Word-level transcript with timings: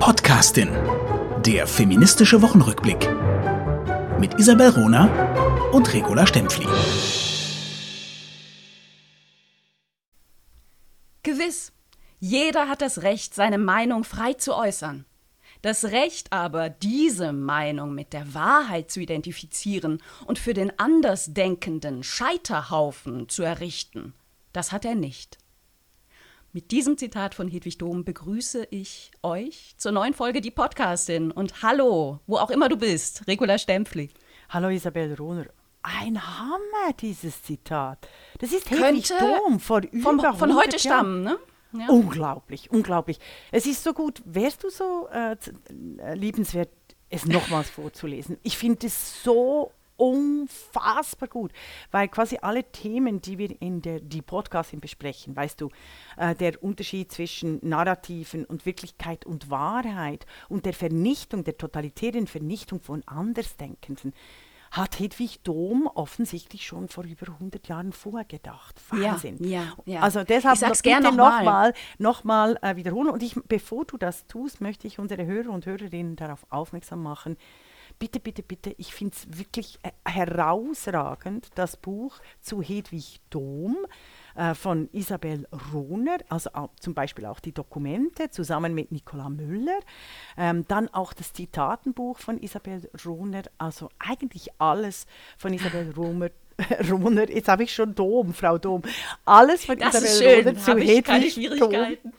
Podcastin. 0.00 0.70
Der 1.44 1.66
feministische 1.66 2.40
Wochenrückblick. 2.40 3.06
Mit 4.18 4.40
Isabel 4.40 4.70
Rona 4.70 5.04
und 5.72 5.92
Regula 5.92 6.26
Stempfli. 6.26 6.66
Gewiss, 11.22 11.72
jeder 12.18 12.68
hat 12.70 12.80
das 12.80 13.02
Recht, 13.02 13.34
seine 13.34 13.58
Meinung 13.58 14.04
frei 14.04 14.32
zu 14.32 14.56
äußern. 14.56 15.04
Das 15.60 15.84
Recht 15.84 16.32
aber, 16.32 16.70
diese 16.70 17.34
Meinung 17.34 17.94
mit 17.94 18.14
der 18.14 18.32
Wahrheit 18.32 18.90
zu 18.90 19.00
identifizieren 19.00 20.02
und 20.24 20.38
für 20.38 20.54
den 20.54 20.76
Andersdenkenden 20.78 22.04
Scheiterhaufen 22.04 23.28
zu 23.28 23.42
errichten, 23.42 24.14
das 24.54 24.72
hat 24.72 24.86
er 24.86 24.94
nicht. 24.94 25.36
Mit 26.52 26.72
diesem 26.72 26.98
Zitat 26.98 27.36
von 27.36 27.46
Hedwig 27.46 27.78
Dom 27.78 28.04
begrüße 28.04 28.66
ich 28.72 29.12
euch 29.22 29.74
zur 29.76 29.92
neuen 29.92 30.14
Folge 30.14 30.40
Die 30.40 30.50
Podcastin 30.50 31.30
und 31.30 31.62
hallo, 31.62 32.18
wo 32.26 32.38
auch 32.38 32.50
immer 32.50 32.68
du 32.68 32.76
bist, 32.76 33.24
Regula 33.28 33.56
Stempfli. 33.56 34.10
Hallo 34.48 34.68
Isabel 34.68 35.14
Rohner. 35.14 35.46
Ein 35.84 36.20
Hammer, 36.20 36.92
dieses 36.98 37.40
Zitat. 37.44 38.08
Das 38.40 38.52
ist 38.52 38.68
Hedwig 38.68 39.08
Dom 39.16 39.60
über 39.92 40.02
vom, 40.02 40.36
von 40.36 40.56
heute 40.56 40.80
stammen, 40.80 41.22
ne? 41.22 41.38
Ja. 41.72 41.86
Unglaublich, 41.88 42.68
unglaublich. 42.72 43.20
Es 43.52 43.64
ist 43.64 43.84
so 43.84 43.92
gut. 43.92 44.20
Wärst 44.24 44.64
du 44.64 44.70
so 44.70 45.06
äh 45.12 45.36
liebenswert, 46.14 46.70
es 47.10 47.26
nochmals 47.26 47.70
vorzulesen? 47.70 48.38
Ich 48.42 48.58
finde 48.58 48.88
es 48.88 49.22
so 49.22 49.70
unfassbar 50.00 51.28
gut, 51.28 51.52
weil 51.90 52.08
quasi 52.08 52.38
alle 52.40 52.64
Themen, 52.64 53.20
die 53.20 53.36
wir 53.36 53.60
in 53.60 53.82
der 53.82 54.00
die 54.00 54.22
Podcasting 54.22 54.80
besprechen, 54.80 55.36
weißt 55.36 55.60
du, 55.60 55.68
äh, 56.16 56.34
der 56.34 56.62
Unterschied 56.62 57.12
zwischen 57.12 57.58
Narrativen 57.62 58.46
und 58.46 58.64
Wirklichkeit 58.64 59.26
und 59.26 59.50
Wahrheit 59.50 60.24
und 60.48 60.64
der 60.64 60.72
Vernichtung, 60.72 61.44
der 61.44 61.58
totalitären 61.58 62.26
Vernichtung 62.26 62.80
von 62.80 63.02
Andersdenkenden, 63.06 64.14
hat 64.70 65.00
Hedwig 65.00 65.42
Dom 65.42 65.88
offensichtlich 65.94 66.64
schon 66.64 66.88
vor 66.88 67.04
über 67.04 67.26
100 67.26 67.66
Jahren 67.68 67.92
vorgedacht. 67.92 68.80
Wahnsinn. 68.90 69.36
Ja, 69.42 69.62
ja, 69.84 69.94
ja. 69.94 70.00
Also 70.00 70.22
deshalb 70.22 70.54
ich 70.54 70.60
sag's 70.60 70.82
bitte 70.82 71.12
nochmal 71.12 71.74
noch 71.98 72.24
mal, 72.24 72.56
äh, 72.62 72.76
wiederholen. 72.76 73.10
Und 73.10 73.22
ich, 73.22 73.34
bevor 73.48 73.84
du 73.84 73.96
das 73.98 74.26
tust, 74.28 74.60
möchte 74.60 74.86
ich 74.86 74.98
unsere 74.98 75.26
Hörer 75.26 75.50
und 75.50 75.66
Hörerinnen 75.66 76.14
darauf 76.16 76.46
aufmerksam 76.50 77.02
machen, 77.02 77.36
bitte, 78.00 78.18
bitte, 78.18 78.42
bitte, 78.42 78.74
ich 78.78 78.92
finde 78.94 79.14
es 79.14 79.38
wirklich 79.38 79.78
äh, 79.82 79.90
herausragend, 80.10 81.48
das 81.54 81.76
Buch 81.76 82.18
zu 82.40 82.62
Hedwig 82.62 83.20
Dom 83.28 83.76
äh, 84.34 84.54
von 84.54 84.88
Isabel 84.92 85.46
Rohner, 85.72 86.16
also 86.30 86.50
auch, 86.54 86.70
zum 86.80 86.94
Beispiel 86.94 87.26
auch 87.26 87.40
die 87.40 87.52
Dokumente 87.52 88.30
zusammen 88.30 88.74
mit 88.74 88.90
Nicola 88.90 89.28
Müller, 89.28 89.78
ähm, 90.38 90.64
dann 90.66 90.88
auch 90.88 91.12
das 91.12 91.34
Zitatenbuch 91.34 92.18
von 92.18 92.38
Isabel 92.38 92.90
Rohner, 93.04 93.42
also 93.58 93.90
eigentlich 93.98 94.48
alles 94.58 95.06
von 95.36 95.52
Isabel 95.52 95.92
Rohner 95.92 96.30
Rohner, 96.90 97.28
jetzt 97.30 97.48
habe 97.48 97.64
ich 97.64 97.72
schon 97.72 97.94
Dom, 97.94 98.34
Frau 98.34 98.58
Dom. 98.58 98.82
Alles 99.24 99.64
von 99.64 99.78
das 99.78 100.02
Isabel 100.02 100.48
Rohner 100.48 100.58
zu 100.58 100.76
Hedwig 100.76 101.04
keine 101.04 101.30
Schwierigkeiten. 101.30 102.12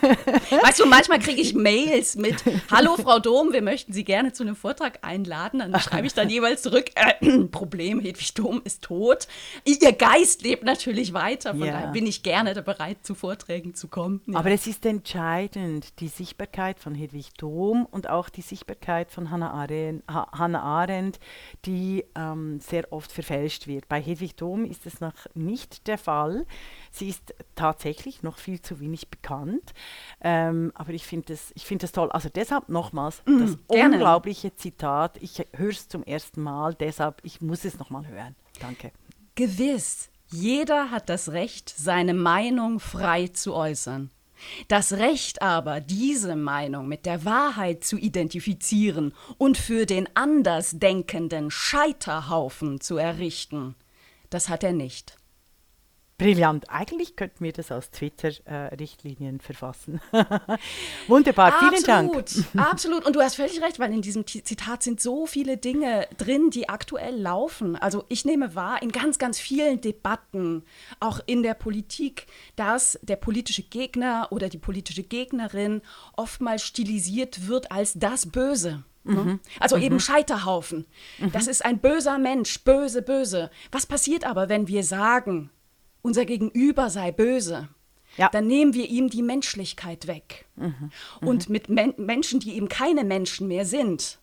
weißt 0.62 0.80
du, 0.80 0.86
manchmal 0.86 1.18
kriege 1.18 1.40
ich 1.40 1.54
Mails 1.54 2.16
mit 2.16 2.36
Hallo 2.70 2.96
Frau 2.96 3.18
Dom, 3.18 3.52
wir 3.52 3.62
möchten 3.62 3.92
Sie 3.92 4.04
gerne 4.04 4.32
zu 4.32 4.42
einem 4.42 4.56
Vortrag 4.56 4.98
einladen. 5.02 5.58
Dann 5.60 5.78
schreibe 5.80 6.06
ich 6.06 6.14
dann 6.14 6.28
jeweils 6.28 6.62
zurück, 6.62 6.90
äh, 6.94 7.44
Problem, 7.50 8.00
Hedwig 8.00 8.34
Dom 8.34 8.62
ist 8.64 8.82
tot. 8.82 9.28
Ihr 9.64 9.92
Geist 9.92 10.42
lebt 10.42 10.64
natürlich 10.64 11.12
weiter, 11.12 11.50
von 11.50 11.64
ja. 11.64 11.72
daher 11.72 11.88
bin 11.88 12.06
ich 12.06 12.22
gerne 12.22 12.54
bereit, 12.62 12.98
zu 13.02 13.14
Vorträgen 13.14 13.74
zu 13.74 13.88
kommen. 13.88 14.22
Ja. 14.26 14.38
Aber 14.38 14.50
es 14.50 14.66
ist 14.66 14.84
entscheidend, 14.86 16.00
die 16.00 16.08
Sichtbarkeit 16.08 16.78
von 16.78 16.94
Hedwig 16.94 17.34
Dom 17.38 17.86
und 17.90 18.08
auch 18.08 18.28
die 18.28 18.42
Sichtbarkeit 18.42 19.10
von 19.10 19.30
Hannah 19.30 19.52
Arendt, 19.52 20.04
Hannah 20.08 20.62
Arendt 20.62 21.18
die 21.64 22.04
ähm, 22.14 22.60
sehr 22.60 22.92
oft 22.92 23.10
verfälscht 23.10 23.66
wird. 23.66 23.85
Bei 23.88 24.00
Hedwig 24.00 24.36
Dom 24.36 24.64
ist 24.64 24.86
es 24.86 25.00
noch 25.00 25.14
nicht 25.34 25.86
der 25.86 25.98
Fall. 25.98 26.46
Sie 26.90 27.08
ist 27.08 27.34
tatsächlich 27.54 28.22
noch 28.22 28.38
viel 28.38 28.60
zu 28.60 28.80
wenig 28.80 29.08
bekannt. 29.08 29.74
Ähm, 30.20 30.72
aber 30.74 30.92
ich 30.92 31.06
finde 31.06 31.26
das, 31.34 31.52
find 31.56 31.82
das 31.82 31.92
toll. 31.92 32.10
Also 32.10 32.28
deshalb 32.28 32.68
nochmals 32.68 33.22
mm, 33.26 33.38
das 33.38 33.58
gerne. 33.68 33.94
unglaubliche 33.94 34.54
Zitat. 34.54 35.18
Ich 35.22 35.44
höre 35.54 35.70
es 35.70 35.88
zum 35.88 36.02
ersten 36.02 36.42
Mal, 36.42 36.74
deshalb 36.74 37.20
ich 37.22 37.40
muss 37.40 37.64
es 37.64 37.78
nochmal 37.78 38.06
hören. 38.06 38.34
Danke. 38.60 38.92
Gewiss. 39.34 40.10
Jeder 40.28 40.90
hat 40.90 41.08
das 41.08 41.30
Recht, 41.30 41.72
seine 41.76 42.14
Meinung 42.14 42.80
frei 42.80 43.28
zu 43.28 43.54
äußern. 43.54 44.10
Das 44.68 44.92
Recht 44.92 45.42
aber, 45.42 45.80
diese 45.80 46.36
Meinung 46.36 46.88
mit 46.88 47.06
der 47.06 47.24
Wahrheit 47.24 47.84
zu 47.84 47.96
identifizieren 47.96 49.14
und 49.38 49.58
für 49.58 49.86
den 49.86 50.08
Andersdenkenden 50.14 51.50
Scheiterhaufen 51.50 52.80
zu 52.80 52.96
errichten, 52.96 53.74
das 54.30 54.48
hat 54.48 54.64
er 54.64 54.72
nicht. 54.72 55.16
Brillant. 56.18 56.70
Eigentlich 56.70 57.14
könnten 57.14 57.44
wir 57.44 57.52
das 57.52 57.70
aus 57.70 57.90
Twitter-Richtlinien 57.90 59.36
äh, 59.36 59.42
verfassen. 59.42 60.00
Wunderbar, 61.08 61.58
vielen 61.58 61.84
absolut, 61.84 62.46
Dank. 62.54 62.66
Absolut. 62.70 63.04
Und 63.04 63.16
du 63.16 63.20
hast 63.20 63.36
völlig 63.36 63.60
recht, 63.60 63.78
weil 63.78 63.92
in 63.92 64.00
diesem 64.00 64.26
Zitat 64.26 64.82
sind 64.82 65.00
so 65.00 65.26
viele 65.26 65.58
Dinge 65.58 66.08
drin, 66.16 66.48
die 66.50 66.70
aktuell 66.70 67.20
laufen. 67.20 67.76
Also 67.76 68.04
ich 68.08 68.24
nehme 68.24 68.54
wahr, 68.54 68.82
in 68.82 68.92
ganz, 68.92 69.18
ganz 69.18 69.38
vielen 69.38 69.80
Debatten, 69.82 70.64
auch 71.00 71.20
in 71.26 71.42
der 71.42 71.54
Politik, 71.54 72.26
dass 72.56 72.98
der 73.02 73.16
politische 73.16 73.62
Gegner 73.62 74.28
oder 74.30 74.48
die 74.48 74.58
politische 74.58 75.02
Gegnerin 75.02 75.82
oftmals 76.16 76.62
stilisiert 76.62 77.46
wird 77.46 77.70
als 77.70 77.92
das 77.94 78.26
Böse. 78.26 78.84
Ne? 79.04 79.22
Mhm. 79.22 79.40
Also 79.60 79.76
mhm. 79.76 79.82
eben 79.82 80.00
Scheiterhaufen. 80.00 80.86
Mhm. 81.18 81.32
Das 81.32 81.46
ist 81.46 81.64
ein 81.64 81.78
böser 81.78 82.18
Mensch, 82.18 82.64
böse, 82.64 83.02
böse. 83.02 83.50
Was 83.70 83.86
passiert 83.86 84.24
aber, 84.24 84.48
wenn 84.48 84.66
wir 84.66 84.82
sagen, 84.82 85.50
unser 86.06 86.24
Gegenüber 86.24 86.88
sei 86.88 87.10
böse, 87.10 87.68
ja. 88.16 88.28
dann 88.30 88.46
nehmen 88.46 88.74
wir 88.74 88.88
ihm 88.88 89.10
die 89.10 89.22
Menschlichkeit 89.22 90.06
weg. 90.06 90.46
Mhm. 90.54 90.90
Mhm. 91.20 91.28
Und 91.28 91.48
mit 91.48 91.68
Men 91.68 91.94
Menschen, 91.96 92.38
die 92.38 92.54
eben 92.54 92.68
keine 92.68 93.02
Menschen 93.02 93.48
mehr 93.48 93.66
sind, 93.66 94.18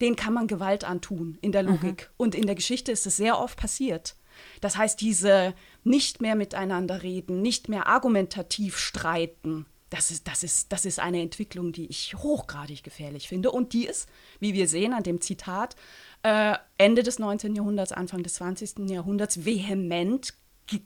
denen 0.00 0.16
kann 0.16 0.34
man 0.34 0.48
Gewalt 0.48 0.82
antun 0.84 1.38
in 1.40 1.52
der 1.52 1.62
mhm. 1.62 1.68
Logik. 1.70 2.10
Mhm. 2.10 2.14
Und 2.16 2.34
in 2.34 2.46
der 2.46 2.56
Geschichte 2.56 2.90
ist 2.90 3.06
es 3.06 3.16
sehr 3.16 3.38
oft 3.38 3.56
passiert. 3.56 4.16
Das 4.60 4.76
heißt, 4.76 5.00
diese 5.00 5.54
nicht 5.84 6.20
mehr 6.20 6.34
miteinander 6.34 7.02
reden, 7.02 7.42
nicht 7.42 7.68
mehr 7.68 7.86
argumentativ 7.86 8.76
streiten, 8.76 9.66
das 9.90 10.10
ist, 10.10 10.28
das, 10.28 10.42
ist, 10.42 10.70
das 10.70 10.84
ist 10.84 10.98
eine 10.98 11.22
Entwicklung, 11.22 11.72
die 11.72 11.86
ich 11.86 12.14
hochgradig 12.14 12.82
gefährlich 12.82 13.26
finde. 13.26 13.50
Und 13.50 13.72
die 13.72 13.86
ist, 13.86 14.08
wie 14.38 14.52
wir 14.52 14.68
sehen 14.68 14.92
an 14.92 15.02
dem 15.02 15.20
Zitat, 15.22 15.76
äh, 16.22 16.56
Ende 16.76 17.02
des 17.02 17.18
19. 17.18 17.54
Jahrhunderts, 17.54 17.92
Anfang 17.92 18.22
des 18.22 18.34
20. 18.34 18.90
Jahrhunderts 18.90 19.46
vehement 19.46 20.34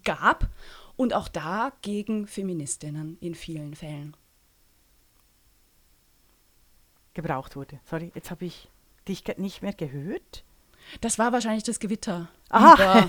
gab 0.04 0.48
und 0.96 1.14
auch 1.14 1.28
da 1.28 1.72
gegen 1.82 2.26
Feministinnen 2.26 3.18
in 3.20 3.34
vielen 3.34 3.74
Fällen. 3.74 4.16
Gebraucht 7.14 7.56
wurde. 7.56 7.80
Sorry, 7.84 8.10
jetzt 8.14 8.30
habe 8.30 8.46
ich 8.46 8.68
dich 9.08 9.24
nicht 9.36 9.62
mehr 9.62 9.74
gehört. 9.74 10.44
Das 11.00 11.18
war 11.18 11.32
wahrscheinlich 11.32 11.64
das 11.64 11.80
Gewitter. 11.80 12.28
Aha. 12.52 13.08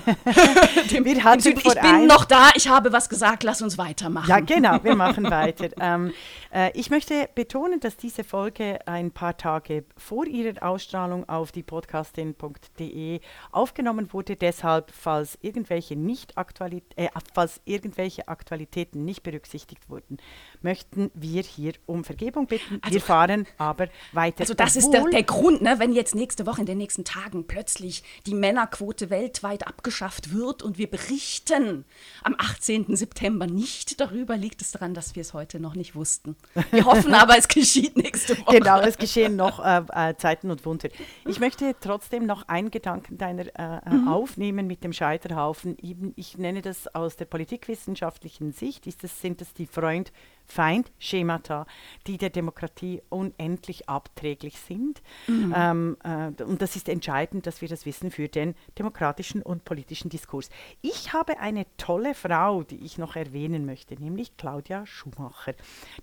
dem, 0.90 1.04
dem 1.04 1.06
ich 1.06 1.80
bin 1.80 2.06
noch 2.06 2.24
da, 2.24 2.50
ich 2.54 2.66
habe 2.66 2.92
was 2.92 3.10
gesagt, 3.10 3.42
lass 3.42 3.60
uns 3.60 3.76
weitermachen. 3.76 4.28
Ja, 4.28 4.40
genau, 4.40 4.82
wir 4.82 4.96
machen 4.96 5.24
weiter. 5.30 5.68
Ähm, 5.78 6.14
äh, 6.50 6.70
ich 6.72 6.88
möchte 6.88 7.28
betonen, 7.34 7.78
dass 7.78 7.98
diese 7.98 8.24
Folge 8.24 8.78
ein 8.86 9.10
paar 9.10 9.36
Tage 9.36 9.84
vor 9.98 10.26
ihrer 10.26 10.62
Ausstrahlung 10.66 11.28
auf 11.28 11.52
die 11.52 11.62
podcastin.de 11.62 13.20
aufgenommen 13.52 14.12
wurde. 14.14 14.36
Deshalb, 14.36 14.90
falls 14.90 15.38
irgendwelche, 15.42 15.94
nicht 15.94 16.38
Aktualit 16.38 16.84
äh, 16.96 17.08
falls 17.34 17.60
irgendwelche 17.66 18.28
Aktualitäten 18.28 19.04
nicht 19.04 19.22
berücksichtigt 19.22 19.90
wurden, 19.90 20.16
möchten 20.62 21.10
wir 21.12 21.42
hier 21.42 21.74
um 21.84 22.02
Vergebung 22.02 22.46
bitten. 22.46 22.78
Also, 22.80 22.94
wir 22.94 23.00
fahren 23.02 23.46
aber 23.58 23.88
weiter. 24.12 24.40
Also 24.40 24.54
das 24.54 24.76
ist 24.76 24.90
der, 24.90 25.04
der 25.04 25.22
Grund, 25.22 25.60
ne, 25.60 25.78
wenn 25.78 25.92
jetzt 25.92 26.14
nächste 26.14 26.46
Woche 26.46 26.60
in 26.60 26.66
den 26.66 26.78
nächsten 26.78 27.04
Tagen 27.04 27.46
plötzlich 27.46 28.02
die 28.26 28.34
Männerquote 28.34 29.10
weltweit 29.10 29.33
weltweit 29.34 29.66
abgeschafft 29.66 30.32
wird 30.32 30.62
und 30.62 30.78
wir 30.78 30.88
berichten 30.88 31.84
am 32.22 32.34
18. 32.38 32.96
September 32.96 33.46
nicht 33.46 34.00
darüber, 34.00 34.36
liegt 34.36 34.62
es 34.62 34.72
daran, 34.72 34.94
dass 34.94 35.16
wir 35.16 35.22
es 35.22 35.34
heute 35.34 35.60
noch 35.60 35.74
nicht 35.74 35.94
wussten. 35.94 36.36
Wir 36.70 36.84
hoffen 36.84 37.14
aber, 37.14 37.36
es 37.36 37.48
geschieht 37.48 37.96
nächste 37.96 38.38
Woche. 38.38 38.58
Genau, 38.58 38.80
es 38.80 38.96
geschehen 38.96 39.36
noch 39.36 39.64
äh, 39.64 39.82
äh, 39.92 40.16
Zeiten 40.16 40.50
und 40.50 40.64
Wunder. 40.64 40.88
Ich 41.26 41.40
möchte 41.40 41.74
trotzdem 41.80 42.26
noch 42.26 42.48
einen 42.48 42.70
Gedanken 42.70 43.18
deiner 43.18 43.46
äh, 43.46 43.80
äh, 43.86 43.90
mhm. 43.90 44.08
aufnehmen 44.08 44.66
mit 44.66 44.84
dem 44.84 44.92
Scheiterhaufen. 44.92 45.76
ich 46.16 46.38
nenne 46.38 46.62
das 46.62 46.94
aus 46.94 47.16
der 47.16 47.24
politikwissenschaftlichen 47.24 48.52
Sicht, 48.52 48.86
ist 48.86 49.02
das, 49.02 49.20
sind 49.20 49.40
das 49.40 49.52
die 49.52 49.66
Freund 49.66 50.12
Feindschemata, 50.46 51.66
die 52.06 52.18
der 52.18 52.30
Demokratie 52.30 53.02
unendlich 53.08 53.88
abträglich 53.88 54.58
sind. 54.58 55.02
Mhm. 55.26 55.54
Ähm, 55.56 55.96
äh, 56.04 56.42
und 56.42 56.62
das 56.62 56.76
ist 56.76 56.88
entscheidend, 56.88 57.46
dass 57.46 57.60
wir 57.60 57.68
das 57.68 57.86
wissen 57.86 58.10
für 58.10 58.28
den 58.28 58.54
demokratischen 58.78 59.42
und 59.42 59.64
politischen 59.64 60.10
Diskurs. 60.10 60.50
Ich 60.82 61.12
habe 61.12 61.38
eine 61.38 61.66
tolle 61.76 62.14
Frau, 62.14 62.62
die 62.62 62.84
ich 62.84 62.98
noch 62.98 63.16
erwähnen 63.16 63.66
möchte, 63.66 63.94
nämlich 63.94 64.36
Claudia 64.36 64.86
Schumacher, 64.86 65.54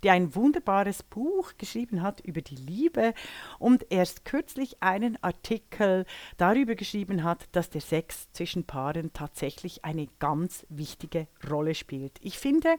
die 0.04 0.10
ein 0.10 0.36
wunderbares 0.36 1.04
Buch 1.04 1.54
geschrieben 1.58 2.02
hat 2.02 2.22
über 2.22 2.42
die 2.42 2.56
Liebe 2.56 3.14
und 3.60 3.86
erst 3.90 4.26
kürzlich 4.26 4.82
einen 4.82 5.22
Artikel 5.24 6.06
darüber 6.38 6.76
geschrieben 6.76 7.24
hat, 7.24 7.48
dass 7.52 7.70
der 7.70 7.82
Sex 7.82 8.32
zwischen 8.34 8.66
Paaren 8.66 9.14
tatsächlich 9.14 9.86
eine 9.86 10.08
ganz 10.20 10.66
wichtige 10.70 11.28
Rolle 11.50 11.76
spielt. 11.76 12.14
Ich 12.22 12.40
finde, 12.40 12.76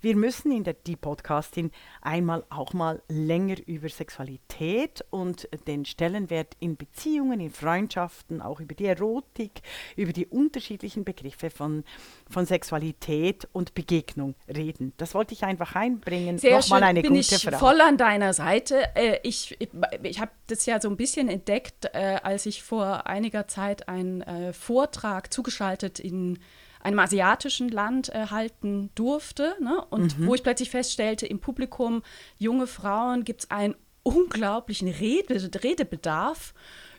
wir 0.00 0.16
müssen 0.16 0.52
in 0.52 0.64
der 0.64 0.74
die 0.74 0.96
Podcastin 1.04 1.70
einmal 2.00 2.44
auch 2.48 2.72
mal 2.72 3.02
länger 3.08 3.56
über 3.66 3.90
Sexualität 3.90 5.04
und 5.10 5.46
den 5.66 5.84
Stellenwert 5.84 6.56
in 6.60 6.76
Beziehungen, 6.76 7.40
in 7.40 7.50
Freundschaften, 7.50 8.40
auch 8.40 8.58
über 8.58 8.74
die 8.74 8.86
Erotik, 8.86 9.60
über 9.96 10.14
die 10.14 10.26
unterschiedlichen 10.26 11.04
Begriffe 11.04 11.50
von, 11.50 11.84
von 12.30 12.46
Sexualität 12.46 13.46
und 13.52 13.74
Begegnung 13.74 14.34
reden. 14.48 14.94
Das 14.96 15.14
wollte 15.14 15.34
ich 15.34 15.44
einfach 15.44 15.74
einbringen. 15.74 16.38
Sehr 16.38 16.56
Nochmal 16.56 16.80
schön. 16.80 16.88
eine 16.88 17.02
Bin 17.02 17.12
gute 17.14 17.34
ich 17.34 17.42
Frau. 17.42 17.58
voll 17.58 17.82
an 17.82 17.98
deiner 17.98 18.32
Seite. 18.32 18.82
Äh, 18.94 19.18
ich 19.22 19.54
ich, 19.58 19.68
ich 20.02 20.20
habe 20.20 20.30
das 20.46 20.64
ja 20.64 20.80
so 20.80 20.88
ein 20.88 20.96
bisschen 20.96 21.28
entdeckt, 21.28 21.86
äh, 21.92 22.18
als 22.22 22.46
ich 22.46 22.62
vor 22.62 23.06
einiger 23.06 23.46
Zeit 23.46 23.88
einen 23.88 24.22
äh, 24.22 24.54
Vortrag 24.54 25.32
zugeschaltet 25.32 25.98
in 25.98 26.38
einem 26.84 26.98
asiatischen 26.98 27.68
Land 27.68 28.10
äh, 28.10 28.26
halten 28.30 28.90
durfte. 28.94 29.56
Ne? 29.60 29.84
Und 29.90 30.18
mhm. 30.18 30.26
wo 30.26 30.34
ich 30.34 30.42
plötzlich 30.42 30.70
feststellte, 30.70 31.26
im 31.26 31.40
Publikum, 31.40 32.02
junge 32.38 32.66
Frauen, 32.66 33.24
gibt 33.24 33.44
es 33.44 33.50
einen 33.50 33.74
unglaublichen 34.02 34.88
Rede, 34.88 35.34
Redebedarf 35.62 36.54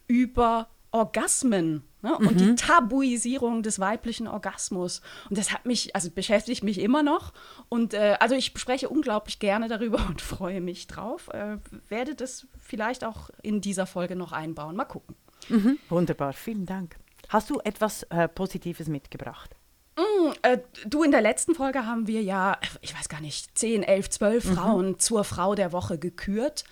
über 0.07 0.67
Orgasmen 0.91 1.83
ne? 2.01 2.17
und 2.17 2.39
die 2.39 2.45
mhm. 2.45 2.55
Tabuisierung 2.55 3.63
des 3.63 3.79
weiblichen 3.79 4.27
Orgasmus. 4.27 5.01
Und 5.29 5.37
das 5.37 5.51
hat 5.51 5.65
mich, 5.65 5.95
also 5.95 6.09
beschäftigt 6.09 6.63
mich 6.63 6.79
immer 6.79 7.03
noch. 7.03 7.33
Und 7.69 7.93
äh, 7.93 8.17
also 8.19 8.33
ich 8.33 8.53
spreche 8.57 8.89
unglaublich 8.89 9.39
gerne 9.39 9.67
darüber 9.67 10.03
und 10.09 10.21
freue 10.21 10.61
mich 10.61 10.87
drauf. 10.87 11.27
Äh, 11.29 11.57
werde 11.89 12.15
das 12.15 12.47
vielleicht 12.57 13.03
auch 13.03 13.29
in 13.43 13.61
dieser 13.61 13.85
Folge 13.85 14.15
noch 14.15 14.31
einbauen. 14.31 14.75
Mal 14.75 14.85
gucken. 14.85 15.15
Mhm. 15.49 15.77
Wunderbar, 15.89 16.33
vielen 16.33 16.65
Dank. 16.65 16.95
Hast 17.29 17.49
du 17.49 17.59
etwas 17.63 18.03
äh, 18.03 18.27
Positives 18.27 18.87
mitgebracht? 18.87 19.55
Mm, 19.97 20.31
äh, 20.41 20.57
du, 20.85 21.03
in 21.03 21.11
der 21.11 21.21
letzten 21.21 21.55
Folge 21.55 21.85
haben 21.85 22.07
wir 22.07 22.21
ja, 22.21 22.57
ich 22.81 22.97
weiß 22.97 23.09
gar 23.09 23.21
nicht, 23.21 23.57
10, 23.57 23.83
11, 23.83 24.09
12 24.09 24.45
mhm. 24.45 24.53
Frauen 24.53 24.99
zur 24.99 25.23
Frau 25.23 25.55
der 25.55 25.71
Woche 25.71 25.97
gekürt. 25.97 26.65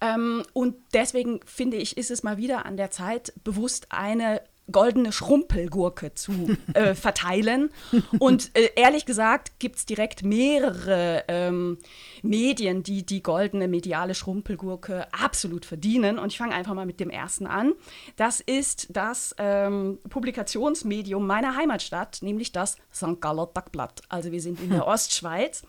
Ähm, 0.00 0.42
und 0.52 0.76
deswegen 0.92 1.40
finde 1.46 1.76
ich, 1.76 1.96
ist 1.96 2.10
es 2.10 2.22
mal 2.22 2.36
wieder 2.36 2.66
an 2.66 2.76
der 2.76 2.90
Zeit, 2.90 3.32
bewusst 3.44 3.86
eine 3.90 4.42
goldene 4.70 5.12
Schrumpelgurke 5.12 6.14
zu 6.14 6.56
äh, 6.72 6.94
verteilen. 6.94 7.70
Und 8.18 8.50
äh, 8.56 8.70
ehrlich 8.76 9.06
gesagt 9.06 9.58
gibt 9.58 9.76
es 9.76 9.86
direkt 9.86 10.22
mehrere 10.22 11.24
ähm, 11.28 11.78
Medien, 12.22 12.82
die 12.82 13.04
die 13.04 13.22
goldene 13.22 13.68
mediale 13.68 14.14
Schrumpelgurke 14.14 15.06
absolut 15.12 15.66
verdienen. 15.66 16.18
Und 16.18 16.32
ich 16.32 16.38
fange 16.38 16.54
einfach 16.54 16.74
mal 16.74 16.86
mit 16.86 17.00
dem 17.00 17.10
ersten 17.10 17.46
an. 17.46 17.72
Das 18.16 18.40
ist 18.40 18.88
das 18.90 19.34
ähm, 19.38 19.98
Publikationsmedium 20.08 21.26
meiner 21.26 21.56
Heimatstadt, 21.56 22.18
nämlich 22.22 22.52
das 22.52 22.76
St. 22.92 23.20
Galler 23.20 23.52
Tagblatt. 23.52 24.02
Also 24.08 24.32
wir 24.32 24.40
sind 24.40 24.60
in 24.60 24.70
der 24.70 24.86
Ostschweiz. 24.86 25.62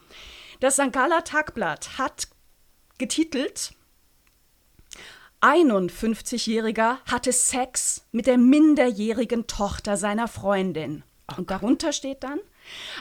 Das 0.60 0.76
St. 0.76 0.94
Galler 0.94 1.24
Tagblatt 1.24 1.98
hat 1.98 2.28
getitelt 2.98 3.74
51-Jähriger 5.46 6.98
hatte 7.06 7.32
Sex 7.32 8.04
mit 8.12 8.26
der 8.26 8.40
minderjährigen 8.40 9.46
Tochter 9.46 9.96
seiner 9.96 10.28
Freundin. 10.28 11.04
Und 11.38 11.52
darunter 11.52 11.92
steht 11.92 12.24
dann, 12.24 12.40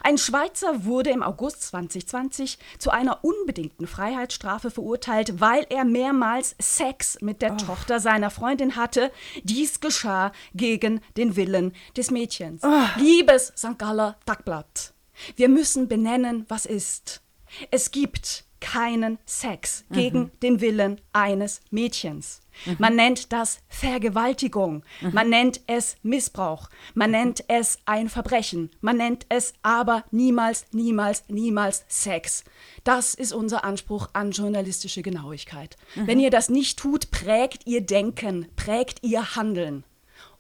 ein 0.03 0.19
Schweizer 0.19 0.85
wurde 0.85 1.09
im 1.09 1.23
August 1.23 1.63
2020 1.63 2.59
zu 2.79 2.91
einer 2.91 3.25
unbedingten 3.25 3.87
Freiheitsstrafe 3.87 4.71
verurteilt, 4.71 5.41
weil 5.41 5.65
er 5.71 5.87
mehrmals 5.87 6.55
Sex 6.61 7.19
mit 7.23 7.41
der 7.41 7.55
oh. 7.55 7.57
Tochter 7.57 7.99
seiner 7.99 8.29
Freundin 8.29 8.77
hatte. 8.77 9.11
Dies 9.43 9.81
geschah 9.81 10.33
gegen 10.55 11.01
den 11.17 11.37
Willen 11.37 11.73
des 11.97 12.11
Mädchens. 12.11 12.63
Oh. 12.63 12.85
Liebes 12.99 13.55
St. 13.57 13.79
Galler 13.79 14.17
Tagblatt, 14.27 14.93
wir 15.37 15.49
müssen 15.49 15.89
benennen, 15.89 16.45
was 16.49 16.67
ist. 16.67 17.23
Es 17.71 17.91
gibt 17.91 18.45
keinen 18.65 19.19
Sex 19.27 19.85
mhm. 19.89 19.95
gegen 19.95 20.31
den 20.43 20.61
Willen 20.63 20.99
eines 21.13 21.61
Mädchens. 21.71 22.41
Mhm. 22.65 22.77
Man 22.79 22.97
nennt 22.97 23.31
das 23.33 23.59
Vergewaltigung, 23.69 24.85
mhm. 25.03 25.13
man 25.13 25.29
nennt 25.29 25.61
es 25.67 25.97
Missbrauch, 26.03 26.71
man 26.95 27.11
nennt 27.11 27.45
es 27.49 27.79
ein 27.85 28.09
Verbrechen, 28.09 28.71
man 28.81 28.97
nennt 28.97 29.27
es 29.29 29.53
aber 29.63 30.05
niemals, 30.11 30.65
niemals, 30.73 31.25
niemals 31.29 31.85
Sex. 31.89 32.43
Das 32.85 33.13
ist 33.15 33.35
unser 33.35 33.65
Anspruch 33.65 34.09
an 34.15 34.31
journalistische 34.31 35.03
Genauigkeit. 35.03 35.77
Mhm. 35.95 36.07
Wenn 36.07 36.21
ihr 36.21 36.31
das 36.31 36.49
nicht 36.49 36.79
tut, 36.79 37.11
prägt 37.11 37.67
ihr 37.67 37.83
Denken, 37.83 38.49
prägt 38.57 39.03
ihr 39.03 39.37
Handeln. 39.37 39.85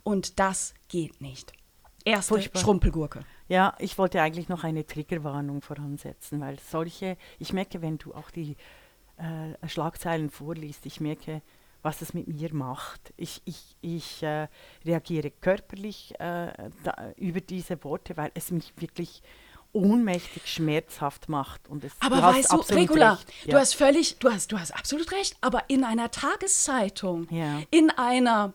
Und 0.03 0.39
das 0.39 0.73
geht 0.89 1.21
nicht. 1.21 1.53
Erste 2.07 2.35
Furchtbar. 2.35 2.63
Schrumpelgurke. 2.63 3.25
Ja, 3.49 3.75
ich 3.79 3.99
wollte 3.99 4.23
eigentlich 4.23 4.49
noch 4.49 4.65
eine 4.65 4.87
Triggerwarnung 4.87 5.61
voransetzen, 5.61 6.41
weil 6.41 6.59
solche, 6.59 7.17
ich 7.39 7.53
merke, 7.53 7.83
wenn 7.83 7.99
du 7.99 8.15
auch 8.15 8.31
die 8.31 8.57
äh, 9.19 9.69
Schlagzeilen 9.69 10.31
vorliest, 10.31 10.87
ich 10.87 11.01
merke, 11.01 11.43
was 11.83 12.01
es 12.01 12.15
mit 12.15 12.27
mir 12.27 12.53
macht. 12.55 13.13
Ich, 13.17 13.43
ich, 13.45 13.77
ich 13.83 14.23
äh, 14.23 14.49
reagiere 14.87 15.31
körperlich 15.31 16.15
äh, 16.19 16.53
da, 16.83 17.13
über 17.17 17.41
diese 17.43 17.83
Worte, 17.85 18.17
weil 18.17 18.31
es 18.35 18.51
mich 18.51 18.73
wirklich 18.79 19.23
ohnmächtig 19.75 20.47
schmerzhaft 20.47 21.29
macht. 21.29 21.69
Und 21.69 21.85
es, 21.85 21.93
aber 22.01 22.17
du 22.17 22.23
weißt 22.23 22.53
du, 22.53 22.57
Regula, 22.75 23.19
ja. 23.45 23.53
du 23.53 23.59
hast 23.59 23.75
völlig, 23.75 24.19
du 24.19 24.31
hast, 24.31 24.51
du 24.51 24.59
hast 24.59 24.75
absolut 24.75 25.13
recht, 25.13 25.37
aber 25.43 25.65
in 25.69 25.85
einer 25.85 26.11
Tageszeitung, 26.11 27.29
ja. 27.31 27.61
in 27.71 27.91
einer 27.91 28.55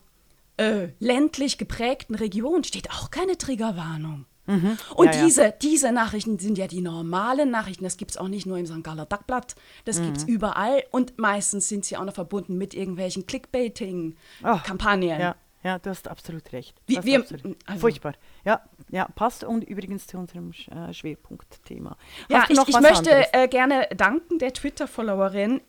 äh, 0.58 0.88
ländlich 1.00 1.58
geprägten 1.60 2.16
Region 2.16 2.64
steht 2.64 2.90
auch 2.90 3.12
keine 3.12 3.38
Triggerwarnung. 3.38 4.26
Mhm. 4.46 4.78
Und 4.96 5.14
ja, 5.14 5.24
diese, 5.24 5.44
ja. 5.44 5.52
diese 5.52 5.92
Nachrichten 5.92 6.40
sind 6.40 6.58
ja 6.58 6.68
die 6.68 6.82
normalen 6.82 7.52
Nachrichten. 7.52 7.84
Das 7.84 7.98
gibt 7.98 8.12
es 8.12 8.18
auch 8.18 8.28
nicht 8.28 8.46
nur 8.46 8.58
im 8.58 8.66
St. 8.66 8.84
Galler 8.84 9.08
Tagblatt, 9.08 9.56
das 9.86 10.00
mhm. 10.00 10.06
gibt 10.06 10.18
es 10.18 10.24
überall. 10.24 10.84
Und 10.92 11.18
meistens 11.20 11.70
sind 11.70 11.86
sie 11.86 11.98
auch 11.98 12.06
noch 12.06 12.16
verbunden 12.16 12.58
mit 12.58 12.74
irgendwelchen 12.74 13.28
Clickbaiting-Kampagnen. 13.28 15.20
Ja. 15.20 15.36
Ja, 15.62 15.78
du 15.78 15.90
hast 15.90 16.08
absolut 16.08 16.54
recht. 16.54 16.82
Wie, 16.88 17.04
wir, 17.04 17.20
absolut. 17.20 17.58
Also 17.66 17.82
Furchtbar. 17.82 18.14
Ja, 18.46 18.62
ja, 18.90 19.10
passt 19.16 19.44
und 19.44 19.64
übrigens 19.66 20.08
zu 20.08 20.18
unserem 20.18 20.52
äh, 20.52 20.94
Schwerpunktthema. 20.94 21.98
Ja, 22.30 22.46
ich, 22.48 22.58
ich 22.66 22.80
möchte 22.80 23.34
äh, 23.34 23.48
gerne 23.50 23.88
danken 23.96 24.40
der 24.40 24.54
Twitter-Followerin 24.54 25.62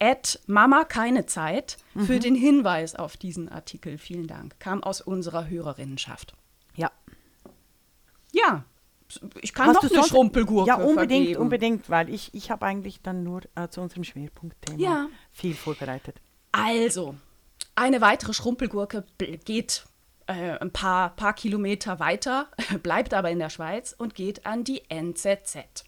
Mama 0.47 0.85
keine 0.85 1.27
Zeit 1.27 1.77
mhm. 1.95 2.07
für 2.07 2.21
den 2.21 2.37
Hinweis 2.37 2.95
auf 2.95 3.17
diesen 3.17 3.49
Artikel. 3.49 3.99
Vielen 3.99 4.29
Dank. 4.29 4.61
Kam 4.61 4.83
aus 4.83 5.01
unserer 5.01 5.49
Hörerinnenschaft. 5.49 6.35
Ja. 8.43 8.65
Ich 9.41 9.55
kann 9.55 9.69
Hast 9.69 9.83
noch 9.83 9.91
eine 9.91 10.05
Schrumpelgurke 10.05 10.69
Ja, 10.69 10.77
unbedingt, 10.77 11.25
vergeben. 11.25 11.41
unbedingt, 11.41 11.91
weil 11.91 12.09
ich, 12.11 12.33
ich 12.33 12.51
habe 12.51 12.65
eigentlich 12.67 13.03
dann 13.03 13.25
nur 13.25 13.43
äh, 13.57 13.69
zu 13.69 13.81
unserem 13.81 14.05
Schwerpunktthema 14.05 14.79
ja. 14.79 15.09
viel 15.33 15.55
vorbereitet. 15.55 16.21
Also, 16.53 17.17
eine 17.75 18.01
weitere 18.01 18.33
Schrumpelgurke 18.33 19.05
geht 19.45 19.85
äh, 20.27 20.59
ein 20.59 20.71
paar, 20.71 21.17
paar 21.17 21.35
Kilometer 21.35 21.99
weiter, 21.99 22.49
bleibt 22.83 23.13
aber 23.15 23.31
in 23.31 23.41
der 23.41 23.51
Schweiz 23.51 23.95
und 23.97 24.15
geht 24.15 24.47
an 24.47 24.63
die 24.63 24.83
NZZ. 24.89 25.85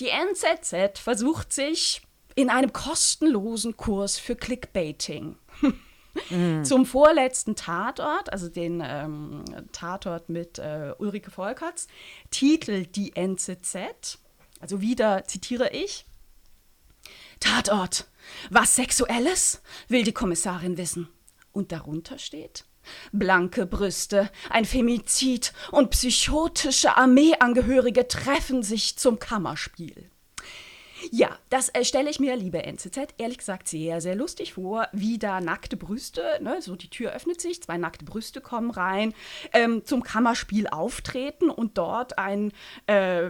Die 0.00 0.08
NZZ 0.08 0.98
versucht 0.98 1.52
sich 1.52 2.02
in 2.34 2.50
einem 2.50 2.72
kostenlosen 2.72 3.76
Kurs 3.76 4.18
für 4.18 4.36
Clickbaiting. 4.36 5.36
Mhm. 6.30 6.64
Zum 6.64 6.86
vorletzten 6.86 7.56
Tatort, 7.56 8.32
also 8.32 8.48
den 8.48 8.82
ähm, 8.84 9.44
Tatort 9.72 10.28
mit 10.28 10.58
äh, 10.58 10.94
Ulrike 10.98 11.30
Volkerts, 11.30 11.88
titelt 12.30 12.96
die 12.96 13.14
NZZ, 13.16 14.18
also 14.60 14.80
wieder 14.80 15.24
zitiere 15.24 15.70
ich, 15.70 16.06
Tatort, 17.40 18.06
was 18.50 18.74
Sexuelles, 18.74 19.62
will 19.88 20.02
die 20.02 20.12
Kommissarin 20.12 20.76
wissen. 20.76 21.08
Und 21.52 21.72
darunter 21.72 22.18
steht, 22.18 22.64
Blanke 23.12 23.66
Brüste, 23.66 24.30
ein 24.50 24.64
Femizid 24.64 25.52
und 25.70 25.90
psychotische 25.90 26.96
Armeeangehörige 26.96 28.08
treffen 28.08 28.62
sich 28.62 28.96
zum 28.96 29.18
Kammerspiel. 29.18 30.10
Ja, 31.10 31.36
das 31.50 31.68
äh, 31.70 31.84
stelle 31.84 32.10
ich 32.10 32.20
mir, 32.20 32.36
liebe 32.36 32.62
NZZ, 32.62 33.14
ehrlich 33.18 33.38
gesagt 33.38 33.68
sehr, 33.68 34.00
sehr 34.00 34.14
lustig 34.14 34.54
vor, 34.54 34.88
wie 34.92 35.18
da 35.18 35.40
nackte 35.40 35.76
Brüste, 35.76 36.22
ne, 36.40 36.60
so 36.60 36.76
die 36.76 36.90
Tür 36.90 37.12
öffnet 37.12 37.40
sich, 37.40 37.62
zwei 37.62 37.78
nackte 37.78 38.04
Brüste 38.04 38.40
kommen 38.40 38.70
rein, 38.70 39.14
ähm, 39.52 39.84
zum 39.84 40.02
Kammerspiel 40.02 40.68
auftreten 40.68 41.50
und 41.50 41.78
dort 41.78 42.18
ein, 42.18 42.52
äh, 42.86 43.26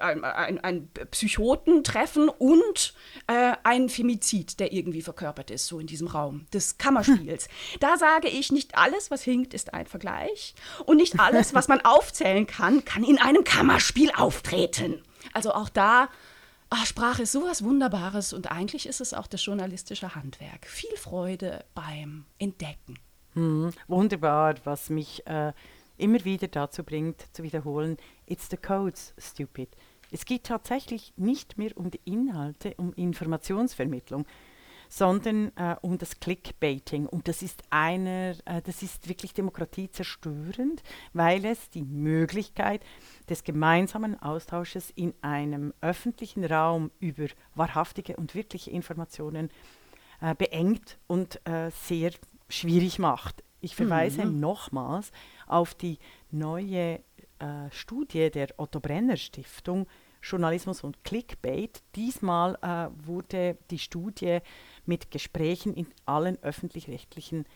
ein, 0.00 0.24
ein, 0.24 0.60
ein, 0.60 0.90
Psychoten 1.10 1.84
treffen 1.84 2.28
und 2.28 2.94
äh, 3.26 3.54
ein 3.64 3.88
Femizid, 3.88 4.60
der 4.60 4.72
irgendwie 4.72 5.02
verkörpert 5.02 5.50
ist, 5.50 5.66
so 5.66 5.78
in 5.78 5.86
diesem 5.86 6.06
Raum 6.06 6.46
des 6.52 6.78
Kammerspiels. 6.78 7.48
Da 7.80 7.96
sage 7.96 8.28
ich, 8.28 8.52
nicht 8.52 8.76
alles, 8.76 9.10
was 9.10 9.22
hinkt, 9.22 9.54
ist 9.54 9.74
ein 9.74 9.86
Vergleich 9.86 10.54
und 10.86 10.96
nicht 10.96 11.18
alles, 11.18 11.54
was 11.54 11.68
man 11.68 11.80
aufzählen 11.84 12.46
kann, 12.46 12.84
kann 12.84 13.04
in 13.04 13.18
einem 13.18 13.44
Kammerspiel 13.44 14.10
auftreten. 14.12 15.02
Also 15.32 15.52
auch 15.52 15.68
da 15.68 16.08
Ach, 16.72 16.86
Sprache 16.86 17.22
ist 17.22 17.32
sowas 17.32 17.64
Wunderbares 17.64 18.32
und 18.32 18.52
eigentlich 18.52 18.86
ist 18.86 19.00
es 19.00 19.12
auch 19.12 19.26
das 19.26 19.44
journalistische 19.44 20.14
Handwerk. 20.14 20.66
Viel 20.66 20.96
Freude 20.96 21.64
beim 21.74 22.26
Entdecken. 22.38 22.96
Hm, 23.34 23.72
wunderbar, 23.88 24.54
was 24.62 24.88
mich 24.88 25.26
äh, 25.26 25.52
immer 25.96 26.24
wieder 26.24 26.46
dazu 26.46 26.84
bringt, 26.84 27.26
zu 27.32 27.42
wiederholen, 27.42 27.96
it's 28.26 28.48
the 28.50 28.56
codes, 28.56 29.14
stupid. 29.18 29.68
Es 30.12 30.24
geht 30.24 30.44
tatsächlich 30.44 31.12
nicht 31.16 31.58
mehr 31.58 31.76
um 31.76 31.90
die 31.90 32.00
Inhalte, 32.04 32.74
um 32.76 32.92
Informationsvermittlung, 32.94 34.24
sondern 34.90 35.52
äh, 35.56 35.76
um 35.80 35.96
das 35.96 36.18
Clickbaiting. 36.18 37.06
Und 37.06 37.28
das 37.28 37.42
ist 37.42 37.62
einer, 37.70 38.34
äh, 38.44 38.60
das 38.62 38.82
ist 38.82 39.08
wirklich 39.08 39.32
demokratiezerstörend, 39.32 40.82
weil 41.14 41.44
es 41.44 41.70
die 41.70 41.84
Möglichkeit 41.84 42.82
des 43.28 43.44
gemeinsamen 43.44 44.20
Austausches 44.20 44.90
in 44.90 45.14
einem 45.22 45.72
öffentlichen 45.80 46.44
Raum 46.44 46.90
über 46.98 47.26
wahrhaftige 47.54 48.16
und 48.16 48.34
wirkliche 48.34 48.72
Informationen 48.72 49.50
äh, 50.20 50.34
beengt 50.34 50.98
und 51.06 51.40
äh, 51.46 51.70
sehr 51.70 52.10
schwierig 52.48 52.98
macht. 52.98 53.44
Ich 53.60 53.76
verweise 53.76 54.24
mhm. 54.24 54.40
nochmals 54.40 55.12
auf 55.46 55.74
die 55.74 55.98
neue 56.32 57.00
äh, 57.38 57.70
Studie 57.70 58.28
der 58.30 58.48
Otto 58.56 58.80
Brenner 58.80 59.16
Stiftung 59.16 59.86
Journalismus 60.22 60.82
und 60.82 61.02
Clickbait. 61.04 61.82
Diesmal 61.94 62.58
äh, 62.62 63.06
wurde 63.06 63.56
die 63.70 63.78
Studie 63.78 64.40
mit 64.90 65.12
Gesprächen 65.12 65.72
in 65.72 65.86
allen 66.04 66.36
öffentlich-rechtlichen 66.42 67.46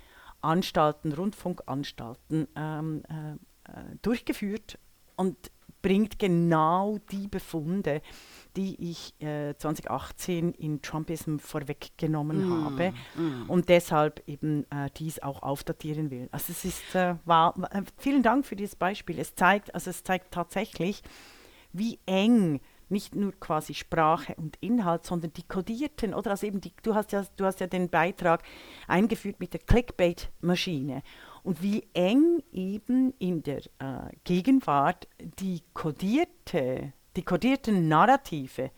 Anstalten, 0.41 1.13
Rundfunkanstalten 1.13 2.47
ähm, 2.55 3.03
äh, 3.09 3.33
äh, 3.73 3.97
durchgeführt 4.03 4.79
und 5.17 5.51
bringt 5.83 6.21
genau 6.21 6.99
die 7.11 7.27
Befunde, 7.27 8.03
die 8.57 8.93
ich 8.93 9.21
äh, 9.21 9.55
2018 9.59 10.53
in 10.53 10.81
Trumpism 10.81 11.39
vorweggenommen 11.39 12.49
mm, 12.49 12.65
habe 12.65 12.95
mm. 13.17 13.51
und 13.51 13.69
deshalb 13.69 14.23
eben 14.29 14.65
äh, 14.71 14.89
dies 14.97 15.19
auch 15.19 15.43
aufdatieren 15.43 16.13
will. 16.13 16.29
Also 16.31 16.53
es 16.53 16.65
ist, 16.65 16.95
äh, 16.95 17.17
war, 17.25 17.55
vielen 17.99 18.23
Dank 18.23 18.47
für 18.47 18.55
dieses 18.55 18.77
Beispiel. 18.77 19.19
Es 19.19 19.35
zeigt, 19.35 19.75
also 19.75 19.91
es 19.91 20.05
zeigt 20.05 20.33
tatsächlich, 20.33 21.03
wie 21.73 21.99
eng 22.07 22.61
nicht 22.95 23.15
nur 23.15 23.33
quasi 23.33 23.75
Sprache 23.75 24.35
und 24.37 24.57
Inhalt, 24.61 25.05
sondern 25.05 25.35
die 25.35 25.43
kodierten, 25.43 26.15
oder 26.15 26.31
also 26.31 26.47
eben 26.47 26.63
die, 26.63 26.73
du 26.83 26.95
hast 26.95 27.13
ja, 27.13 27.27
du 27.37 27.45
hast 27.45 27.61
ja 27.61 27.67
den 27.67 27.91
Beitrag 27.91 28.43
eingeführt 28.89 29.41
mit 29.41 29.53
der 29.53 29.61
Clickbait-Maschine 29.61 31.03
und 31.43 31.63
wie 31.63 31.87
eng 31.93 32.43
eben 32.53 33.13
in 33.19 33.43
der 33.43 33.59
äh, 33.79 34.11
Gegenwart 34.25 35.09
die 35.41 35.63
kodierte, 35.75 36.95
die 37.17 37.23
kodierten 37.23 37.89
Narrative 37.89 38.71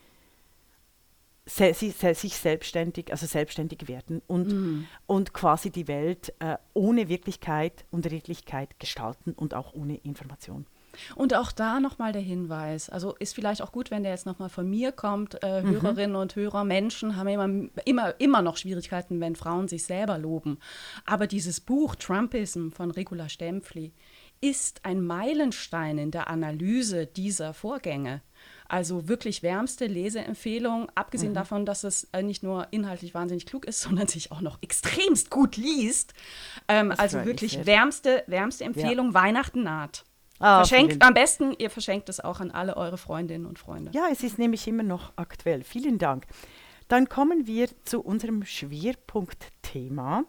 se, 1.46 1.72
se, 1.74 1.92
se, 1.92 2.14
sich 2.14 2.36
selbstständig, 2.36 3.12
also 3.12 3.26
selbstständig 3.26 3.86
werden 3.86 4.20
und, 4.26 4.48
mm. 4.48 4.86
und 5.06 5.32
quasi 5.32 5.70
die 5.70 5.86
Welt 5.86 6.34
äh, 6.40 6.56
ohne 6.74 7.08
Wirklichkeit 7.08 7.84
und 7.90 8.10
Redlichkeit 8.10 8.80
gestalten 8.80 9.32
und 9.32 9.54
auch 9.54 9.72
ohne 9.74 9.96
Information. 9.98 10.66
Und 11.14 11.34
auch 11.34 11.52
da 11.52 11.80
nochmal 11.80 12.12
der 12.12 12.22
Hinweis, 12.22 12.88
also 12.88 13.14
ist 13.16 13.34
vielleicht 13.34 13.62
auch 13.62 13.72
gut, 13.72 13.90
wenn 13.90 14.02
der 14.02 14.12
jetzt 14.12 14.26
nochmal 14.26 14.48
von 14.48 14.68
mir 14.68 14.92
kommt, 14.92 15.42
äh, 15.42 15.62
mhm. 15.62 15.70
Hörerinnen 15.70 16.16
und 16.16 16.36
Hörer, 16.36 16.64
Menschen 16.64 17.16
haben 17.16 17.28
immer, 17.28 17.68
immer, 17.84 18.20
immer 18.20 18.42
noch 18.42 18.56
Schwierigkeiten, 18.56 19.20
wenn 19.20 19.36
Frauen 19.36 19.68
sich 19.68 19.84
selber 19.84 20.18
loben. 20.18 20.58
Aber 21.04 21.26
dieses 21.26 21.60
Buch 21.60 21.94
Trumpism 21.94 22.70
von 22.70 22.90
Regula 22.90 23.28
Stempfli 23.28 23.92
ist 24.40 24.84
ein 24.84 25.00
Meilenstein 25.00 25.98
in 25.98 26.10
der 26.10 26.28
Analyse 26.28 27.06
dieser 27.06 27.54
Vorgänge. 27.54 28.22
Also 28.68 29.08
wirklich 29.08 29.42
wärmste 29.42 29.86
Leseempfehlung, 29.86 30.90
abgesehen 30.94 31.30
mhm. 31.30 31.36
davon, 31.36 31.66
dass 31.66 31.84
es 31.84 32.04
äh, 32.12 32.22
nicht 32.22 32.42
nur 32.42 32.66
inhaltlich 32.70 33.14
wahnsinnig 33.14 33.46
klug 33.46 33.64
ist, 33.64 33.80
sondern 33.82 34.08
sich 34.08 34.32
auch 34.32 34.40
noch 34.40 34.58
extremst 34.62 35.30
gut 35.30 35.56
liest. 35.56 36.14
Ähm, 36.68 36.92
also 36.96 37.24
wirklich 37.24 37.66
wärmste, 37.66 38.24
wärmste 38.26 38.64
Empfehlung, 38.64 39.08
ja. 39.08 39.14
Weihnachten 39.14 39.62
naht. 39.62 40.04
Ah, 40.38 40.64
Verschenkt 40.64 41.02
am 41.02 41.14
besten, 41.14 41.54
ihr 41.58 41.70
verschenkt 41.70 42.08
es 42.08 42.20
auch 42.20 42.40
an 42.40 42.50
alle 42.50 42.76
eure 42.76 42.98
Freundinnen 42.98 43.46
und 43.46 43.58
Freunde. 43.58 43.90
Ja, 43.94 44.08
es 44.10 44.22
ist 44.22 44.38
nämlich 44.38 44.66
immer 44.68 44.82
noch 44.82 45.12
aktuell. 45.16 45.64
Vielen 45.64 45.98
Dank. 45.98 46.26
Dann 46.88 47.08
kommen 47.08 47.46
wir 47.46 47.68
zu 47.84 48.00
unserem 48.00 48.44
Schwerpunktthema, 48.44 50.24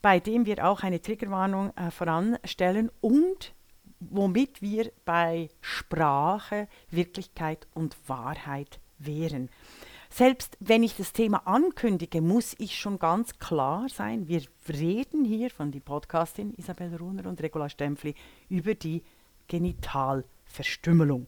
bei 0.00 0.20
dem 0.20 0.46
wir 0.46 0.66
auch 0.66 0.82
eine 0.82 1.02
Triggerwarnung 1.02 1.72
äh, 1.76 1.90
voranstellen 1.90 2.90
und 3.00 3.54
womit 4.00 4.62
wir 4.62 4.92
bei 5.04 5.48
Sprache, 5.60 6.68
Wirklichkeit 6.90 7.66
und 7.74 7.96
Wahrheit 8.06 8.78
wären. 8.98 9.50
Selbst 10.10 10.56
wenn 10.60 10.82
ich 10.82 10.96
das 10.96 11.12
Thema 11.12 11.46
ankündige, 11.46 12.22
muss 12.22 12.54
ich 12.58 12.78
schon 12.78 12.98
ganz 12.98 13.38
klar 13.38 13.88
sein, 13.88 14.26
wir 14.28 14.42
reden 14.68 15.24
hier 15.24 15.50
von 15.50 15.70
die 15.70 15.80
Podcastin 15.80 16.54
Isabel 16.54 16.94
Runer 16.96 17.26
und 17.26 17.42
Regula 17.42 17.68
Stempfli 17.68 18.14
über 18.48 18.74
die 18.74 19.02
Genitalverstümmelung. 19.48 21.26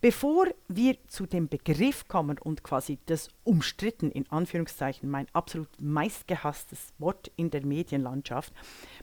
Bevor 0.00 0.46
wir 0.68 0.96
zu 1.08 1.26
dem 1.26 1.48
Begriff 1.48 2.08
kommen 2.08 2.38
und 2.38 2.62
quasi 2.62 2.98
das 3.06 3.28
umstritten, 3.44 4.10
in 4.10 4.30
Anführungszeichen, 4.30 5.08
mein 5.08 5.26
absolut 5.32 5.68
meistgehasstes 5.78 6.92
Wort 6.98 7.30
in 7.36 7.50
der 7.50 7.64
Medienlandschaft, 7.64 8.52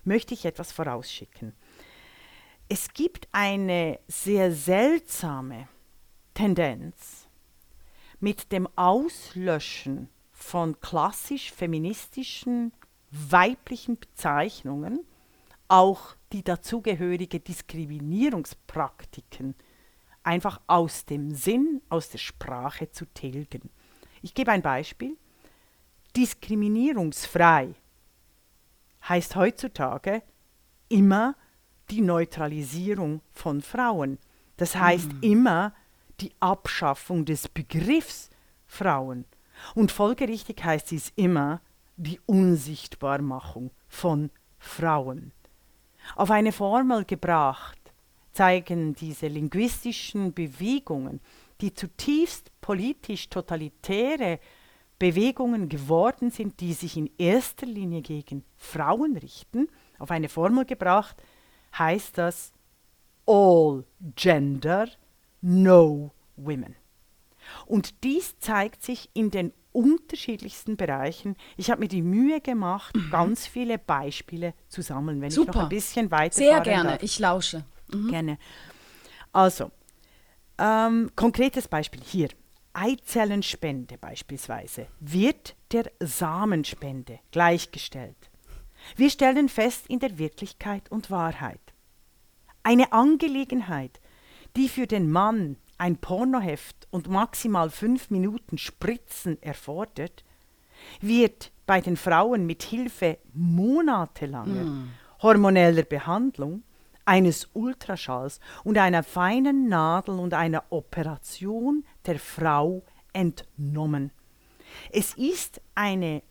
möchte 0.04 0.34
ich 0.34 0.46
etwas 0.46 0.72
vorausschicken. 0.72 1.54
Es 2.68 2.94
gibt 2.94 3.28
eine 3.32 4.00
sehr 4.08 4.52
seltsame 4.52 5.68
Tendenz 6.34 7.28
mit 8.20 8.52
dem 8.52 8.68
Auslöschen 8.76 10.10
von 10.32 10.80
klassisch 10.82 11.52
feministischen 11.52 12.74
weiblichen 13.12 13.98
Bezeichnungen, 13.98 15.00
auch 15.68 16.16
die 16.32 16.44
dazugehörige 16.44 17.40
Diskriminierungspraktiken 17.40 19.56
einfach 20.24 20.60
aus 20.68 21.06
dem 21.06 21.32
Sinn, 21.32 21.82
aus 21.90 22.10
der 22.10 22.18
Sprache 22.18 22.92
zu 22.92 23.06
tilgen. 23.06 23.70
Ich 24.22 24.34
gebe 24.34 24.52
ein 24.52 24.62
Beispiel. 24.62 25.18
Diskriminierungsfrei 26.16 27.76
heißt 29.08 29.36
heutzutage 29.36 30.24
immer 30.90 31.36
die 31.90 32.02
Neutralisierung 32.02 33.22
von 33.32 33.62
Frauen. 33.62 34.18
Das 34.58 34.76
heißt 34.76 35.14
mhm. 35.14 35.20
immer 35.22 35.74
die 36.20 36.32
Abschaffung 36.40 37.26
des 37.26 37.48
Begriffs 37.48 38.30
Frauen. 38.66 39.26
Und 39.74 39.92
folgerichtig 39.92 40.64
heißt 40.64 40.92
es 40.94 41.12
immer 41.16 41.62
die 41.98 42.20
Unsichtbarmachung 42.26 43.72
von 43.88 44.32
Frauen. 44.58 45.32
Auf 46.16 46.32
eine 46.32 46.52
Formel 46.52 47.06
gebracht 47.06 47.80
zeigen 48.32 48.94
diese 48.96 49.28
linguistischen 49.28 50.34
Bewegungen, 50.34 51.22
die 51.62 51.74
zutiefst 51.74 52.52
politisch 52.62 53.30
totalitäre 53.30 54.40
Bewegungen 55.00 55.70
geworden 55.70 56.32
sind, 56.32 56.60
die 56.60 56.74
sich 56.74 56.98
in 56.98 57.10
erster 57.18 57.66
Linie 57.66 58.02
gegen 58.02 58.44
Frauen 58.56 59.18
richten, 59.18 59.68
auf 60.00 60.12
eine 60.12 60.30
Formel 60.30 60.66
gebracht, 60.66 61.16
heißt 61.78 62.18
das 62.18 62.52
All 63.26 63.86
Gender, 64.16 64.88
No 65.42 66.12
Women. 66.36 66.76
Und 67.66 68.04
dies 68.04 68.38
zeigt 68.40 68.84
sich 68.84 69.10
in 69.14 69.32
den 69.32 69.54
unterschiedlichsten 69.76 70.78
Bereichen. 70.78 71.36
Ich 71.58 71.70
habe 71.70 71.82
mir 71.82 71.88
die 71.88 72.02
Mühe 72.02 72.42
gemacht, 72.42 72.96
mhm. 72.96 73.10
ganz 73.10 73.46
viele 73.46 73.78
Beispiele 73.78 74.54
zu 74.70 74.82
sammeln, 74.82 75.22
wenn 75.22 75.32
Super. 75.32 75.50
ich 75.50 75.56
noch 75.56 75.64
ein 75.64 75.70
bisschen 75.70 76.12
weiter 76.12 76.36
Sehr 76.36 76.62
gerne, 76.62 76.92
darf. 76.92 77.04
ich 77.04 77.20
lausche. 77.20 77.64
Mhm. 77.92 78.10
Gerne. 78.10 78.38
Also, 79.32 79.72
ähm, 80.58 81.12
konkretes 81.16 81.68
Beispiel 81.68 82.02
hier. 82.04 82.30
Eizellenspende 82.74 83.98
beispielsweise 83.98 84.88
wird 85.00 85.56
der 85.72 85.90
Samenspende 86.02 87.20
gleichgestellt. 87.32 88.18
Wir 88.96 89.10
stellen 89.10 89.50
fest 89.50 89.88
in 89.88 90.00
der 90.00 90.18
Wirklichkeit 90.18 90.92
und 90.92 91.10
Wahrheit. 91.10 91.62
Eine 92.64 92.92
Angelegenheit, 92.92 94.02
die 94.56 94.70
für 94.70 94.88
den 94.88 95.10
Mann 95.10 95.58
ein 95.78 95.98
Pornoheft 95.98 96.88
und 96.92 97.10
maximal 97.10 97.70
fünf 97.70 98.10
Minuten 98.10 98.58
Spritzen 98.58 99.42
erfordert, 99.42 100.24
wird 101.02 101.52
bei 101.66 101.82
den 101.82 101.98
Frauen 101.98 102.46
mit 102.46 102.64
Hilfe 102.64 103.18
monatelanger 103.34 104.64
mm. 104.64 104.92
hormoneller 105.22 105.84
Behandlung, 105.84 106.64
eines 107.06 107.50
Ultraschalls 107.54 108.40
und 108.64 108.78
einer 108.78 109.04
feinen 109.04 109.68
Nadel 109.68 110.20
und 110.20 110.34
einer 110.34 110.64
Operation 110.70 111.86
der 112.06 112.20
Frau 112.20 112.84
entnommen. 113.14 114.12
Es 114.92 115.14
ist 115.14 115.62
eine 115.76 116.24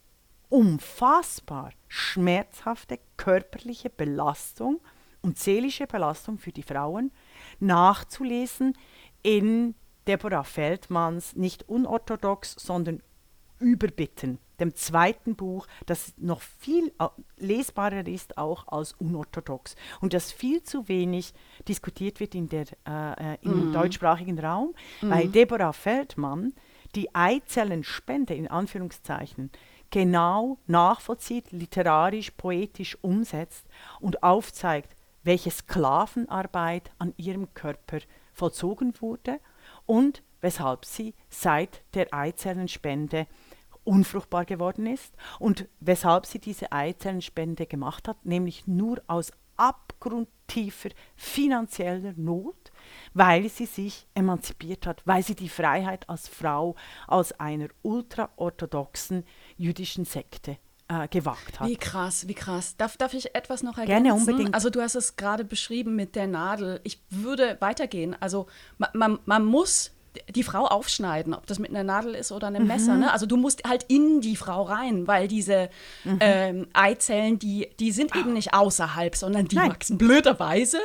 unfassbar 0.49 1.71
schmerzhafte 1.89 2.99
körperliche 3.17 3.89
Belastung 3.89 4.81
und 5.23 5.39
seelische 5.39 5.87
Belastung 5.87 6.39
für 6.39 6.53
die 6.53 6.63
Frauen 6.63 7.11
nachzulesen 7.61 8.77
in 9.25 9.75
Deborah 10.07 10.45
Feldmanns 10.45 11.35
nicht 11.35 11.69
unorthodox, 11.69 12.55
sondern 12.59 13.03
überbitten, 13.59 14.39
dem 14.61 14.75
zweiten 14.75 15.35
Buch, 15.35 15.67
das 15.87 16.13
noch 16.19 16.43
viel 16.43 16.93
äh, 17.01 17.09
lesbarer 17.39 18.07
ist 18.07 18.37
auch 18.39 18.69
als 18.69 18.93
unorthodox 18.93 19.75
und 20.01 20.13
das 20.13 20.31
viel 20.31 20.63
zu 20.63 20.89
wenig 20.89 21.33
diskutiert 21.67 22.21
wird 22.21 22.35
in 22.35 22.49
der, 22.49 22.67
äh, 22.87 23.35
äh 23.35 23.39
im 23.43 23.71
mm. 23.71 23.73
deutschsprachigen 23.73 24.39
Raum, 24.39 24.75
mm. 25.01 25.11
weil 25.11 25.29
Deborah 25.29 25.73
Feldmann 25.73 26.53
die 26.95 27.15
Eizellenspende 27.15 28.35
in 28.35 28.49
Anführungszeichen 28.49 29.51
genau 29.91 30.59
nachvollzieht, 30.67 31.51
literarisch, 31.51 32.31
poetisch 32.33 32.99
umsetzt 33.01 33.67
und 34.01 34.23
aufzeigt, 34.23 34.95
welche 35.23 35.51
Sklavenarbeit 35.51 36.93
an 36.99 37.15
ihrem 37.17 37.53
Körper 37.55 37.99
vollzogen 38.35 39.01
wurde 39.01 39.41
und 39.87 40.23
weshalb 40.41 40.85
sie 40.85 41.15
seit 41.31 41.83
der 41.95 42.13
Eizellenspende 42.13 43.27
unfruchtbar 43.85 44.45
geworden 44.45 44.87
ist 44.87 45.15
und 45.39 45.69
weshalb 45.81 46.27
sie 46.27 46.39
diese 46.39 46.73
Eizellenspende 46.73 47.67
gemacht 47.67 48.09
hat, 48.09 48.25
nämlich 48.25 48.67
nur 48.67 49.03
aus 49.07 49.33
abgrundtiefer 49.57 50.91
finanzieller 51.17 52.13
Not, 52.17 52.73
weil 53.13 53.49
sie 53.49 53.67
sich 53.67 54.07
emanzipiert 54.15 54.87
hat, 54.87 55.03
weil 55.07 55.23
sie 55.23 55.35
die 55.35 55.49
Freiheit 55.49 56.09
als 56.09 56.29
Frau 56.29 56.75
aus 57.07 57.33
einer 57.33 57.69
ultraorthodoxen 57.83 59.25
jüdischen 59.57 60.05
Sekte 60.05 60.59
äh, 60.89 61.09
gewagt 61.09 61.61
hat. 61.61 61.69
Wie 61.69 61.77
krass, 61.77 62.29
wie 62.29 62.35
krass. 62.35 62.77
Darf, 62.77 62.97
darf 62.97 63.15
ich 63.15 63.35
etwas 63.35 63.63
noch 63.63 63.79
ergänzen? 63.79 64.05
Gerne, 64.05 64.15
unbedingt. 64.19 64.55
Also 64.55 64.71
du 64.71 64.81
hast 64.81 64.95
es 64.95 65.17
gerade 65.17 65.45
beschrieben 65.45 65.97
mit 65.97 66.15
der 66.15 66.27
Nadel. 66.27 66.81
Ich 66.85 67.03
würde 67.11 67.57
weitergehen. 67.61 68.17
Also 68.21 68.47
man, 68.79 68.91
man, 68.95 69.19
man 69.25 69.45
muss 69.45 69.93
die 70.35 70.43
Frau 70.43 70.67
aufschneiden, 70.67 71.35
ob 71.35 71.47
das 71.47 71.59
mit 71.59 71.71
einer 71.71 71.83
Nadel 71.83 72.15
ist 72.15 72.33
oder 72.33 72.47
einem 72.47 72.63
mhm. 72.63 72.69
Messer. 72.69 72.97
Ne? 72.97 73.13
Also 73.13 73.27
du 73.27 73.37
musst 73.37 73.65
halt 73.69 73.85
in 73.89 74.21
die 74.21 74.37
Frau 74.37 74.63
rein, 74.63 75.07
weil 75.07 75.29
diese 75.29 75.71
mhm. 76.05 76.19
ähm, 76.21 76.67
Eizellen, 76.73 77.39
die, 77.39 77.69
die 77.79 77.93
sind 77.93 78.15
eben 78.17 78.33
nicht 78.33 78.55
außerhalb, 78.55 79.17
sondern 79.17 79.47
die 79.47 79.57
Nein. 79.57 79.71
wachsen 79.71 79.99
blöderweise. 79.99 80.79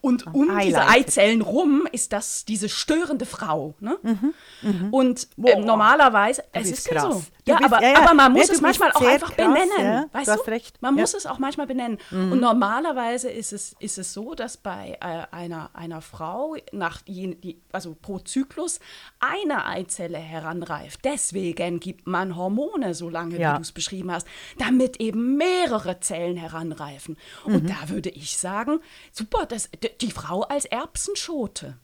Und 0.00 0.26
um 0.34 0.58
diese 0.60 0.86
Eizellen 0.86 1.40
rum 1.40 1.86
ist 1.92 2.12
das 2.12 2.44
diese 2.44 2.68
störende 2.68 3.26
Frau. 3.26 3.74
Ne? 3.80 3.96
Mhm. 4.02 4.34
mhm. 4.62 4.88
Und 4.92 5.28
ähm, 5.44 5.64
normalerweise, 5.64 6.44
es 6.52 6.70
ist 6.70 6.88
krass. 6.88 7.02
so. 7.02 7.22
Ja, 7.46 7.58
bist, 7.58 7.72
aber, 7.72 7.82
ja, 7.82 7.92
ja. 7.92 8.02
aber 8.02 8.14
man 8.14 8.32
muss 8.32 8.48
ja, 8.48 8.54
es 8.54 8.60
manchmal 8.60 8.90
auch 8.92 9.02
einfach 9.02 9.34
krass, 9.34 9.46
benennen. 9.46 10.06
Weißt 10.12 10.28
du? 10.28 10.50
Recht. 10.50 10.80
Man 10.80 10.94
muss 10.94 11.14
es 11.14 11.26
auch 11.26 11.38
manchmal 11.38 11.66
benennen. 11.66 11.98
Mhm. 12.10 12.32
Und 12.32 12.40
normalerweise 12.40 13.30
ist 13.30 13.52
es, 13.52 13.76
ist 13.78 13.98
es 13.98 14.14
so, 14.14 14.34
dass 14.34 14.56
bei 14.56 14.98
äh, 15.00 15.26
einer, 15.34 15.70
einer 15.74 16.00
Frau 16.00 16.56
nach 16.72 17.02
die, 17.02 17.60
also 17.72 17.96
pro 18.00 18.18
Zyklus 18.18 18.73
Zyklus 18.74 18.80
eine 19.20 19.64
Eizelle 19.66 20.18
heranreift. 20.18 21.00
Deswegen 21.04 21.80
gibt 21.80 22.06
man 22.06 22.36
Hormone, 22.36 22.94
so 22.94 23.08
lange 23.08 23.38
ja. 23.38 23.52
wie 23.52 23.56
du 23.56 23.62
es 23.62 23.72
beschrieben 23.72 24.12
hast, 24.12 24.26
damit 24.58 25.00
eben 25.00 25.36
mehrere 25.36 26.00
Zellen 26.00 26.36
heranreifen. 26.36 27.16
Und 27.44 27.64
mhm. 27.64 27.68
da 27.68 27.88
würde 27.88 28.10
ich 28.10 28.36
sagen, 28.36 28.80
super, 29.12 29.46
das, 29.46 29.70
die 30.00 30.10
Frau 30.10 30.42
als 30.42 30.66
Erbsenschote. 30.66 31.78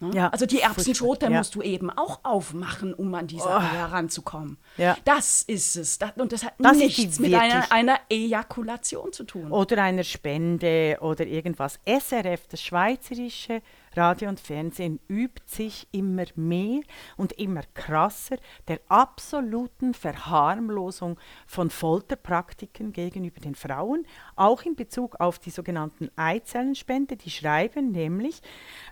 Ne? 0.00 0.10
Ja, 0.14 0.28
also 0.30 0.46
die 0.46 0.60
Erbsenschote 0.60 1.26
ja. 1.26 1.38
musst 1.38 1.54
du 1.54 1.62
eben 1.62 1.90
auch 1.90 2.20
aufmachen, 2.24 2.94
um 2.94 3.14
an 3.14 3.26
diese 3.26 3.44
oh. 3.46 3.52
Eier 3.52 3.72
heranzukommen. 3.72 4.56
Ja. 4.78 4.96
Das 5.04 5.42
ist 5.42 5.76
es. 5.76 5.98
Das, 5.98 6.12
und 6.16 6.32
das 6.32 6.44
hat 6.44 6.54
das 6.58 6.76
nichts 6.76 7.18
mit 7.20 7.34
einer, 7.34 7.70
einer, 7.70 8.00
Ejakulation 8.08 9.12
zu 9.12 9.24
tun. 9.24 9.52
Oder 9.52 9.82
einer 9.82 10.04
Spende 10.04 10.98
oder 11.00 11.26
irgendwas. 11.26 11.78
SRF, 11.86 12.48
das 12.48 12.62
Schweizerische 12.62 13.62
Radio 13.94 14.28
und 14.28 14.40
Fernsehen 14.40 15.00
übt 15.08 15.42
sich 15.46 15.86
immer 15.92 16.24
mehr 16.34 16.80
und 17.16 17.32
immer 17.34 17.62
krasser 17.74 18.36
der 18.68 18.80
absoluten 18.88 19.94
Verharmlosung 19.94 21.18
von 21.46 21.70
Folterpraktiken 21.70 22.92
gegenüber 22.92 23.40
den 23.40 23.54
Frauen, 23.54 24.06
auch 24.36 24.62
in 24.62 24.74
Bezug 24.74 25.20
auf 25.20 25.38
die 25.38 25.50
sogenannten 25.50 26.10
Eizellenspende. 26.16 27.16
Die 27.16 27.30
schreiben 27.30 27.92
nämlich, 27.92 28.40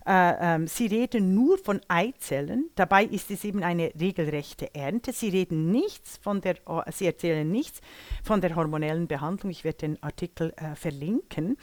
äh, 0.06 0.56
äh, 0.56 0.66
sie 0.66 0.86
reden 0.86 1.34
nur 1.34 1.58
von 1.58 1.80
Eizellen, 1.88 2.70
dabei 2.74 3.04
ist 3.04 3.30
es 3.30 3.44
eben 3.44 3.62
eine 3.62 3.92
regelrechte 3.98 4.74
Ernte. 4.74 5.12
Sie 5.12 5.28
reden 5.28 5.70
nichts 5.70 6.18
von 6.18 6.40
der, 6.40 6.56
oh, 6.66 6.82
sie 6.90 7.06
erzählen 7.06 7.50
nichts 7.50 7.80
von 8.22 8.40
der 8.40 8.54
hormonellen 8.54 9.06
Behandlung. 9.06 9.50
Ich 9.50 9.64
werde 9.64 9.78
den 9.78 10.02
Artikel 10.02 10.52
äh, 10.56 10.74
verlinken. 10.74 11.56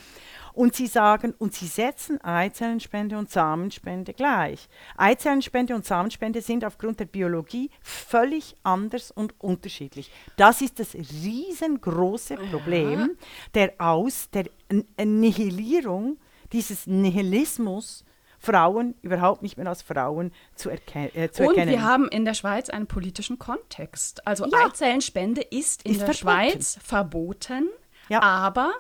Und 0.57 0.73
sie 0.73 0.87
sagen, 0.87 1.35
und 1.37 1.53
sie 1.53 1.67
setzen 1.67 2.19
Eizellenspende 2.23 3.15
und 3.15 3.29
Samenspende 3.29 4.11
gleich. 4.13 4.67
Eizellenspende 4.97 5.75
und 5.75 5.85
Samenspende 5.85 6.41
sind 6.41 6.65
aufgrund 6.65 6.99
der 6.99 7.05
Biologie 7.05 7.69
völlig 7.79 8.55
anders 8.63 9.11
und 9.11 9.35
unterschiedlich. 9.39 10.11
Das 10.35 10.61
ist 10.61 10.79
das 10.79 10.95
riesengroße 10.95 12.37
Problem 12.37 12.99
ja. 13.01 13.07
der 13.53 13.73
Aus, 13.77 14.31
der 14.31 14.45
Nihilierung 14.97 16.17
dieses 16.51 16.87
Nihilismus 16.87 18.03
Frauen 18.39 18.95
überhaupt 19.03 19.43
nicht 19.43 19.57
mehr 19.57 19.67
als 19.67 19.83
Frauen 19.83 20.31
zu, 20.55 20.71
erken 20.71 21.11
äh, 21.13 21.29
zu 21.29 21.43
erkennen. 21.43 21.69
Und 21.69 21.79
wir 21.79 21.83
haben 21.83 22.07
in 22.07 22.25
der 22.25 22.33
Schweiz 22.33 22.71
einen 22.71 22.87
politischen 22.87 23.37
Kontext. 23.37 24.25
Also 24.25 24.47
ja. 24.47 24.65
Eizellenspende 24.65 25.41
ist 25.41 25.83
in 25.83 25.91
ist 25.91 26.01
der 26.01 26.15
verboten. 26.15 26.51
Schweiz 26.51 26.79
verboten, 26.81 27.69
ja. 28.09 28.23
aber 28.23 28.73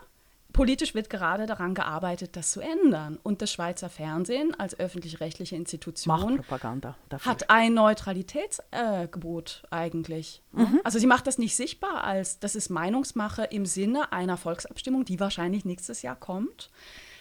Politisch 0.57 0.95
wird 0.95 1.11
gerade 1.11 1.45
daran 1.45 1.75
gearbeitet, 1.75 2.35
das 2.35 2.49
zu 2.49 2.61
ändern. 2.61 3.19
Und 3.21 3.43
das 3.43 3.51
Schweizer 3.51 3.89
Fernsehen 3.89 4.59
als 4.59 4.77
öffentlich-rechtliche 4.79 5.55
Institution 5.55 6.41
hat 7.21 7.49
ein 7.51 7.75
Neutralitätsgebot 7.75 9.63
äh, 9.63 9.75
eigentlich. 9.75 10.41
Mhm. 10.53 10.81
Also 10.83 10.97
sie 10.97 11.05
macht 11.05 11.27
das 11.27 11.37
nicht 11.37 11.55
sichtbar 11.55 12.03
als, 12.03 12.39
das 12.39 12.55
ist 12.55 12.69
Meinungsmache 12.69 13.43
im 13.43 13.67
Sinne 13.67 14.11
einer 14.11 14.35
Volksabstimmung, 14.35 15.05
die 15.05 15.19
wahrscheinlich 15.19 15.63
nächstes 15.63 16.01
Jahr 16.01 16.15
kommt. 16.15 16.71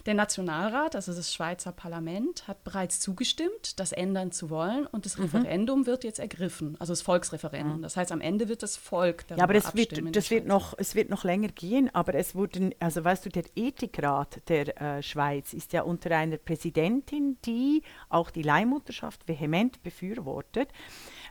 Der 0.07 0.15
Nationalrat, 0.15 0.95
also 0.95 1.13
das 1.13 1.35
Schweizer 1.35 1.73
Parlament, 1.73 2.47
hat 2.47 2.63
bereits 2.63 3.01
zugestimmt, 3.01 3.81
das 3.81 3.91
ändern 3.91 4.31
zu 4.31 4.51
wollen 4.51 4.87
und 4.87 5.05
das 5.05 5.19
mhm. 5.19 5.25
Referendum 5.25 5.87
wird 5.87 6.05
jetzt 6.05 6.21
ergriffen, 6.21 6.77
also 6.79 6.93
das 6.93 7.03
Volksreferendum. 7.03 7.79
Mhm. 7.79 7.83
Das 7.83 7.97
heißt, 7.97 8.13
am 8.13 8.21
Ende 8.21 8.49
wird 8.49 8.63
das 8.63 8.77
Volk 8.77 9.27
darüber 9.27 9.39
Ja, 9.39 9.45
aber 9.45 9.55
das 9.55 9.75
wird, 9.75 10.15
das 10.15 10.31
wird 10.31 10.47
noch, 10.47 10.75
es 10.79 10.95
wird 10.95 11.11
noch 11.11 11.25
länger 11.25 11.49
gehen, 11.49 11.93
aber 11.93 12.15
es 12.15 12.37
wurden, 12.37 12.73
also 12.79 13.03
weißt 13.03 13.27
du, 13.27 13.31
der 13.31 13.45
Ethikrat 13.57 14.41
der 14.49 14.81
äh, 14.81 15.03
Schweiz 15.03 15.53
ist 15.53 15.73
ja 15.73 15.83
unter 15.83 16.17
einer 16.17 16.37
Präsidentin, 16.37 17.39
die 17.45 17.83
auch 18.09 18.31
die 18.31 18.43
Leihmutterschaft 18.43 19.27
vehement 19.27 19.83
befürwortet 19.83 20.69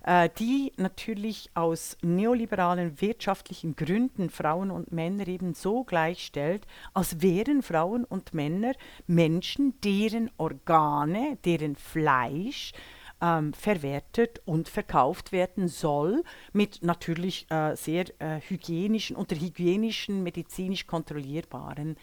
äh, 0.06 0.30
die 0.38 0.72
natürlich 0.78 1.50
aus 1.56 1.98
neoliberalen 2.02 3.02
wirtschaftlichen 3.02 3.76
Gründen 3.76 4.30
Frauen 4.30 4.72
und 4.72 4.92
Männer 4.92 5.28
eben 5.28 5.54
so 5.54 5.84
gleichstellt, 5.84 6.66
als 6.94 7.22
wären 7.22 7.64
Frauen 7.64 8.06
und 8.06 8.34
Männer 8.34 8.74
Menschen, 9.08 9.80
deren 9.82 10.30
Organe, 10.38 11.38
deren 11.44 11.76
Fleisch 11.76 12.72
ähm, 13.22 13.54
verwertet 13.54 14.42
und 14.46 14.70
verkauft 14.70 15.32
werden 15.32 15.68
soll, 15.68 16.24
mit 16.54 16.84
natürlich 16.84 17.50
äh, 17.50 17.76
sehr 17.76 18.06
äh, 18.20 18.42
hygienischen, 18.42 19.16
unter 19.16 19.36
hygienischen, 19.36 20.22
medizinisch 20.22 20.86
kontrollierbaren 20.86 21.98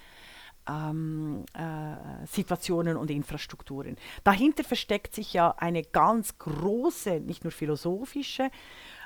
ähm, 0.68 1.44
äh, 1.54 2.26
Situationen 2.26 2.96
und 2.96 3.10
Infrastrukturen. 3.10 3.96
Dahinter 4.24 4.64
versteckt 4.64 5.14
sich 5.14 5.32
ja 5.32 5.54
eine 5.58 5.82
ganz 5.82 6.38
große, 6.38 7.20
nicht 7.20 7.44
nur 7.44 7.52
philosophische, 7.52 8.50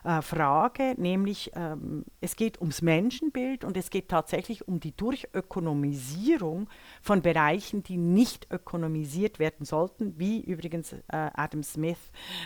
äh, 0.06 0.22
Frage, 0.22 0.94
nämlich 0.96 1.50
ähm, 1.56 2.04
es 2.20 2.36
geht 2.36 2.60
ums 2.60 2.80
Menschenbild 2.80 3.64
und 3.64 3.76
es 3.76 3.90
geht 3.90 4.08
tatsächlich 4.08 4.68
um 4.68 4.78
die 4.78 4.96
Durchökonomisierung 4.96 6.68
von 7.02 7.22
Bereichen, 7.22 7.82
die 7.82 7.96
nicht 7.96 8.46
ökonomisiert 8.52 9.40
werden 9.40 9.66
sollten, 9.66 10.16
wie 10.16 10.40
übrigens 10.40 10.92
äh, 10.92 11.00
Adam 11.08 11.64
Smith, 11.64 11.98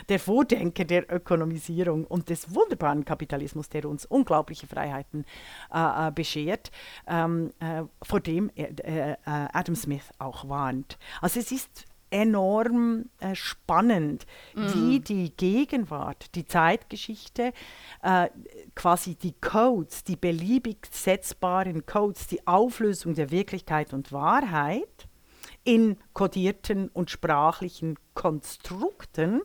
der 0.09 0.19
Vordenker 0.19 0.85
der 0.85 1.13
Ökonomisierung 1.13 2.05
und 2.05 2.29
des 2.29 2.55
wunderbaren 2.55 3.05
Kapitalismus, 3.05 3.69
der 3.69 3.85
uns 3.85 4.07
unglaubliche 4.07 4.65
Freiheiten 4.65 5.25
äh, 5.71 6.07
äh 6.07 6.11
beschert, 6.11 6.71
ähm, 7.07 7.51
äh, 7.59 7.83
vor 8.01 8.21
dem 8.21 8.49
Adam 9.25 9.75
Smith 9.75 10.09
auch 10.17 10.49
warnt. 10.49 10.97
Also 11.21 11.39
es 11.39 11.51
ist 11.51 11.85
enorm 12.11 13.09
äh, 13.19 13.33
spannend, 13.33 14.25
mhm. 14.53 14.73
wie 14.73 14.99
die 14.99 15.35
Gegenwart, 15.35 16.35
die 16.35 16.45
Zeitgeschichte, 16.45 17.53
äh, 18.03 18.29
quasi 18.75 19.15
die 19.15 19.33
Codes, 19.33 20.03
die 20.03 20.17
beliebig 20.17 20.87
setzbaren 20.91 21.85
Codes, 21.85 22.27
die 22.27 22.45
Auflösung 22.45 23.15
der 23.15 23.31
Wirklichkeit 23.31 23.93
und 23.93 24.11
Wahrheit 24.11 25.07
in 25.63 25.97
kodierten 26.13 26.89
und 26.89 27.09
sprachlichen 27.09 27.97
Konstrukten, 28.13 29.41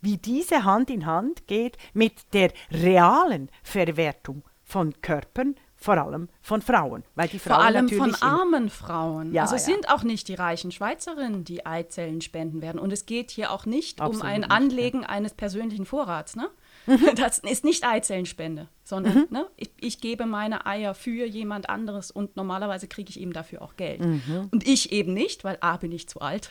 wie 0.00 0.16
diese 0.16 0.64
Hand 0.64 0.90
in 0.90 1.06
Hand 1.06 1.46
geht 1.46 1.76
mit 1.92 2.32
der 2.32 2.52
realen 2.70 3.50
Verwertung 3.62 4.42
von 4.62 5.00
Körpern, 5.00 5.56
vor 5.74 5.98
allem 5.98 6.28
von 6.48 6.62
Frauen. 6.62 7.04
Weil 7.14 7.28
die 7.28 7.38
Frauen 7.38 7.56
vor 7.56 7.64
allem 7.64 7.88
von 7.88 8.14
armen 8.16 8.70
Frauen. 8.70 9.32
Ja, 9.32 9.42
also 9.42 9.54
es 9.54 9.66
ja. 9.66 9.74
sind 9.74 9.88
auch 9.90 10.02
nicht 10.02 10.26
die 10.26 10.34
reichen 10.34 10.72
Schweizerinnen, 10.72 11.44
die 11.44 11.64
Eizellen 11.64 12.20
spenden 12.20 12.62
werden. 12.62 12.80
Und 12.80 12.92
es 12.92 13.06
geht 13.06 13.30
hier 13.30 13.52
auch 13.52 13.66
nicht 13.66 14.00
Absolut 14.00 14.22
um 14.22 14.28
ein 14.28 14.40
nicht, 14.40 14.50
Anlegen 14.50 15.02
ja. 15.02 15.08
eines 15.10 15.34
persönlichen 15.34 15.86
Vorrats. 15.86 16.34
Ne? 16.34 16.48
Das 17.16 17.38
ist 17.38 17.64
nicht 17.64 17.86
Eizellenspende, 17.86 18.68
sondern 18.84 19.14
mhm. 19.14 19.26
ne, 19.30 19.46
ich, 19.56 19.70
ich, 19.80 20.00
gebe 20.00 20.26
meine 20.26 20.66
Eier 20.66 20.94
für 20.94 21.26
jemand 21.26 21.68
anderes 21.68 22.10
und 22.10 22.36
normalerweise 22.36 22.88
kriege 22.88 23.10
ich 23.10 23.20
eben 23.20 23.32
dafür 23.32 23.62
auch 23.62 23.76
Geld. 23.76 24.00
Mhm. 24.00 24.48
Und 24.50 24.66
ich 24.66 24.92
eben 24.92 25.12
nicht, 25.12 25.44
weil 25.44 25.58
A 25.60 25.76
bin 25.76 25.92
ich 25.92 26.08
zu 26.08 26.20
alt, 26.20 26.50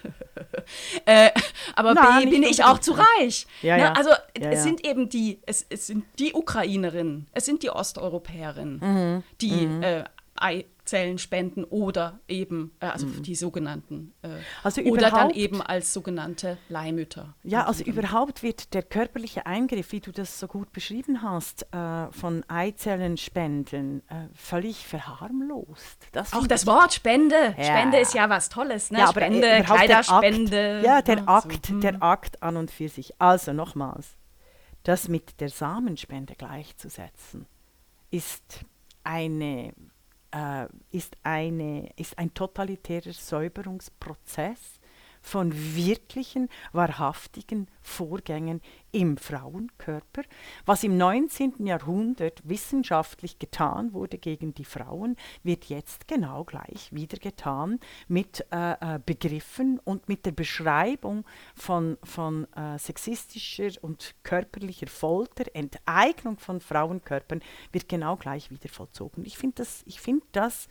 äh, 1.05 1.31
aber 1.75 1.93
Na, 1.93 2.19
B 2.19 2.27
bin 2.27 2.43
ich 2.43 2.63
auch 2.63 2.79
zu 2.79 2.93
reich. 2.93 3.47
Ja, 3.61 3.77
ne? 3.77 3.83
ja. 3.83 3.93
Also 3.93 4.09
ja, 4.09 4.51
es 4.51 4.63
sind 4.63 4.85
eben 4.85 5.09
die, 5.09 5.39
es, 5.45 5.65
es, 5.69 5.87
sind 5.87 6.05
die 6.19 6.33
Ukrainerinnen, 6.33 7.27
es 7.33 7.45
sind 7.45 7.63
die 7.63 7.69
Osteuropäerinnen, 7.69 8.79
mhm. 8.79 9.23
die 9.41 9.67
mhm. 9.67 9.83
Äh, 9.87 10.03
Ei 10.35 10.65
Zellen 10.87 11.17
spenden 11.17 11.63
oder 11.65 12.19
eben, 12.27 12.71
äh, 12.79 12.87
also 12.87 13.05
mhm. 13.05 13.21
die 13.21 13.35
sogenannten, 13.35 14.13
äh, 14.23 14.29
also 14.63 14.81
oder 14.81 15.11
dann 15.11 15.29
eben 15.31 15.61
als 15.61 15.93
sogenannte 15.93 16.57
Leihmütter. 16.69 17.35
Ja, 17.43 17.65
also 17.65 17.83
überhaupt 17.83 18.41
wird 18.41 18.73
der 18.73 18.83
körperliche 18.83 19.45
Eingriff, 19.45 19.91
wie 19.91 19.99
du 19.99 20.11
das 20.11 20.39
so 20.39 20.47
gut 20.47 20.71
beschrieben 20.71 21.21
hast, 21.21 21.67
äh, 21.73 22.11
von 22.11 22.43
Eizellenspenden 22.47 24.01
äh, 24.07 24.27
völlig 24.33 24.87
verharmlost. 24.87 26.07
Das 26.13 26.33
Auch 26.33 26.47
das 26.47 26.65
Wort 26.65 26.93
Spende. 26.93 27.55
Ja. 27.57 27.63
Spende 27.63 27.99
ist 27.99 28.13
ja 28.13 28.29
was 28.29 28.49
Tolles, 28.49 28.89
ne? 28.89 28.99
Ja, 28.99 29.09
aber 29.09 29.21
Spende, 29.21 29.63
Kleiderspende. 29.63 30.81
Ja, 30.83 31.01
der, 31.01 31.17
ja, 31.17 31.27
Akt, 31.27 31.65
so. 31.67 31.79
der 31.79 32.01
Akt 32.01 32.41
an 32.41 32.57
und 32.57 32.71
für 32.71 32.89
sich. 32.89 33.13
Also 33.19 33.53
nochmals, 33.53 34.15
das 34.83 35.09
mit 35.09 35.41
der 35.41 35.49
Samenspende 35.49 36.35
gleichzusetzen, 36.35 37.45
ist 38.09 38.65
eine 39.07 39.73
äh, 40.31 40.67
ist, 40.91 41.15
eine, 41.23 41.89
ist 41.95 42.17
ein 42.17 42.33
totalitärer 42.33 43.13
Säuberungsprozess 43.13 44.76
von 45.27 45.53
wirklichen, 45.75 46.47
wahrhaftigen 46.71 47.67
Vorgängen 47.81 48.61
im 48.91 49.17
Frauenkörper. 49.17 50.23
Was 50.65 50.83
im 50.83 50.97
19. 50.97 51.65
Jahrhundert 51.65 52.41
wissenschaftlich 52.47 53.37
getan 53.37 53.93
wurde 53.93 54.17
gegen 54.17 54.53
die 54.53 54.63
Frauen, 54.65 55.17
wird 55.43 55.65
jetzt 55.65 56.07
genau 56.07 56.45
gleich 56.45 56.89
wieder 56.91 57.17
getan 57.17 57.79
mit 58.07 58.45
äh, 58.51 58.71
äh, 58.95 58.99
Begriffen 59.05 59.79
und 59.79 60.07
mit 60.07 60.25
der 60.25 60.31
Beschreibung 60.31 61.25
von, 61.55 61.97
von 62.03 62.47
äh, 62.53 62.79
sexistischer 62.79 63.71
und 63.81 64.15
körperlicher 64.23 64.87
Folter, 64.87 65.43
Enteignung 65.53 66.39
von 66.39 66.61
Frauenkörpern, 66.61 67.41
wird 67.71 67.89
genau 67.89 68.15
gleich 68.15 68.49
wieder 68.49 68.69
vollzogen. 68.69 69.25
Ich 69.25 69.37
finde 69.37 69.55
das, 69.57 69.83
ich 69.85 69.99
find 69.99 70.23
das 70.31 70.69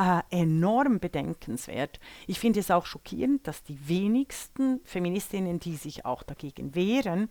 äh, 0.00 0.22
enorm 0.30 0.98
bedenkenswert. 0.98 2.00
Ich 2.26 2.40
finde 2.40 2.60
es 2.60 2.70
auch 2.70 2.86
schockierend, 2.86 3.46
dass 3.46 3.62
die 3.62 3.86
wenigsten 3.86 4.80
Feministinnen, 4.84 5.60
die 5.60 5.76
sich 5.76 6.06
auch 6.06 6.22
dagegen 6.22 6.74
wehren, 6.74 7.28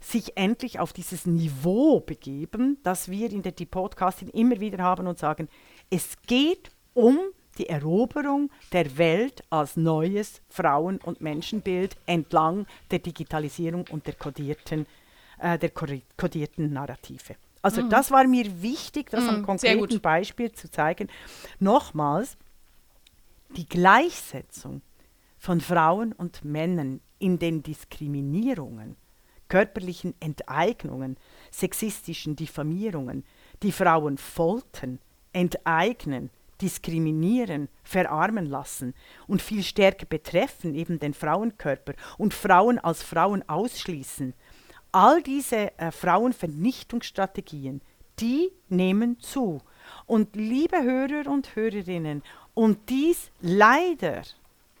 sich 0.00 0.36
endlich 0.36 0.80
auf 0.80 0.92
dieses 0.92 1.26
Niveau 1.26 2.00
begeben, 2.00 2.78
das 2.82 3.10
wir 3.10 3.30
in 3.30 3.42
der 3.42 3.52
die 3.52 3.66
Podcasting 3.66 4.28
immer 4.30 4.58
wieder 4.58 4.82
haben 4.82 5.06
und 5.06 5.18
sagen, 5.18 5.48
es 5.88 6.16
geht 6.26 6.72
um 6.94 7.18
die 7.58 7.68
Eroberung 7.68 8.50
der 8.72 8.98
Welt 8.98 9.44
als 9.50 9.76
neues 9.76 10.40
Frauen- 10.48 10.98
und 10.98 11.20
Menschenbild 11.20 11.96
entlang 12.06 12.66
der 12.90 13.00
Digitalisierung 13.00 13.84
und 13.90 14.06
der 14.06 14.14
kodierten, 14.14 14.86
äh, 15.38 15.58
der 15.58 15.70
kodierten 15.70 16.72
Narrative. 16.72 17.36
Also 17.62 17.82
mhm. 17.82 17.90
das 17.90 18.10
war 18.10 18.26
mir 18.26 18.62
wichtig, 18.62 19.10
das 19.10 19.24
mhm, 19.24 19.30
am 19.30 19.42
konkreten 19.44 20.00
Beispiel 20.00 20.52
zu 20.52 20.70
zeigen. 20.70 21.08
Nochmals, 21.58 22.36
die 23.56 23.68
Gleichsetzung 23.68 24.82
von 25.38 25.60
Frauen 25.60 26.12
und 26.12 26.44
Männern 26.44 27.00
in 27.18 27.38
den 27.38 27.62
Diskriminierungen, 27.62 28.96
körperlichen 29.48 30.14
Enteignungen, 30.20 31.16
sexistischen 31.50 32.36
Diffamierungen, 32.36 33.24
die 33.62 33.72
Frauen 33.72 34.16
foltern, 34.16 34.98
enteignen, 35.32 36.30
diskriminieren, 36.60 37.68
verarmen 37.82 38.46
lassen 38.46 38.94
und 39.26 39.42
viel 39.42 39.62
stärker 39.62 40.06
betreffen 40.06 40.74
eben 40.74 40.98
den 40.98 41.14
Frauenkörper 41.14 41.94
und 42.18 42.34
Frauen 42.34 42.78
als 42.78 43.02
Frauen 43.02 43.46
ausschließen 43.48 44.34
all 44.92 45.22
diese 45.22 45.78
äh, 45.78 45.90
Frauenvernichtungsstrategien, 45.90 47.80
die 48.18 48.50
nehmen 48.68 49.18
zu. 49.20 49.60
Und 50.06 50.36
liebe 50.36 50.82
Hörer 50.82 51.30
und 51.30 51.54
Hörerinnen, 51.56 52.22
und 52.54 52.88
dies 52.88 53.30
leider 53.40 54.22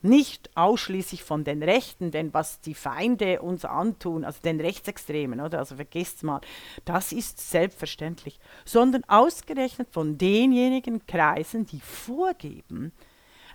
nicht 0.02 0.50
ausschließlich 0.56 1.22
von 1.22 1.44
den 1.44 1.62
Rechten, 1.62 2.10
denn 2.10 2.32
was 2.32 2.60
die 2.60 2.74
Feinde 2.74 3.42
uns 3.42 3.64
antun, 3.64 4.24
also 4.24 4.40
den 4.42 4.60
Rechtsextremen, 4.60 5.40
oder? 5.40 5.58
Also 5.58 5.76
vergesst 5.76 6.22
mal, 6.22 6.40
das 6.84 7.12
ist 7.12 7.50
selbstverständlich, 7.50 8.38
sondern 8.64 9.04
ausgerechnet 9.04 9.88
von 9.90 10.16
denjenigen 10.16 11.06
Kreisen, 11.06 11.66
die 11.66 11.80
vorgeben, 11.80 12.92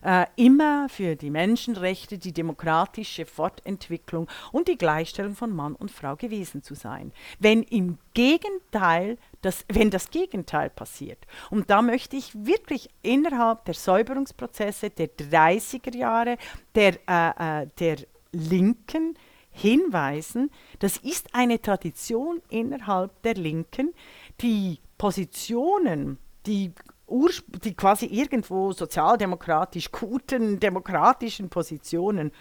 äh, 0.06 0.28
immer 0.36 0.88
für 0.88 1.16
die 1.16 1.32
Menschenrechte, 1.32 2.20
die 2.20 2.32
demokratische 2.32 3.26
Fortentwicklung 3.26 4.28
und 4.52 4.68
die 4.68 4.78
Gleichstellung 4.78 5.36
von 5.36 5.54
Mann 5.54 5.74
und 5.74 5.90
Frau 5.90 6.16
gewesen 6.16 6.62
zu 6.62 6.76
sein. 6.76 7.12
Wenn 7.40 7.64
im 7.64 7.98
Gegenteil, 8.14 9.18
das, 9.42 9.66
wenn 9.74 9.90
das 9.90 10.12
Gegenteil 10.12 10.70
passiert, 10.70 11.26
und 11.50 11.70
da 11.72 11.82
möchte 11.82 12.16
ich 12.16 12.34
wirklich 12.46 12.90
innerhalb 13.02 13.66
der 13.66 13.74
Säuberungsprozesse 13.74 14.92
der 14.92 15.10
30er 15.18 15.98
Jahre, 15.98 16.38
der, 16.76 17.00
äh, 17.10 17.64
äh, 17.64 17.68
der 17.80 17.98
Linken, 18.32 19.18
hinweisen, 19.58 20.52
das 20.80 20.98
ist 20.98 21.34
eine 21.34 21.62
Tradition 21.62 22.42
innerhalb 22.50 23.22
der 23.22 23.36
Linken, 23.36 23.94
die 24.42 24.80
Positionen, 24.98 26.18
die 26.46 26.74
die 27.08 27.76
quasi 27.76 28.06
irgendwo 28.06 28.72
sozialdemokratisch 28.72 29.92
guten 29.92 30.60
demokratischen 30.60 31.50
Positionen 31.50 32.32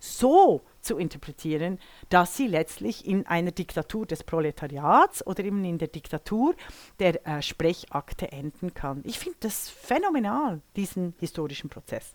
so 0.00 0.62
zu 0.80 0.96
interpretieren, 0.96 1.78
dass 2.08 2.36
sie 2.36 2.46
letztlich 2.46 3.06
in 3.06 3.26
einer 3.26 3.50
Diktatur 3.50 4.06
des 4.06 4.24
Proletariats 4.24 5.26
oder 5.26 5.44
eben 5.44 5.62
in 5.64 5.78
der 5.78 5.88
Diktatur 5.88 6.54
der 6.98 7.26
äh, 7.26 7.42
Sprechakte 7.42 8.32
enden 8.32 8.72
kann. 8.72 9.02
Ich 9.04 9.18
finde 9.18 9.36
das 9.40 9.68
phänomenal, 9.68 10.62
diesen 10.74 11.14
historischen 11.18 11.68
Prozess. 11.68 12.14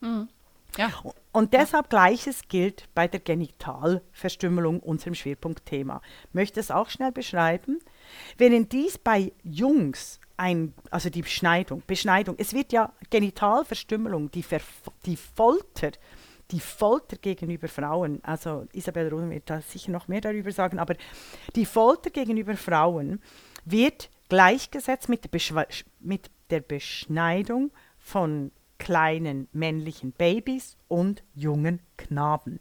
Mhm. 0.00 0.28
Ja. 0.78 0.92
Und 1.32 1.52
deshalb 1.52 1.88
gleiches 1.88 2.48
gilt 2.48 2.88
bei 2.94 3.08
der 3.08 3.20
Genitalverstümmelung, 3.20 4.80
unserem 4.80 5.14
Schwerpunktthema. 5.14 6.02
Ich 6.28 6.34
möchte 6.34 6.60
es 6.60 6.70
auch 6.70 6.90
schnell 6.90 7.12
beschreiben. 7.12 7.78
Während 8.36 8.72
dies 8.72 8.98
bei 8.98 9.32
Jungs 9.42 10.20
ein, 10.36 10.74
also 10.90 11.10
die 11.10 11.22
Beschneidung, 11.22 11.82
Beschneidung, 11.86 12.36
es 12.38 12.52
wird 12.52 12.72
ja 12.72 12.92
Genitalverstümmelung, 13.10 14.30
die, 14.30 14.42
Ver, 14.42 14.60
die 15.04 15.16
Folter, 15.16 15.92
die 16.50 16.60
Folter 16.60 17.16
gegenüber 17.16 17.68
Frauen, 17.68 18.20
also 18.22 18.66
Isabel 18.72 19.08
Rosen 19.08 19.30
wird 19.30 19.50
da 19.50 19.60
sicher 19.60 19.90
noch 19.90 20.08
mehr 20.08 20.20
darüber 20.20 20.52
sagen, 20.52 20.78
aber 20.78 20.94
die 21.54 21.66
Folter 21.66 22.10
gegenüber 22.10 22.56
Frauen 22.56 23.20
wird 23.64 24.10
gleichgesetzt 24.28 25.08
mit 25.08 25.24
der, 25.24 25.66
mit 26.00 26.30
der 26.50 26.60
Beschneidung 26.60 27.72
von 27.98 28.52
kleinen 28.78 29.48
männlichen 29.52 30.12
Babys 30.12 30.76
und 30.88 31.24
jungen 31.34 31.80
Knaben. 31.96 32.60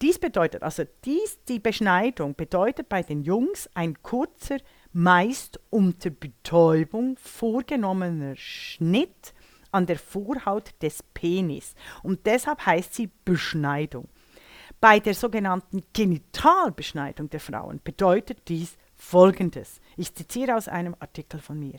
Dies 0.00 0.18
bedeutet, 0.18 0.62
also 0.62 0.84
dies, 1.04 1.44
die 1.44 1.58
Beschneidung 1.58 2.34
bedeutet 2.34 2.88
bei 2.88 3.02
den 3.02 3.22
Jungs 3.22 3.68
ein 3.74 4.02
kurzer 4.02 4.58
meist 4.92 5.60
unter 5.70 6.10
Betäubung 6.10 7.16
vorgenommener 7.16 8.36
Schnitt 8.36 9.34
an 9.72 9.86
der 9.86 9.98
Vorhaut 9.98 10.74
des 10.82 11.02
Penis 11.14 11.74
und 12.02 12.26
deshalb 12.26 12.66
heißt 12.66 12.94
sie 12.94 13.10
Beschneidung. 13.24 14.08
Bei 14.80 14.98
der 14.98 15.14
sogenannten 15.14 15.82
Genitalbeschneidung 15.92 17.28
der 17.30 17.40
Frauen 17.40 17.80
bedeutet 17.84 18.48
dies 18.48 18.76
folgendes. 18.96 19.80
Ich 19.96 20.14
zitiere 20.14 20.56
aus 20.56 20.68
einem 20.68 20.96
Artikel 20.98 21.40
von 21.40 21.58
mir. 21.58 21.78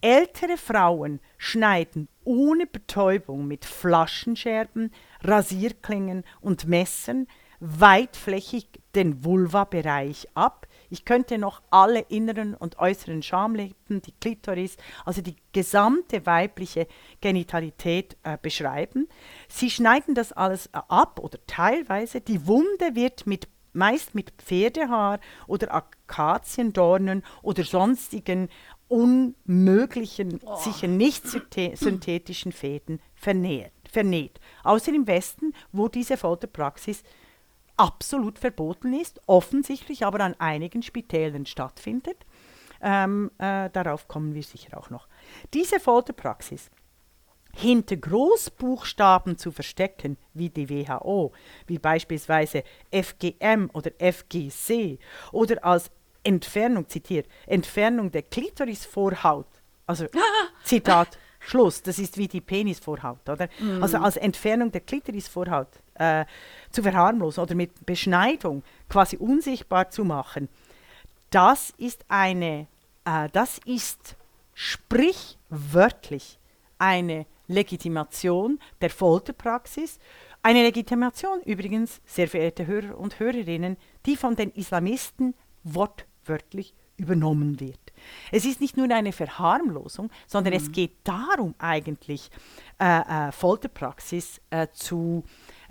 Ältere 0.00 0.56
Frauen 0.56 1.20
schneiden 1.38 2.08
ohne 2.24 2.66
Betäubung 2.66 3.46
mit 3.46 3.64
Flaschenscherben, 3.64 4.90
Rasierklingen 5.22 6.24
und 6.40 6.66
Messern 6.66 7.26
weitflächig 7.60 8.68
den 8.94 9.24
Vulva-Bereich 9.24 10.26
ab. 10.34 10.66
Ich 10.92 11.06
könnte 11.06 11.38
noch 11.38 11.62
alle 11.70 12.00
inneren 12.00 12.54
und 12.54 12.78
äußeren 12.78 13.22
Schamlippen, 13.22 14.02
die 14.02 14.12
Klitoris, 14.20 14.76
also 15.06 15.22
die 15.22 15.36
gesamte 15.52 16.26
weibliche 16.26 16.86
Genitalität 17.22 18.18
äh, 18.24 18.36
beschreiben. 18.40 19.08
Sie 19.48 19.70
schneiden 19.70 20.14
das 20.14 20.32
alles 20.32 20.66
äh, 20.66 20.80
ab 20.88 21.18
oder 21.18 21.38
teilweise. 21.46 22.20
Die 22.20 22.46
Wunde 22.46 22.94
wird 22.94 23.26
mit 23.26 23.48
meist 23.72 24.14
mit 24.14 24.32
Pferdehaar 24.36 25.18
oder 25.46 25.72
Akaziendornen 25.72 27.22
oder 27.40 27.64
sonstigen 27.64 28.50
unmöglichen, 28.88 30.40
oh. 30.44 30.56
sicher 30.56 30.88
nicht 30.88 31.26
synthetischen 31.26 32.52
Fäden 32.52 33.00
vernäht, 33.14 33.72
vernäht. 33.90 34.40
Außer 34.62 34.92
im 34.92 35.06
Westen, 35.06 35.54
wo 35.72 35.88
diese 35.88 36.18
Folterpraxis 36.18 37.02
absolut 37.82 38.38
verboten 38.38 38.94
ist, 38.94 39.20
offensichtlich 39.26 40.06
aber 40.06 40.20
an 40.20 40.36
einigen 40.38 40.82
Spitälern 40.82 41.46
stattfindet. 41.46 42.16
Ähm, 42.80 43.32
äh, 43.38 43.70
darauf 43.70 44.06
kommen 44.06 44.34
wir 44.34 44.42
sicher 44.44 44.78
auch 44.78 44.88
noch. 44.88 45.08
Diese 45.52 45.80
Folterpraxis 45.80 46.70
hinter 47.54 47.96
Großbuchstaben 47.96 49.36
zu 49.36 49.50
verstecken, 49.50 50.16
wie 50.32 50.48
die 50.48 50.70
WHO, 50.70 51.32
wie 51.66 51.78
beispielsweise 51.78 52.62
FGM 52.92 53.68
oder 53.72 53.90
FGC, 53.98 54.98
oder 55.32 55.64
als 55.64 55.90
Entfernung, 56.22 56.88
zitiert, 56.88 57.26
Entfernung 57.46 58.12
der 58.12 58.22
Klitorisvorhaut, 58.22 59.48
also 59.86 60.06
Zitat, 60.64 61.18
Schluss, 61.40 61.82
das 61.82 61.98
ist 61.98 62.16
wie 62.16 62.28
die 62.28 62.40
Penisvorhaut, 62.40 63.28
oder? 63.28 63.48
Mm. 63.58 63.82
Also 63.82 63.98
als 63.98 64.16
Entfernung 64.16 64.70
der 64.70 64.82
Klitorisvorhaut 64.82 65.81
äh, 65.94 66.24
zu 66.70 66.82
verharmlosen 66.82 67.42
oder 67.42 67.54
mit 67.54 67.86
Beschneidung 67.86 68.62
quasi 68.88 69.16
unsichtbar 69.16 69.90
zu 69.90 70.04
machen, 70.04 70.48
das 71.30 71.72
ist 71.78 72.04
eine, 72.08 72.66
äh, 73.04 73.28
das 73.32 73.58
ist 73.64 74.16
sprichwörtlich 74.54 76.38
eine 76.78 77.26
Legitimation 77.46 78.58
der 78.80 78.90
Folterpraxis. 78.90 79.98
Eine 80.42 80.62
Legitimation 80.62 81.40
übrigens, 81.42 82.00
sehr 82.04 82.28
verehrte 82.28 82.66
Hörer 82.66 82.98
und 82.98 83.20
Hörerinnen, 83.20 83.76
die 84.06 84.16
von 84.16 84.34
den 84.34 84.50
Islamisten 84.50 85.34
wortwörtlich 85.62 86.74
übernommen 86.96 87.60
wird. 87.60 87.78
Es 88.30 88.44
ist 88.44 88.60
nicht 88.60 88.76
nur 88.76 88.90
eine 88.90 89.12
Verharmlosung, 89.12 90.10
sondern 90.26 90.54
mhm. 90.54 90.60
es 90.60 90.72
geht 90.72 90.96
darum 91.04 91.54
eigentlich, 91.58 92.30
äh, 92.80 93.28
äh, 93.28 93.32
Folterpraxis 93.32 94.40
äh, 94.50 94.66
zu 94.72 95.24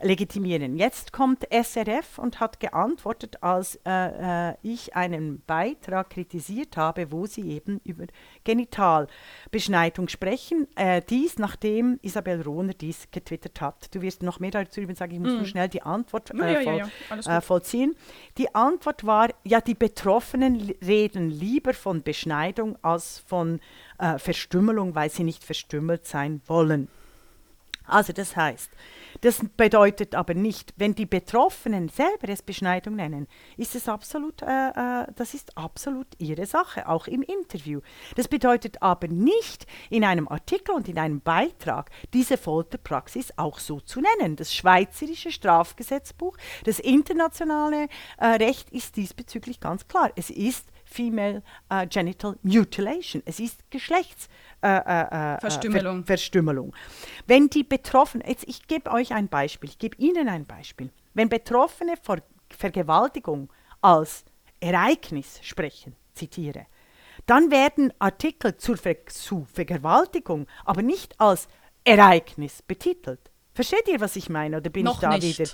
legitimieren. 0.03 0.77
Jetzt 0.77 1.13
kommt 1.13 1.47
SRF 1.51 2.17
und 2.17 2.39
hat 2.39 2.59
geantwortet, 2.59 3.41
als 3.41 3.79
äh, 3.85 4.49
äh, 4.49 4.55
ich 4.61 4.95
einen 4.95 5.41
Beitrag 5.45 6.09
kritisiert 6.09 6.77
habe, 6.77 7.11
wo 7.11 7.25
sie 7.25 7.49
eben 7.49 7.79
über 7.83 8.05
Genitalbeschneidung 8.43 10.07
sprechen. 10.07 10.67
Äh, 10.75 11.01
dies, 11.07 11.37
nachdem 11.37 11.99
Isabel 12.01 12.41
Rohner 12.41 12.73
dies 12.73 13.07
getwittert 13.11 13.61
hat. 13.61 13.93
Du 13.93 14.01
wirst 14.01 14.23
noch 14.23 14.39
mehr 14.39 14.51
dazu 14.51 14.81
sagen, 14.93 15.13
ich 15.13 15.19
muss 15.19 15.33
mm. 15.33 15.37
nur 15.37 15.45
schnell 15.45 15.69
die 15.69 15.81
Antwort 15.81 16.31
äh, 16.31 16.63
voll, 16.63 16.77
ja, 16.77 17.37
äh, 17.37 17.41
vollziehen. 17.41 17.95
Die 18.37 18.53
Antwort 18.53 19.05
war, 19.05 19.29
ja, 19.43 19.61
die 19.61 19.75
Betroffenen 19.75 20.73
reden 20.85 21.29
lieber 21.29 21.73
von 21.73 22.03
Beschneidung 22.03 22.77
als 22.81 23.19
von 23.19 23.59
äh, 23.99 24.17
Verstümmelung, 24.17 24.95
weil 24.95 25.09
sie 25.09 25.23
nicht 25.23 25.43
verstümmelt 25.43 26.05
sein 26.05 26.41
wollen. 26.47 26.87
Also 27.85 28.13
das 28.13 28.35
heißt, 28.35 28.71
das 29.21 29.41
bedeutet 29.55 30.15
aber 30.15 30.33
nicht, 30.33 30.73
wenn 30.77 30.95
die 30.95 31.05
Betroffenen 31.05 31.89
selber 31.89 32.29
es 32.29 32.41
Beschneidung 32.41 32.95
nennen, 32.95 33.27
ist 33.57 33.75
es 33.75 33.87
absolut, 33.87 34.41
äh, 34.41 34.45
äh, 34.45 35.07
das 35.15 35.33
ist 35.33 35.57
absolut 35.57 36.07
ihre 36.17 36.45
Sache, 36.45 36.87
auch 36.89 37.07
im 37.07 37.21
Interview. 37.21 37.81
Das 38.15 38.27
bedeutet 38.27 38.81
aber 38.81 39.07
nicht, 39.07 39.65
in 39.89 40.03
einem 40.03 40.27
Artikel 40.27 40.73
und 40.73 40.89
in 40.89 40.97
einem 40.97 41.21
Beitrag 41.21 41.91
diese 42.13 42.37
Folterpraxis 42.37 43.31
auch 43.37 43.59
so 43.59 43.79
zu 43.79 44.01
nennen. 44.01 44.35
Das 44.35 44.53
Schweizerische 44.53 45.31
Strafgesetzbuch, 45.31 46.37
das 46.65 46.79
internationale 46.79 47.87
äh, 48.17 48.25
Recht 48.25 48.71
ist 48.71 48.95
diesbezüglich 48.97 49.59
ganz 49.59 49.87
klar. 49.87 50.11
Es 50.15 50.29
ist 50.29 50.71
Female 50.91 51.41
uh, 51.71 51.85
Genital 51.89 52.37
Mutilation. 52.43 53.23
Es 53.25 53.39
ist 53.39 53.59
Geschlechtsverstümmelung. 53.71 54.50
Äh, 54.63 54.67
äh, 54.67 55.39
Ver 55.39 56.03
Verstümmelung. 56.03 56.75
Wenn 57.25 57.49
die 57.49 57.63
Betroffenen, 57.63 58.27
jetzt 58.27 58.45
ich 58.47 58.67
gebe 58.67 58.91
euch 58.91 59.13
ein 59.13 59.27
Beispiel, 59.27 59.69
ich 59.69 59.79
gebe 59.79 59.97
Ihnen 59.97 60.29
ein 60.29 60.45
Beispiel. 60.45 60.91
Wenn 61.13 61.29
Betroffene 61.29 61.95
vor 62.01 62.17
Vergewaltigung 62.49 63.51
als 63.81 64.23
Ereignis 64.59 65.39
sprechen, 65.41 65.95
zitiere, 66.13 66.67
dann 67.25 67.49
werden 67.49 67.91
Artikel 67.99 68.57
zur 68.57 68.77
Ver 68.77 69.05
zu 69.07 69.45
Vergewaltigung 69.51 70.47
aber 70.65 70.81
nicht 70.83 71.19
als 71.19 71.47
Ereignis 71.83 72.61
betitelt. 72.61 73.31
Versteht 73.53 73.87
ihr, 73.87 73.99
was 73.99 74.15
ich 74.15 74.29
meine? 74.29 74.57
Oder 74.57 74.69
bin 74.69 74.85
Noch 74.85 74.95
ich 74.95 74.99
da 74.99 75.17
nicht. 75.17 75.39
wieder? 75.39 75.49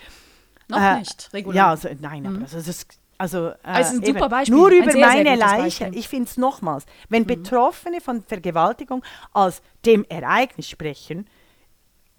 Noch 0.67 0.82
äh, 0.82 1.00
nicht, 1.00 1.30
regulär. 1.34 1.58
Ja, 1.58 1.70
also, 1.70 1.89
nein, 2.00 2.24
mhm. 2.24 2.36
aber 2.36 2.41
also, 2.41 2.62
das, 2.62 2.86
also, 3.17 3.49
äh, 3.49 3.56
also 3.63 3.97
ein 3.97 4.06
super 4.06 4.30
Beispiel. 4.30 4.56
nur 4.56 4.69
über 4.69 4.91
sehr, 4.91 5.08
meine 5.08 5.23
sehr 5.30 5.38
Leiche. 5.38 5.86
Beispiel. 5.86 5.99
Ich 5.99 6.08
finde 6.08 6.30
es 6.30 6.38
nochmals, 6.38 6.86
wenn 7.10 7.23
mhm. 7.23 7.27
Betroffene 7.27 8.01
von 8.01 8.21
Vergewaltigung 8.21 9.03
als 9.34 9.62
dem 9.86 10.06
Ereignis 10.10 10.69
sprechen, 10.69 11.27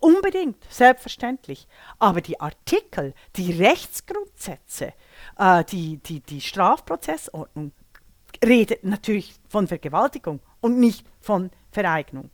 unbedingt, 0.00 0.64
selbstverständlich. 0.70 1.66
Aber 1.98 2.20
die 2.20 2.40
Artikel, 2.40 3.14
die 3.36 3.52
Rechtsgrundsätze, 3.52 4.92
äh, 5.38 5.64
die, 5.64 5.98
die, 5.98 6.20
die 6.20 6.40
Strafprozessordnung 6.40 7.72
redet 8.44 8.84
natürlich 8.84 9.34
von 9.48 9.66
Vergewaltigung 9.66 10.40
und 10.60 10.78
nicht 10.78 11.06
von 11.20 11.50
Vereignung. 11.70 12.30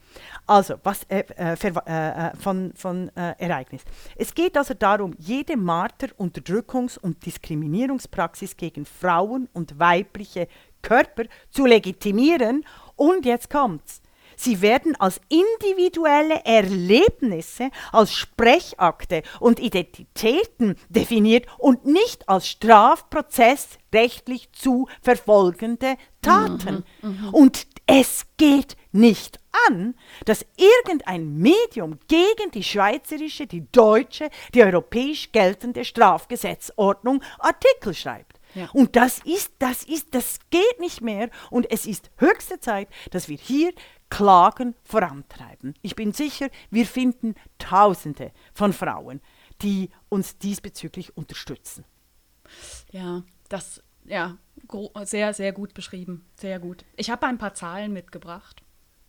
Also, 0.46 0.74
was 0.82 1.04
äh, 1.04 1.24
äh, 1.36 1.54
äh, 1.54 2.28
äh, 2.28 2.36
von, 2.36 2.72
von 2.76 3.08
äh, 3.16 3.34
Ereignis. 3.38 3.82
Es 4.16 4.34
geht 4.34 4.56
also 4.56 4.74
darum, 4.74 5.14
jede 5.18 5.56
Marter-, 5.56 6.14
Unterdrückungs- 6.18 6.98
und 6.98 7.24
Diskriminierungspraxis 7.26 8.56
gegen 8.56 8.86
Frauen 8.86 9.48
und 9.52 9.78
weibliche 9.78 10.48
Körper 10.82 11.24
zu 11.50 11.66
legitimieren. 11.66 12.64
Und 12.96 13.26
jetzt 13.26 13.50
kommt's. 13.50 14.00
Sie 14.36 14.62
werden 14.62 14.96
als 14.96 15.20
individuelle 15.28 16.44
Erlebnisse, 16.44 17.70
als 17.92 18.12
Sprechakte 18.12 19.22
und 19.40 19.60
Identitäten 19.60 20.74
definiert 20.88 21.46
und 21.58 21.86
nicht 21.86 22.28
als 22.28 22.48
strafprozessrechtlich 22.48 24.50
zu 24.52 24.88
verfolgende 25.02 25.96
Taten. 26.20 26.84
Mhm, 27.02 27.10
mh. 27.10 27.30
Und 27.30 27.66
es 27.86 28.26
geht 28.36 28.76
nicht 28.92 29.40
an, 29.68 29.94
dass 30.24 30.46
irgendein 30.56 31.36
Medium 31.36 31.98
gegen 32.08 32.50
die 32.52 32.62
schweizerische, 32.62 33.46
die 33.46 33.70
deutsche, 33.70 34.30
die 34.54 34.62
europäisch 34.62 35.32
geltende 35.32 35.84
Strafgesetzordnung 35.84 37.22
Artikel 37.38 37.94
schreibt. 37.94 38.40
Ja. 38.54 38.68
Und 38.72 38.96
das 38.96 39.18
ist, 39.24 39.52
das 39.58 39.82
ist, 39.82 40.14
das 40.14 40.38
geht 40.50 40.80
nicht 40.80 41.00
mehr. 41.00 41.28
Und 41.50 41.70
es 41.70 41.86
ist 41.86 42.10
höchste 42.18 42.60
Zeit, 42.60 42.88
dass 43.10 43.28
wir 43.28 43.36
hier 43.36 43.72
Klagen 44.10 44.74
vorantreiben. 44.84 45.74
Ich 45.82 45.96
bin 45.96 46.12
sicher, 46.12 46.48
wir 46.70 46.86
finden 46.86 47.34
Tausende 47.58 48.30
von 48.52 48.72
Frauen, 48.72 49.20
die 49.62 49.90
uns 50.08 50.38
diesbezüglich 50.38 51.16
unterstützen. 51.16 51.84
Ja, 52.92 53.24
das, 53.48 53.82
ja, 54.06 54.36
sehr, 55.04 55.34
sehr 55.34 55.52
gut 55.52 55.74
beschrieben. 55.74 56.24
Sehr 56.36 56.58
gut. 56.58 56.84
Ich 56.96 57.10
habe 57.10 57.26
ein 57.26 57.38
paar 57.38 57.54
Zahlen 57.54 57.92
mitgebracht. 57.92 58.62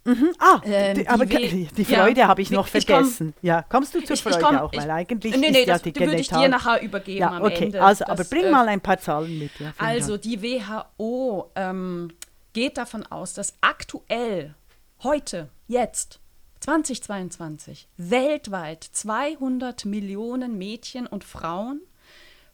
Mhm. 0.08 0.36
Ah, 0.38 0.62
ähm, 0.63 0.97
die, 0.97 1.08
aber 1.08 1.25
die, 1.25 1.67
die 1.75 1.86
Freude 1.86 2.21
ja, 2.21 2.27
habe 2.27 2.39
ich 2.39 2.51
noch 2.51 2.67
ich 2.67 2.71
vergessen. 2.71 3.34
Komm, 3.34 3.47
ja, 3.47 3.63
kommst 3.63 3.95
du 3.95 4.03
zur 4.03 4.13
ich, 4.15 4.21
Freude 4.21 4.38
ich 4.38 4.43
komm, 4.43 4.58
auch, 4.58 4.71
weil 4.71 4.91
eigentlich 4.91 5.36
nee, 5.36 5.49
nee, 5.49 5.62
ist 5.62 5.67
ja 5.67 5.73
das 5.73 5.81
die 5.81 5.95
würde 5.99 6.15
ich 6.15 6.27
dir 6.27 6.47
nachher 6.47 6.79
übergeben 6.84 7.21
ja, 7.21 7.41
okay. 7.41 7.65
Ende. 7.65 7.84
Also, 7.84 8.05
aber 8.05 8.23
bring 8.23 8.45
äh, 8.45 8.51
mal 8.51 8.67
ein 8.67 8.81
paar 8.81 8.99
Zahlen 8.99 9.39
mit. 9.39 9.49
Ja, 9.60 9.73
also, 9.79 10.17
die 10.17 10.43
WHO 10.43 11.51
ähm, 11.55 12.12
geht 12.53 12.77
davon 12.77 13.03
aus, 13.08 13.34
dass 13.34 13.55
aktuell, 13.62 14.53
heute, 15.01 15.49
jetzt, 15.67 16.19
2022, 16.60 17.88
weltweit 17.97 18.84
200 18.84 19.86
Millionen 19.86 20.60
Mädchen 20.60 21.08
und 21.08 21.23
Frauen 21.23 21.81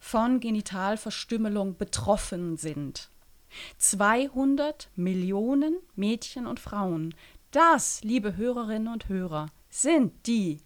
von 0.02 0.40
Genitalverstümmelung 0.40 1.76
betroffen 1.78 2.56
sind. 2.56 3.08
200 3.78 4.90
Millionen 4.96 5.76
Mädchen 5.94 6.48
und 6.48 6.58
Frauen. 6.58 7.14
Das, 7.52 8.02
liebe 8.02 8.36
Hörerinnen 8.36 8.92
und 8.92 9.08
Hörer, 9.08 9.46
sind 9.70 10.26
die 10.26 10.58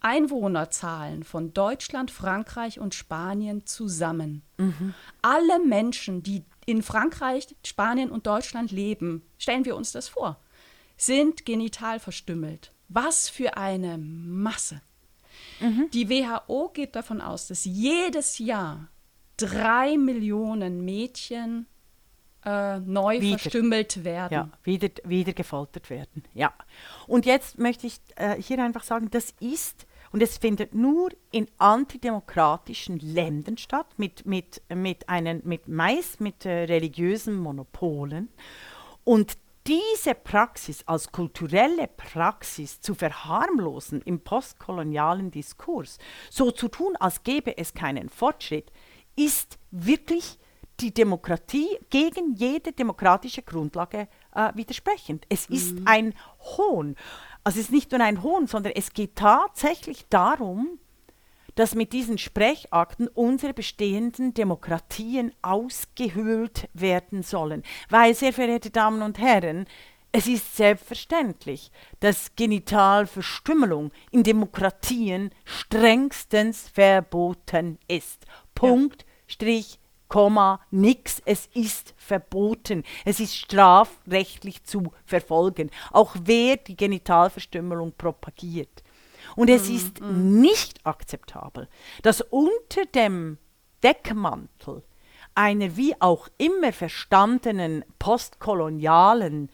Einwohnerzahlen 0.00 1.24
von 1.24 1.54
Deutschland, 1.54 2.10
Frankreich 2.10 2.80
und 2.80 2.94
Spanien 2.94 3.64
zusammen. 3.64 4.42
Mhm. 4.58 4.92
Alle 5.22 5.58
Menschen, 5.64 6.22
die 6.22 6.44
in 6.66 6.82
Frankreich, 6.82 7.46
Spanien 7.64 8.10
und 8.10 8.26
Deutschland 8.26 8.72
leben, 8.72 9.22
stellen 9.38 9.64
wir 9.64 9.74
uns 9.74 9.92
das 9.92 10.10
vor, 10.10 10.38
sind 10.98 11.46
genital 11.46 11.98
verstümmelt. 11.98 12.72
Was 12.88 13.30
für 13.30 13.56
eine 13.56 13.96
Masse. 13.96 14.82
Mhm. 15.62 15.88
Die 15.92 16.08
WHO 16.08 16.70
geht 16.74 16.96
davon 16.96 17.20
aus, 17.20 17.48
dass 17.48 17.64
jedes 17.64 18.38
Jahr 18.38 18.88
drei 19.36 19.96
Millionen 19.96 20.84
Mädchen 20.84 21.66
äh, 22.44 22.78
neu 22.80 23.20
wieder. 23.20 23.38
verstümmelt 23.38 24.04
werden. 24.04 24.34
Ja, 24.34 24.50
wieder, 24.64 24.88
wieder 25.04 25.32
gefoltert 25.32 25.90
werden. 25.90 26.24
Ja. 26.34 26.52
Und 27.06 27.24
jetzt 27.26 27.58
möchte 27.58 27.86
ich 27.86 28.00
äh, 28.16 28.40
hier 28.40 28.62
einfach 28.62 28.82
sagen, 28.82 29.08
das 29.10 29.34
ist 29.40 29.86
und 30.12 30.22
es 30.22 30.36
findet 30.36 30.74
nur 30.74 31.10
in 31.30 31.48
antidemokratischen 31.56 32.98
Ländern 32.98 33.56
statt, 33.56 33.86
mit, 33.96 34.26
mit, 34.26 34.60
mit, 34.68 35.08
einen, 35.08 35.40
mit 35.44 35.68
meist 35.68 36.20
mit 36.20 36.44
äh, 36.44 36.64
religiösen 36.64 37.36
Monopolen. 37.36 38.28
Und 39.04 39.38
diese 39.66 40.14
Praxis 40.14 40.82
als 40.86 41.12
kulturelle 41.12 41.88
Praxis 41.88 42.80
zu 42.80 42.94
verharmlosen 42.94 44.02
im 44.02 44.20
postkolonialen 44.20 45.30
Diskurs, 45.30 45.98
so 46.30 46.50
zu 46.50 46.68
tun, 46.68 46.96
als 46.98 47.22
gäbe 47.22 47.56
es 47.56 47.72
keinen 47.74 48.08
Fortschritt, 48.08 48.72
ist 49.14 49.58
wirklich 49.70 50.38
die 50.80 50.92
Demokratie 50.92 51.78
gegen 51.90 52.34
jede 52.34 52.72
demokratische 52.72 53.42
Grundlage 53.42 54.08
äh, 54.34 54.50
widersprechend. 54.54 55.26
Es 55.28 55.46
ist 55.46 55.78
mhm. 55.78 55.86
ein 55.86 56.14
Hohn. 56.40 56.96
Also 57.44 57.60
es 57.60 57.66
ist 57.66 57.72
nicht 57.72 57.92
nur 57.92 58.00
ein 58.00 58.22
Hohn, 58.22 58.46
sondern 58.46 58.72
es 58.74 58.92
geht 58.92 59.16
tatsächlich 59.16 60.06
darum, 60.08 60.78
dass 61.54 61.74
mit 61.74 61.92
diesen 61.92 62.18
Sprechakten 62.18 63.08
unsere 63.08 63.54
bestehenden 63.54 64.34
Demokratien 64.34 65.32
ausgehöhlt 65.42 66.68
werden 66.74 67.22
sollen. 67.22 67.62
Weil, 67.88 68.14
sehr 68.14 68.32
verehrte 68.32 68.70
Damen 68.70 69.02
und 69.02 69.18
Herren, 69.18 69.66
es 70.14 70.26
ist 70.26 70.56
selbstverständlich, 70.56 71.70
dass 72.00 72.36
Genitalverstümmelung 72.36 73.92
in 74.10 74.22
Demokratien 74.22 75.30
strengstens 75.44 76.68
verboten 76.68 77.78
ist. 77.88 78.26
Punkt, 78.54 79.02
ja. 79.02 79.08
Strich, 79.26 79.78
Komma, 80.08 80.60
nix, 80.70 81.22
es 81.24 81.48
ist 81.54 81.94
verboten. 81.96 82.84
Es 83.06 83.18
ist 83.18 83.34
strafrechtlich 83.34 84.62
zu 84.64 84.92
verfolgen, 85.06 85.70
auch 85.90 86.14
wer 86.22 86.58
die 86.58 86.76
Genitalverstümmelung 86.76 87.92
propagiert. 87.96 88.82
Und 89.36 89.48
es 89.48 89.68
mm, 89.68 89.74
ist 89.74 90.00
mm. 90.00 90.40
nicht 90.40 90.84
akzeptabel, 90.84 91.68
dass 92.02 92.20
unter 92.20 92.84
dem 92.94 93.38
Deckmantel 93.82 94.82
einer 95.34 95.76
wie 95.76 95.94
auch 96.00 96.28
immer 96.38 96.72
verstandenen 96.72 97.84
postkolonialen, 97.98 99.50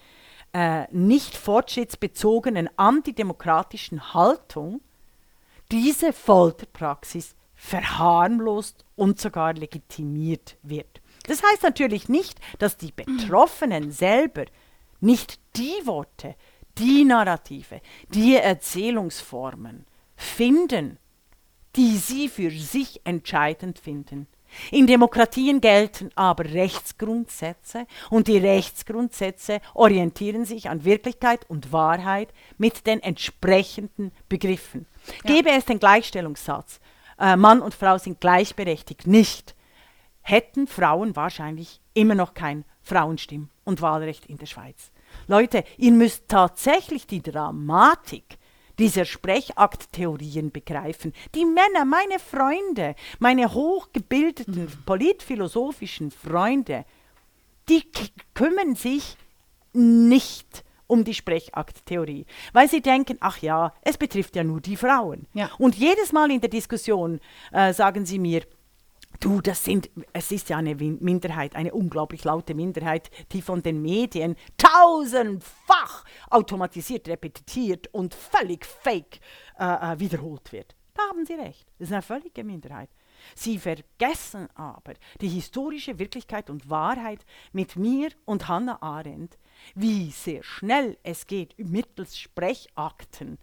äh, 0.53 0.87
nicht 0.91 1.37
fortschrittsbezogenen 1.37 2.69
antidemokratischen 2.77 4.15
Haltung 4.15 4.81
diese 5.71 6.13
Folterpraxis 6.13 7.35
verharmlost 7.55 8.85
und 8.97 9.21
sogar 9.21 9.53
legitimiert 9.53 10.57
wird. 10.63 11.01
Das 11.25 11.43
heißt 11.43 11.63
natürlich 11.63 12.09
nicht, 12.09 12.41
dass 12.59 12.77
die 12.77 12.93
Betroffenen 12.93 13.91
selber 13.91 14.47
nicht 15.01 15.39
die 15.57 15.75
Worte, 15.85 16.35
die 16.79 17.05
Narrative, 17.05 17.81
die 18.15 18.37
Erzählungsformen 18.37 19.87
finden, 20.17 20.99
die 21.77 21.97
sie 21.97 22.29
für 22.29 22.51
sich 22.51 23.01
entscheidend 23.05 23.79
finden. 23.79 24.27
In 24.71 24.87
Demokratien 24.87 25.61
gelten 25.61 26.11
aber 26.15 26.45
Rechtsgrundsätze 26.45 27.87
und 28.11 28.29
die 28.29 28.39
Rechtsgrundsätze 28.39 29.61
orientieren 29.75 30.45
sich 30.45 30.71
an 30.71 30.85
Wirklichkeit 30.85 31.49
und 31.49 31.73
Wahrheit 31.73 32.33
mit 32.57 32.87
den 32.87 33.01
entsprechenden 33.03 34.11
Begriffen. 34.29 34.87
Ja. 35.25 35.35
Gäbe 35.35 35.51
es 35.51 35.67
den 35.67 35.79
Gleichstellungssatz, 35.79 36.81
äh, 37.19 37.37
Mann 37.37 37.61
und 37.61 37.75
Frau 37.75 37.99
sind 37.99 38.21
gleichberechtigt 38.21 39.07
nicht, 39.07 39.55
hätten 40.23 40.67
Frauen 40.67 41.15
wahrscheinlich 41.15 41.81
immer 41.95 42.15
noch 42.15 42.35
kein 42.35 42.65
Frauenstimm- 42.83 43.51
und 43.65 43.83
Wahlrecht 43.83 44.27
in 44.27 44.39
der 44.39 44.47
Schweiz. 44.47 44.91
Leute, 45.27 45.65
ihr 45.77 45.93
müsst 45.93 46.29
tatsächlich 46.29 47.07
die 47.07 47.23
Dramatik 47.23 48.39
dieser 48.79 49.05
Sprechakttheorien 49.05 50.53
begreifen. 50.53 51.13
Die 51.35 51.45
Männer, 51.45 51.85
meine 51.85 52.19
Freunde, 52.19 52.95
meine 53.19 53.53
hochgebildeten 53.53 54.65
mhm. 54.65 54.85
politphilosophischen 54.87 56.11
Freunde, 56.11 56.85
die 57.69 57.83
kümmern 58.35 58.77
sich 58.77 59.17
nicht 59.73 60.65
um 60.87 61.05
die 61.05 61.15
Sprechakttheorie, 61.15 62.25
weil 62.53 62.69
sie 62.69 62.81
denken, 62.81 63.19
ach 63.21 63.39
ja, 63.39 63.75
es 63.83 63.99
betrifft 63.99 64.37
ja 64.37 64.45
nur 64.45 64.61
die 64.61 64.77
Frauen. 64.77 65.27
Ja. 65.35 65.51
Und 65.59 65.77
jedes 65.77 66.13
Mal 66.13 66.31
in 66.31 66.41
der 66.41 66.49
Diskussion 66.49 67.21
äh, 67.53 67.75
sagen 67.75 68.07
sie 68.07 68.19
mir, 68.19 68.43
Du, 69.21 69.41
das 69.41 69.65
sind, 69.65 69.91
es 70.13 70.31
ist 70.31 70.49
ja 70.49 70.59
eine 70.59 70.77
Minderheit, 70.77 71.57
eine 71.57 71.75
unglaublich 71.75 72.23
laute 72.23 72.55
Minderheit, 72.55 73.11
die 73.33 73.43
von 73.43 73.63
den 73.63 73.83
Medien 73.83 74.37
tausendfach 74.57 76.05
automatisiert, 76.31 77.09
repetiert 77.09 77.89
und 77.93 78.15
völlig 78.15 78.65
fake 78.65 79.19
äh, 79.59 79.65
äh 79.65 79.99
wiederholt 79.99 80.53
wird. 80.53 80.77
Da 80.95 81.03
haben 81.09 81.25
Sie 81.27 81.35
recht. 81.35 81.67
Das 81.79 81.89
ist 81.89 81.93
eine 81.93 82.03
völlige 82.03 82.45
Minderheit. 82.45 82.91
Sie 83.35 83.59
vergessen 83.59 84.49
aber 84.55 84.95
die 85.21 85.29
historische 85.29 85.99
Wirklichkeit 85.99 86.49
und 86.49 86.71
Wahrheit 86.71 87.25
mit 87.53 87.75
mir 87.75 88.11
und 88.25 88.47
Hannah 88.47 88.81
Arendt, 88.83 89.37
wie 89.75 90.11
sehr 90.13 90.45
schnell 90.45 90.97
es 91.03 91.27
geht, 91.27 91.59
mittels 91.59 92.17
Sprechakten 92.17 93.39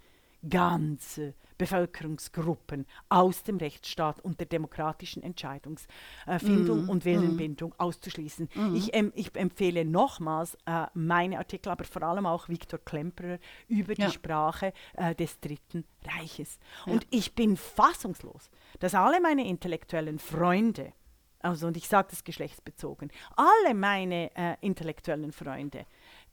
ganze 0.47 1.33
Bevölkerungsgruppen 1.57 2.85
aus 3.09 3.43
dem 3.43 3.57
Rechtsstaat 3.57 4.19
und 4.21 4.39
der 4.39 4.47
demokratischen 4.47 5.23
Entscheidungsfindung 5.23 6.85
mm, 6.85 6.89
und 6.89 7.05
Willenbindung 7.05 7.71
mm. 7.71 7.79
auszuschließen. 7.79 8.49
Mm. 8.53 8.75
Ich, 8.75 8.93
ähm, 8.93 9.11
ich, 9.15 9.35
empfehle 9.35 9.85
nochmals 9.85 10.55
äh, 10.65 10.85
meine 10.93 11.37
Artikel, 11.37 11.69
aber 11.69 11.83
vor 11.83 12.03
allem 12.03 12.25
auch 12.25 12.49
Viktor 12.49 12.79
Klemperer 12.79 13.39
über 13.67 13.93
ja. 13.93 14.07
die 14.07 14.11
Sprache 14.11 14.73
äh, 14.95 15.15
des 15.15 15.39
Dritten 15.39 15.85
Reiches. 16.05 16.59
Ja. 16.85 16.93
Und 16.93 17.07
ich 17.09 17.33
bin 17.35 17.57
fassungslos, 17.57 18.49
dass 18.79 18.95
alle 18.95 19.21
meine 19.21 19.47
intellektuellen 19.47 20.19
Freunde, 20.19 20.93
also 21.39 21.67
und 21.67 21.77
ich 21.77 21.87
sage 21.87 22.07
das 22.11 22.23
geschlechtsbezogen, 22.23 23.11
alle 23.35 23.75
meine 23.75 24.35
äh, 24.35 24.55
intellektuellen 24.61 25.31
Freunde 25.31 25.85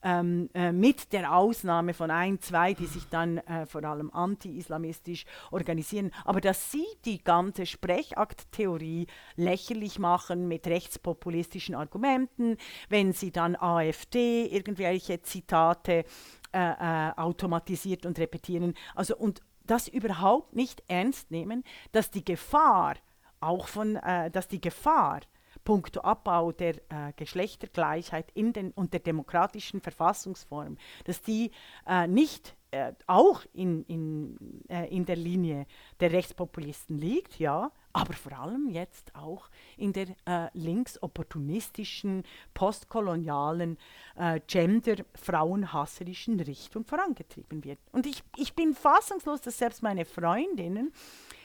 ähm, 0.03 0.51
äh, 0.55 0.73
mit 0.73 1.13
der 1.13 1.35
Ausnahme 1.35 1.95
von 1.95 2.11
ein, 2.11 2.41
zwei, 2.41 2.75
die 2.75 2.87
sich 2.87 3.09
dann 3.09 3.39
äh, 3.39 3.67
vor 3.67 3.85
allem 3.85 4.11
anti-islamistisch 4.11 5.25
organisieren, 5.51 6.11
aber 6.25 6.41
dass 6.41 6.71
sie 6.71 6.87
die 7.05 7.23
ganze 7.23 7.67
Sprechakttheorie 7.67 9.07
lächerlich 9.37 9.99
machen 9.99 10.49
mit 10.49 10.67
rechtspopulistischen 10.67 11.75
Argumenten, 11.75 12.57
wenn 12.89 13.13
sie 13.13 13.31
dann 13.31 13.57
AfD 13.57 14.47
irgendwelche 14.47 15.23
Zitate 15.23 16.05
äh, 16.53 16.59
äh, 16.59 17.13
automatisiert 17.17 18.05
und 18.07 18.19
repetieren, 18.19 18.75
also 18.95 19.17
und 19.17 19.41
das 19.67 19.89
überhaupt 19.89 20.55
nicht 20.55 20.83
ernst 20.89 21.31
nehmen, 21.31 21.65
dass 21.93 22.11
die 22.11 22.25
Gefahr 22.25 22.97
auch 23.41 23.69
von, 23.69 23.97
äh, 23.97 24.31
dass 24.31 24.49
die 24.49 24.61
Gefahr 24.61 25.21
puncto 25.65 26.01
Abbau 26.01 26.53
der 26.53 26.77
äh, 26.91 27.13
Geschlechtergleichheit 27.17 28.31
in 28.35 28.53
den, 28.53 28.73
und 28.73 28.93
der 28.93 29.01
demokratischen 29.01 29.81
Verfassungsform, 29.81 30.77
dass 31.05 31.23
die 31.23 31.51
äh, 31.87 32.07
nicht 32.07 32.57
äh, 32.73 32.93
auch 33.07 33.43
in, 33.53 33.85
in, 33.85 34.65
äh, 34.69 34.87
in 34.95 35.05
der 35.05 35.17
Linie 35.17 35.67
der 36.01 36.13
Rechtspopulisten 36.13 36.99
liegt, 36.99 37.39
ja, 37.39 37.71
aber 37.93 38.15
vor 38.15 38.33
allem 38.33 38.71
jetzt 38.71 39.15
auch 39.15 39.51
in 39.77 39.93
der 39.93 40.07
äh, 40.25 40.49
linksopportunistischen, 40.55 42.23
postkolonialen, 42.55 43.77
äh, 44.17 44.41
gender-frauenhasserischen 44.47 46.41
Richtung 46.41 46.85
vorangetrieben 46.85 47.63
wird. 47.63 47.79
Und 47.93 48.07
ich, 48.07 48.23
ich 48.37 48.55
bin 48.55 48.75
fassungslos, 48.75 49.43
dass 49.43 49.59
selbst 49.59 49.83
meine 49.83 50.07
Freundinnen 50.07 50.93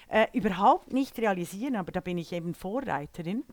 äh, 0.07 0.27
überhaupt 0.31 0.93
nicht 0.93 1.19
realisieren, 1.19 1.75
aber 1.75 1.91
da 1.91 1.99
bin 1.99 2.17
ich 2.17 2.31
eben 2.31 2.53
Vorreiterin, 2.53 3.43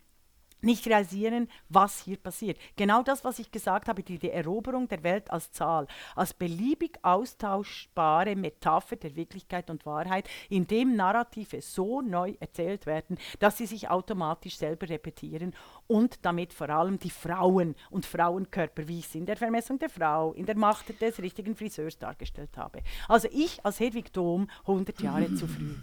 nicht 0.64 0.86
realisieren, 0.86 1.48
was 1.68 2.00
hier 2.00 2.16
passiert. 2.16 2.58
Genau 2.76 3.02
das, 3.02 3.24
was 3.24 3.38
ich 3.38 3.50
gesagt 3.50 3.88
habe, 3.88 4.02
die, 4.02 4.18
die, 4.18 4.30
Eroberung 4.30 4.88
der 4.88 5.02
Welt 5.02 5.30
als 5.30 5.52
Zahl, 5.52 5.86
als 6.16 6.34
beliebig 6.34 6.98
austauschbare 7.02 8.34
Metapher 8.36 8.96
der 8.96 9.14
Wirklichkeit 9.16 9.70
und 9.70 9.86
Wahrheit, 9.86 10.28
in 10.48 10.66
dem 10.66 10.96
Narrative 10.96 11.60
so 11.62 12.00
neu 12.00 12.34
erzählt 12.40 12.86
werden, 12.86 13.18
dass 13.38 13.58
sie 13.58 13.66
sich 13.66 13.88
automatisch 13.88 14.56
selber 14.56 14.88
repetieren 14.88 15.54
und 15.86 16.24
damit 16.24 16.52
vor 16.52 16.70
allem 16.70 16.98
die 16.98 17.10
Frauen 17.10 17.74
und 17.90 18.06
Frauenkörper, 18.06 18.88
wie 18.88 18.98
ich 18.98 19.06
es 19.06 19.14
in 19.14 19.26
der 19.26 19.36
Vermessung 19.36 19.78
der 19.78 19.90
Frau, 19.90 20.32
in 20.32 20.46
der 20.46 20.56
Macht 20.56 21.00
des 21.00 21.18
richtigen 21.20 21.54
Friseurs 21.54 21.98
dargestellt 21.98 22.56
habe. 22.56 22.82
Also 23.08 23.28
ich 23.30 23.64
als 23.64 23.80
Hedwig 23.80 24.12
Dom 24.12 24.48
100 24.66 25.00
Jahre 25.00 25.34
zu 25.34 25.46
früh. 25.46 25.74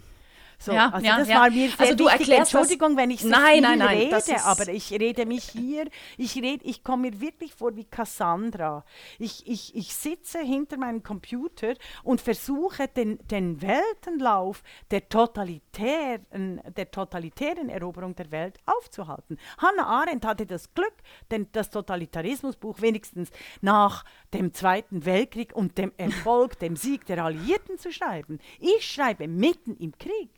So, 0.62 0.72
Ja, 0.72 0.90
also 0.90 1.04
ja, 1.04 1.18
das 1.18 1.28
ja. 1.28 1.40
war 1.40 1.50
mir 1.50 1.68
sehr 1.68 1.80
Also 1.80 1.94
du 1.96 2.04
wichtig. 2.04 2.20
erklärst 2.28 2.54
Entschuldigung, 2.54 2.96
wenn 2.96 3.10
ich 3.10 3.22
so 3.22 3.28
Nein, 3.28 3.62
nein, 3.62 3.78
nein, 3.78 3.98
rede, 3.98 4.44
aber 4.44 4.68
ich 4.68 4.92
rede 4.92 5.26
mich 5.26 5.44
hier, 5.44 5.88
ich 6.16 6.36
rede, 6.36 6.64
ich 6.64 6.84
komme 6.84 7.10
mir 7.10 7.20
wirklich 7.20 7.52
vor 7.54 7.74
wie 7.74 7.84
Cassandra. 7.84 8.84
Ich, 9.18 9.44
ich, 9.46 9.74
ich 9.74 9.92
sitze 9.94 10.38
hinter 10.38 10.76
meinem 10.76 11.02
Computer 11.02 11.74
und 12.04 12.20
versuche 12.20 12.86
den, 12.86 13.18
den 13.26 13.60
Weltenlauf 13.60 14.62
der 14.92 15.08
totalitären, 15.08 16.60
der 16.76 16.90
totalitären 16.90 17.68
Eroberung 17.68 18.14
der 18.14 18.30
Welt 18.30 18.58
aufzuhalten. 18.66 19.38
Hannah 19.58 19.86
Arendt 19.86 20.24
hatte 20.24 20.46
das 20.46 20.72
Glück, 20.74 20.94
denn 21.30 21.48
das 21.52 21.70
Totalitarismusbuch 21.70 22.80
wenigstens 22.80 23.30
nach 23.60 24.04
dem 24.32 24.52
Zweiten 24.54 25.04
Weltkrieg 25.04 25.54
und 25.54 25.76
dem 25.78 25.92
Erfolg, 25.96 26.58
dem 26.60 26.76
Sieg 26.76 27.06
der 27.06 27.24
Alliierten 27.24 27.78
zu 27.78 27.90
schreiben. 27.92 28.38
Ich 28.60 28.86
schreibe 28.86 29.26
mitten 29.26 29.76
im 29.76 29.98
Krieg. 29.98 30.30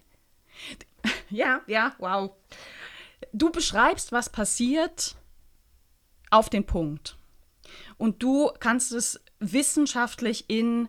Ja, 1.30 1.60
ja, 1.66 1.94
wow. 1.98 2.30
Du 3.32 3.50
beschreibst, 3.50 4.12
was 4.12 4.30
passiert 4.30 5.16
auf 6.30 6.48
den 6.48 6.64
Punkt. 6.64 7.16
Und 7.98 8.22
du 8.22 8.50
kannst 8.60 8.92
es 8.92 9.20
wissenschaftlich 9.40 10.44
in 10.48 10.88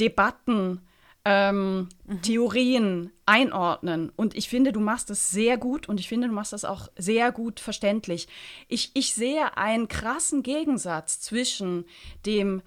Debatten, 0.00 0.80
ähm, 1.24 1.88
Theorien 2.22 3.12
einordnen. 3.26 4.10
Und 4.16 4.36
ich 4.36 4.48
finde, 4.48 4.72
du 4.72 4.80
machst 4.80 5.10
das 5.10 5.30
sehr 5.30 5.58
gut 5.58 5.88
und 5.88 6.00
ich 6.00 6.08
finde, 6.08 6.28
du 6.28 6.34
machst 6.34 6.52
das 6.52 6.64
auch 6.64 6.88
sehr 6.96 7.32
gut 7.32 7.60
verständlich. 7.60 8.28
Ich, 8.68 8.90
ich 8.94 9.14
sehe 9.14 9.56
einen 9.56 9.88
krassen 9.88 10.42
Gegensatz 10.42 11.20
zwischen 11.20 11.84
dem 12.24 12.62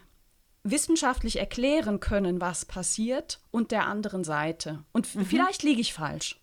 wissenschaftlich 0.63 1.39
erklären 1.39 1.99
können, 1.99 2.39
was 2.41 2.65
passiert, 2.65 3.39
und 3.51 3.71
der 3.71 3.87
anderen 3.87 4.23
Seite. 4.23 4.83
Und 4.91 5.07
vielleicht 5.07 5.63
liege 5.63 5.81
ich 5.81 5.93
falsch. 5.93 6.37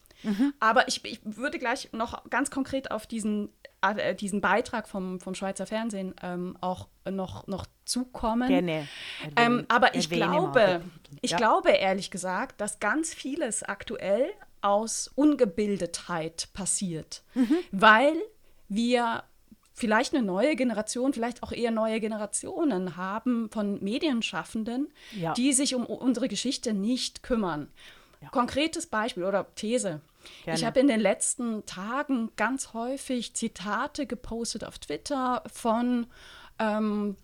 Aber 0.59 0.89
ich, 0.89 1.05
ich 1.05 1.21
würde 1.23 1.61
gleich 1.61 1.93
noch 1.93 2.29
ganz 2.29 2.51
konkret 2.51 2.91
auf 2.91 3.07
diesen, 3.07 3.51
äh, 3.83 4.17
diesen 4.17 4.41
Beitrag 4.41 4.89
vom, 4.89 5.21
vom 5.21 5.37
Schweizer 5.37 5.65
Fernsehen 5.65 6.13
ähm, 6.23 6.59
auch 6.61 6.89
noch, 7.09 7.47
noch 7.47 7.67
zukommen. 7.85 8.49
Gerne. 8.49 8.89
Ähm, 9.37 9.37
Erwähne- 9.37 9.65
aber 9.69 9.95
ich 9.95 10.11
glaube, 10.11 10.83
Titel. 11.05 11.19
ich 11.23 11.31
Ja. 11.31 11.37
glaube 11.37 11.71
ehrlich 11.71 12.11
gesagt, 12.11 12.61
dass 12.61 12.81
ganz 12.81 13.15
vieles 13.15 13.63
aktuell 13.63 14.29
aus 14.61 15.09
Ungebildetheit 15.15 16.49
passiert, 16.53 17.23
Mhm. 17.35 17.57
weil 17.71 18.15
wir 18.69 19.23
vielleicht 19.79 20.15
eine 20.15 20.25
neue 20.25 20.57
Generation, 20.57 21.13
vielleicht 21.13 21.43
auch 21.43 21.53
eher 21.53 21.71
neue 21.71 22.01
Generationen 22.01 22.97
haben 22.97 23.49
von 23.51 23.83
Medienschaffenden, 23.83 24.89
Ja. 25.17 25.33
die 25.35 25.53
sich 25.53 25.75
um 25.75 25.87
unsere 25.87 26.29
Geschichte 26.29 26.75
nicht 26.75 27.23
kümmern. 27.23 27.69
Konkretes 28.33 28.87
Beispiel 28.87 29.23
oder 29.25 29.47
These. 29.55 30.01
Gerne. 30.45 30.59
Ich 30.59 30.65
habe 30.65 30.81
in 30.81 30.89
den 30.89 30.99
letzten 31.01 31.65
Tagen 31.67 32.31
ganz 32.37 32.73
häufig 32.75 33.35
Zitate 33.35 34.07
gepostet 34.07 34.65
auf 34.65 34.79
Twitter 34.81 35.45
von 35.53 36.07
ähm, 36.59 37.17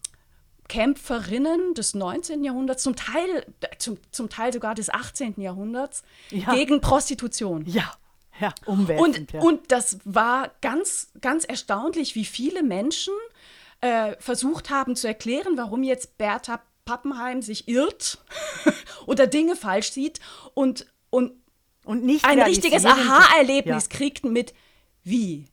Kämpferinnen 0.68 1.74
des 1.74 1.94
19. 1.94 2.42
Jahrhunderts, 2.44 2.82
zum 2.82 2.96
Teil, 2.96 3.44
zum, 3.78 3.98
zum 4.12 4.28
Teil 4.30 4.52
sogar 4.52 4.74
des 4.74 4.88
18. 4.88 5.34
Jahrhunderts, 5.40 6.05
Ja. 6.30 6.55
gegen 6.55 6.80
Prostitution. 6.80 7.64
Ja, 7.66 7.92
ja. 8.41 8.55
Und, 8.66 9.32
ja. 9.32 9.41
und 9.41 9.70
das 9.70 9.99
war 10.05 10.51
ganz, 10.61 11.09
ganz 11.20 11.45
erstaunlich, 11.45 12.14
wie 12.14 12.24
viele 12.24 12.62
Menschen 12.62 13.14
äh, 13.80 14.16
versucht 14.18 14.70
haben 14.70 14.97
zu 14.97 15.07
erklären, 15.07 15.57
warum 15.57 15.82
jetzt 15.82 16.18
Bertha 16.18 16.61
Pappenheim 16.85 17.41
sich 17.41 17.66
irrt 17.68 18.18
oder 19.07 19.26
Dinge 19.26 19.57
falsch 19.57 19.91
sieht 19.91 20.20
und, 20.55 20.87
und 21.11 21.32
und 21.85 22.05
nicht 22.05 22.24
ein 22.24 22.41
richtiges 22.41 22.85
Aha-Erlebnis 22.85 23.85
Ja. 23.85 23.97
kriegten 23.97 24.32
mit, 24.32 24.55
wie? 25.03 25.47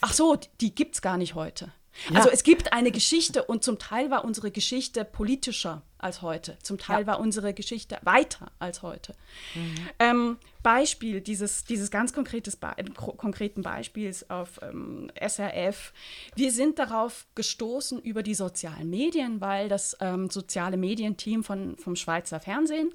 Ach 0.00 0.12
so, 0.12 0.36
die 0.60 0.74
gibt 0.74 0.96
es 0.96 1.02
gar 1.02 1.18
nicht 1.18 1.34
heute. 1.34 1.72
Also 2.14 2.30
es 2.30 2.42
gibt 2.42 2.72
eine 2.72 2.90
Geschichte 2.90 3.44
und 3.44 3.64
zum 3.64 3.78
Teil 3.78 4.10
war 4.10 4.24
unsere 4.24 4.50
Geschichte 4.50 5.04
politischer 5.04 5.82
als 5.98 6.22
heute. 6.22 6.56
Zum 6.62 6.78
Teil 6.78 7.00
Ja. 7.02 7.06
war 7.08 7.20
unsere 7.20 7.52
Geschichte 7.54 7.98
weiter 8.02 8.50
als 8.58 8.82
heute. 8.82 9.14
Ähm, 9.98 10.36
Beispiel 10.62 11.20
dieses, 11.20 11.64
dieses 11.64 11.90
ganz 11.90 12.12
konkretes 12.12 12.56
Be 12.56 12.68
ko- 12.96 13.12
konkreten 13.12 13.62
Beispiels 13.62 14.28
auf 14.30 14.60
ähm, 14.62 15.10
SRF. 15.20 15.92
Wir 16.34 16.52
sind 16.52 16.78
darauf 16.78 17.26
gestoßen 17.34 18.00
über 18.00 18.22
die 18.22 18.34
sozialen 18.34 18.90
Medien, 18.90 19.40
weil 19.40 19.68
das 19.68 19.96
ähm, 20.00 20.30
soziale 20.30 20.76
Medienteam 20.76 21.42
von, 21.44 21.76
vom 21.78 21.96
Schweizer 21.96 22.40
Fernsehen 22.40 22.92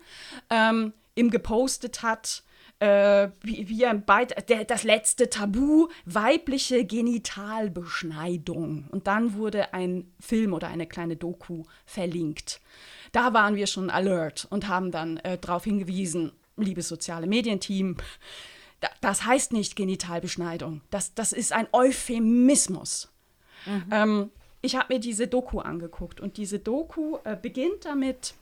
ähm, 0.49 0.93
ihm 1.16 1.30
gepostet 1.30 2.01
hat, 2.04 2.43
äh, 2.80 3.30
wie, 3.41 3.69
wie 3.69 3.86
ein 3.86 4.05
Beit 4.05 4.49
der, 4.49 4.65
das 4.65 4.84
letzte 4.84 5.30
Tabu, 5.30 5.88
weibliche 6.05 6.86
Genitalbeschneidung. 6.86 8.88
Und 8.91 9.07
dann 9.07 9.36
wurde 9.36 9.74
ein 9.74 10.11
Film 10.19 10.53
oder 10.53 10.67
eine 10.67 10.88
kleine 10.88 11.15
Doku 11.15 11.63
verlinkt. 11.86 12.59
Da 13.11 13.34
waren 13.34 13.55
wir 13.55 13.67
schon 13.67 13.89
alert 13.89 14.47
und 14.49 14.67
haben 14.67 14.91
dann 14.91 15.17
äh, 15.17 15.38
darauf 15.38 15.63
hingewiesen, 15.63 16.32
liebes 16.57 16.88
soziale 16.88 17.28
Medienteam, 17.28 17.97
da, 18.80 18.89
das 19.01 19.26
heißt 19.26 19.53
nicht 19.53 19.76
Genitalbeschneidung. 19.76 20.82
Das, 20.89 21.13
das 21.13 21.32
ist 21.32 21.53
ein 21.53 21.67
Euphemismus. 21.71 23.09
Ähm, 23.91 24.30
ich 24.61 24.76
habe 24.76 24.93
mir 24.93 24.99
diese 24.99 25.28
Doku 25.28 25.59
angeguckt 25.59 26.19
und 26.19 26.38
diese 26.38 26.59
Doku 26.59 27.17
äh, 27.24 27.38
beginnt 27.39 27.86
damit, 27.86 28.36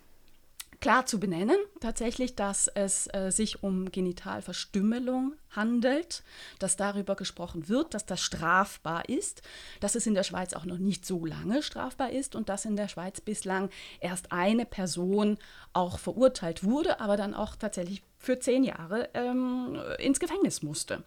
klar 0.82 1.06
zu 1.06 1.20
benennen, 1.20 1.58
tatsächlich, 1.80 2.36
dass 2.36 2.68
es 2.68 3.08
äh, 3.14 3.32
sich 3.32 3.64
um 3.64 3.92
Genitalverstümmelung 3.92 5.36
handelt, 5.56 6.24
dass 6.60 6.76
darüber 6.76 7.16
gesprochen 7.16 7.68
wird, 7.68 7.94
dass 7.94 8.06
das 8.06 8.22
strafbar 8.22 9.08
ist, 9.10 9.42
dass 9.80 9.96
es 9.96 10.08
in 10.08 10.14
der 10.14 10.24
Schweiz 10.24 10.54
auch 10.54 10.66
noch 10.66 10.78
nicht 10.78 11.06
so 11.06 11.26
lange 11.26 11.64
strafbar 11.64 12.12
ist 12.12 12.36
und 12.36 12.50
dass 12.50 12.66
in 12.66 12.76
der 12.76 12.88
Schweiz 12.88 13.22
bislang 13.22 13.70
erst 14.00 14.32
eine 14.32 14.66
Person 14.66 15.38
auch 15.74 16.00
verurteilt 16.00 16.64
wurde, 16.64 17.00
aber 17.00 17.18
dann 17.18 17.34
auch 17.34 17.56
tatsächlich 17.56 18.04
für 18.22 18.38
zehn 18.40 18.64
Jahre 18.64 19.10
ähm, 19.16 19.80
ins 19.98 20.20
Gefängnis 20.20 20.62
musste. 20.62 21.04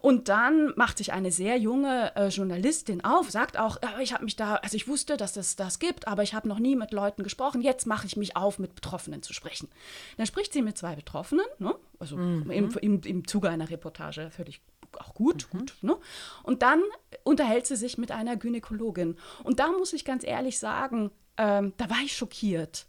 Und 0.00 0.28
dann 0.28 0.72
macht 0.76 0.98
sich 0.98 1.12
eine 1.12 1.32
sehr 1.32 1.58
junge 1.58 2.14
äh, 2.14 2.28
Journalistin 2.28 3.02
auf, 3.04 3.28
sagt 3.28 3.58
auch, 3.58 3.78
"Ja, 3.82 3.98
ich 3.98 4.12
habe 4.12 4.24
mich 4.24 4.36
da, 4.36 4.54
also 4.56 4.76
ich 4.76 4.86
wusste, 4.86 5.16
dass 5.16 5.36
es 5.36 5.56
das 5.56 5.80
gibt, 5.80 6.06
aber 6.06 6.22
ich 6.22 6.32
habe 6.32 6.46
noch 6.46 6.60
nie 6.60 6.76
mit 6.76 6.92
Leuten 6.92 7.24
gesprochen. 7.24 7.60
Jetzt 7.60 7.86
mache 7.88 8.06
ich 8.06 8.16
mich 8.16 8.36
auf, 8.36 8.60
mit 8.60 8.76
Betroffenen 8.76 9.20
zu 9.20 9.32
sprechen. 9.32 9.68
Dann 10.16 10.26
spricht 10.26 10.52
sie 10.52 10.62
mit 10.62 10.78
zwei 10.78 10.94
Betroffenen, 10.94 11.46
ne? 11.58 11.74
Also 11.98 12.16
im, 12.16 12.70
im, 12.80 13.00
im 13.02 13.26
Zuge 13.26 13.48
einer 13.50 13.70
Reportage 13.70 14.30
völlig 14.30 14.60
auch 14.98 15.14
gut, 15.14 15.50
gut. 15.50 15.74
Ne? 15.82 15.96
Und 16.42 16.62
dann 16.62 16.82
unterhält 17.24 17.66
sie 17.66 17.76
sich 17.76 17.98
mit 17.98 18.10
einer 18.12 18.36
Gynäkologin. 18.36 19.16
Und 19.42 19.58
da 19.60 19.72
muss 19.72 19.92
ich 19.92 20.04
ganz 20.04 20.24
ehrlich 20.24 20.58
sagen, 20.58 21.10
ähm, 21.36 21.72
da 21.76 21.90
war 21.90 21.98
ich 22.04 22.16
schockiert 22.16 22.86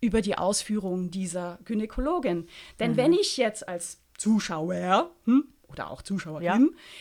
über 0.00 0.20
die 0.20 0.38
Ausführungen 0.38 1.10
dieser 1.10 1.58
Gynäkologin. 1.64 2.46
Denn 2.78 2.96
wenn 2.96 3.12
ich 3.12 3.36
jetzt 3.36 3.68
als 3.68 4.00
Zuschauer 4.16 5.10
hm, 5.24 5.48
oder 5.68 5.90
auch 5.90 6.02
Zuschauerin 6.02 6.44
Ja. 6.44 6.58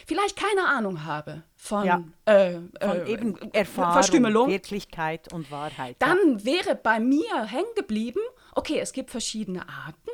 vielleicht 0.07 0.35
keine 0.35 0.67
Ahnung 0.67 1.03
habe 1.05 1.43
von, 1.55 1.85
Ja. 1.85 2.03
äh, 2.25 2.53
Von 2.53 2.65
äh, 2.81 3.09
eben 3.11 3.37
Erfahrung, 3.53 3.93
Verstümmelung, 3.93 4.49
Wirklichkeit 4.49 5.31
und 5.31 5.51
Wahrheit. 5.51 5.97
ja. 6.01 6.07
dann 6.07 6.43
wäre 6.43 6.75
bei 6.75 6.99
mir 6.99 7.43
hängen 7.45 7.73
geblieben, 7.75 8.19
okay, 8.55 8.79
es 8.79 8.91
gibt 8.91 9.11
verschiedene 9.11 9.67
Arten 9.69 10.06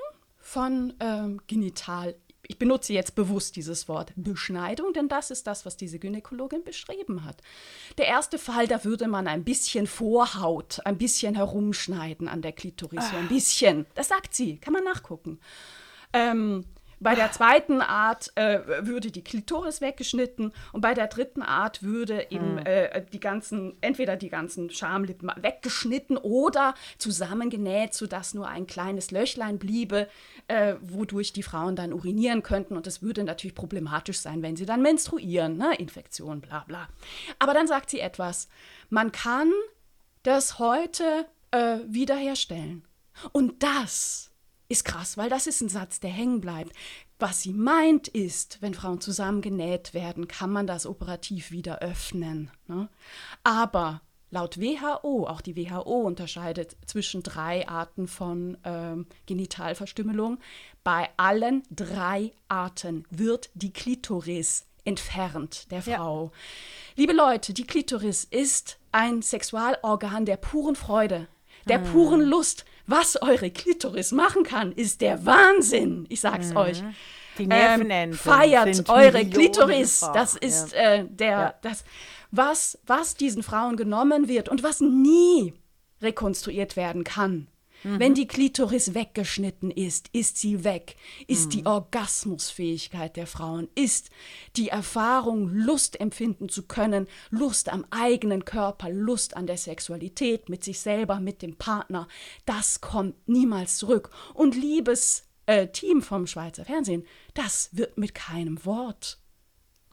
von 0.54 0.94
ähm, 1.00 1.42
Genital. 1.48 2.16
Ich 2.46 2.60
benutze 2.60 2.94
jetzt 2.94 3.16
bewusst 3.16 3.56
dieses 3.56 3.88
Wort 3.88 4.14
Beschneidung, 4.16 4.94
denn 4.94 5.08
das 5.08 5.32
ist 5.32 5.48
das, 5.48 5.66
was 5.66 5.78
diese 5.78 5.98
Gynäkologin 5.98 6.64
beschrieben 6.64 7.26
hat. 7.26 7.38
Der 7.98 8.06
erste 8.06 8.38
Fall, 8.38 8.68
da 8.68 8.84
würde 8.84 9.08
man 9.08 9.28
ein 9.28 9.44
bisschen 9.44 9.88
Vorhaut, 9.88 10.80
ein 10.86 11.00
bisschen 11.00 11.34
herumschneiden 11.34 12.28
an 12.28 12.44
der 12.44 12.52
Klitoris, 12.52 13.10
so 13.10 13.18
ein 13.18 13.30
bisschen. 13.30 13.88
Das 13.96 14.10
sagt 14.10 14.36
sie, 14.36 14.58
kann 14.58 14.74
man 14.74 14.84
nachgucken. 14.84 15.40
Ähm, 16.12 16.66
bei 17.04 17.16
der 17.16 17.32
zweiten 17.32 17.82
Art 17.82 18.32
äh, 18.36 18.60
würde 18.86 19.12
die 19.12 19.24
Klitoris 19.24 19.82
weggeschnitten 19.82 20.54
und 20.72 20.82
bei 20.82 20.94
der 20.94 21.08
dritten 21.08 21.42
Art 21.42 21.84
würde 21.84 22.28
eben 22.32 22.58
äh, 22.60 23.06
die 23.12 23.20
ganzen, 23.20 23.78
entweder 23.82 24.16
die 24.16 24.30
ganzen 24.30 24.70
Schamlippen 24.70 25.32
weggeschnitten 25.36 26.18
oder 26.18 26.74
zusammengenäht, 26.98 27.94
sodass 27.94 28.34
nur 28.34 28.48
ein 28.48 28.68
kleines 28.68 29.12
Löchlein 29.12 29.60
bliebe, 29.60 30.08
äh, 30.48 30.76
wodurch 30.82 31.34
die 31.34 31.44
Frauen 31.44 31.76
dann 31.76 31.94
urinieren 31.94 32.42
könnten. 32.42 32.76
Und 32.78 32.88
das 32.88 33.02
würde 33.02 33.24
natürlich 33.24 33.56
problematisch 33.56 34.20
sein, 34.20 34.42
wenn 34.42 34.56
sie 34.56 34.66
dann 34.66 34.82
menstruieren, 34.82 35.58
ne? 35.58 35.76
Infektion, 35.78 36.42
bla 36.42 36.64
bla. 36.68 36.88
Aber 37.40 37.54
dann 37.54 37.68
sagt 37.68 37.90
sie 37.90 38.00
etwas, 38.00 38.48
man 38.90 39.12
kann 39.12 39.52
das 40.24 40.58
heute 40.58 41.26
äh, 41.52 41.80
wiederherstellen. 41.86 42.86
Und 43.32 43.62
das 43.62 44.33
ist 44.74 44.86
krass, 44.86 45.18
weil 45.18 45.30
das 45.30 45.48
ist 45.48 45.62
ein 45.62 45.70
Satz, 45.70 46.00
der 46.00 46.10
hängen 46.10 46.42
bleibt. 46.42 46.74
Was 47.20 47.42
sie 47.42 47.54
meint 47.54 48.10
ist, 48.10 48.58
wenn 48.62 48.74
Frauen 48.74 49.00
zusammengenäht 49.00 49.94
werden, 49.94 50.28
kann 50.28 50.52
man 50.52 50.68
das 50.68 50.86
operativ 50.86 51.52
wieder 51.52 51.80
öffnen. 51.80 52.52
Ne? 52.68 52.90
Aber 53.44 54.02
laut 54.32 54.60
WHO, 54.60 55.28
auch 55.28 55.42
die 55.42 55.56
WHO 55.56 56.02
unterscheidet 56.02 56.76
zwischen 56.86 57.24
drei 57.24 57.68
Arten 57.68 58.08
von 58.08 58.58
ähm, 58.66 59.06
Genitalverstümmelung. 59.28 60.40
Bei 60.84 61.10
allen 61.18 61.64
drei 61.70 62.34
Arten 62.50 63.06
wird 63.10 63.52
die 63.54 63.72
Klitoris 63.72 64.66
entfernt 64.86 65.72
der 65.72 65.84
Frau. 65.84 66.26
Ja. 66.26 66.40
Liebe 66.96 67.14
Leute, 67.14 67.54
die 67.54 67.66
Klitoris 67.66 68.24
ist 68.26 68.80
ein 68.92 69.22
Sexualorgan 69.22 70.26
der 70.26 70.38
puren 70.38 70.76
Freude, 70.76 71.28
der 71.70 71.84
hm. 71.86 71.92
puren 71.92 72.22
Lust. 72.22 72.66
Was 72.86 73.22
eure 73.22 73.50
Klitoris 73.50 74.12
machen 74.12 74.44
kann, 74.44 74.72
ist 74.72 75.02
der 75.02 75.26
Wahnsinn. 75.26 76.06
Ich 76.10 76.22
sag's 76.22 76.50
hm. 76.50 76.58
euch. 76.58 76.84
Die 77.38 77.48
ähm, 77.50 78.14
feiert 78.14 78.90
eure 78.90 79.26
Klitoris. 79.26 80.02
Das 80.14 80.36
ist 80.36 80.74
ja. 80.74 80.80
äh, 80.80 81.06
der, 81.08 81.30
ja. 81.30 81.54
das, 81.62 81.84
was, 82.32 82.78
was 82.86 83.16
diesen 83.16 83.42
Frauen 83.44 83.78
genommen 83.78 84.28
wird 84.28 84.50
und 84.50 84.64
was 84.64 84.82
nie 84.82 85.54
rekonstruiert 86.02 86.76
werden 86.76 87.04
kann. 87.04 87.48
Mhm. 87.84 88.00
Wenn 88.00 88.14
die 88.14 88.28
Klitoris 88.28 88.94
weggeschnitten 88.94 89.72
ist, 89.72 90.10
ist 90.14 90.38
sie 90.38 90.64
weg. 90.64 90.96
Ist 91.28 91.48
mhm. 91.48 91.50
die 91.50 91.66
Orgasmusfähigkeit 91.66 93.16
der 93.16 93.28
Frauen, 93.28 93.68
ist 93.76 94.10
die 94.56 94.70
Erfahrung, 94.70 95.50
Lust 95.50 96.00
empfinden 96.00 96.50
zu 96.50 96.64
können, 96.64 97.08
Lust 97.30 97.70
am 97.70 97.86
eigenen 97.90 98.46
Körper, 98.46 98.90
Lust 98.90 99.36
an 99.36 99.48
der 99.48 99.58
Sexualität, 99.58 100.50
mit 100.50 100.64
sich 100.64 100.80
selber, 100.80 101.20
mit 101.20 101.42
dem 101.42 101.56
Partner. 101.56 102.08
Das 102.46 102.82
kommt 102.82 103.28
niemals 103.28 103.78
zurück. 103.78 104.10
Und 104.34 104.56
liebes 104.56 105.24
äh, 105.46 105.68
Team 105.68 106.02
vom 106.02 106.28
Schweizer 106.28 106.66
Fernsehen, 106.66 107.06
das 107.34 107.70
wird 107.74 107.98
mit 107.98 108.16
keinem 108.16 108.64
Wort 108.66 109.23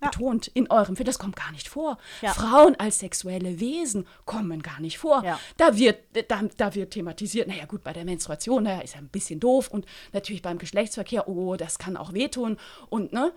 ja. 0.00 0.08
betont 0.08 0.48
in 0.48 0.70
eurem 0.70 0.96
Film. 0.96 1.06
Das 1.06 1.18
kommt 1.18 1.36
gar 1.36 1.52
nicht 1.52 1.68
vor. 1.68 1.98
Ja. 2.22 2.32
Frauen 2.32 2.76
als 2.76 2.98
sexuelle 2.98 3.60
Wesen 3.60 4.06
kommen 4.24 4.62
gar 4.62 4.80
nicht 4.80 4.98
vor. 4.98 5.24
Ja. 5.24 5.38
Da, 5.56 5.76
wird, 5.76 5.98
da, 6.28 6.42
da 6.56 6.74
wird 6.74 6.92
thematisiert, 6.92 7.48
naja 7.48 7.66
gut, 7.66 7.82
bei 7.82 7.92
der 7.92 8.04
Menstruation, 8.04 8.64
naja, 8.64 8.80
ist 8.80 8.94
ja 8.94 9.00
ein 9.00 9.08
bisschen 9.08 9.40
doof 9.40 9.68
und 9.68 9.86
natürlich 10.12 10.42
beim 10.42 10.58
Geschlechtsverkehr, 10.58 11.28
oh, 11.28 11.56
das 11.56 11.78
kann 11.78 11.96
auch 11.96 12.12
wehtun 12.12 12.56
und 12.88 13.12
ne. 13.12 13.32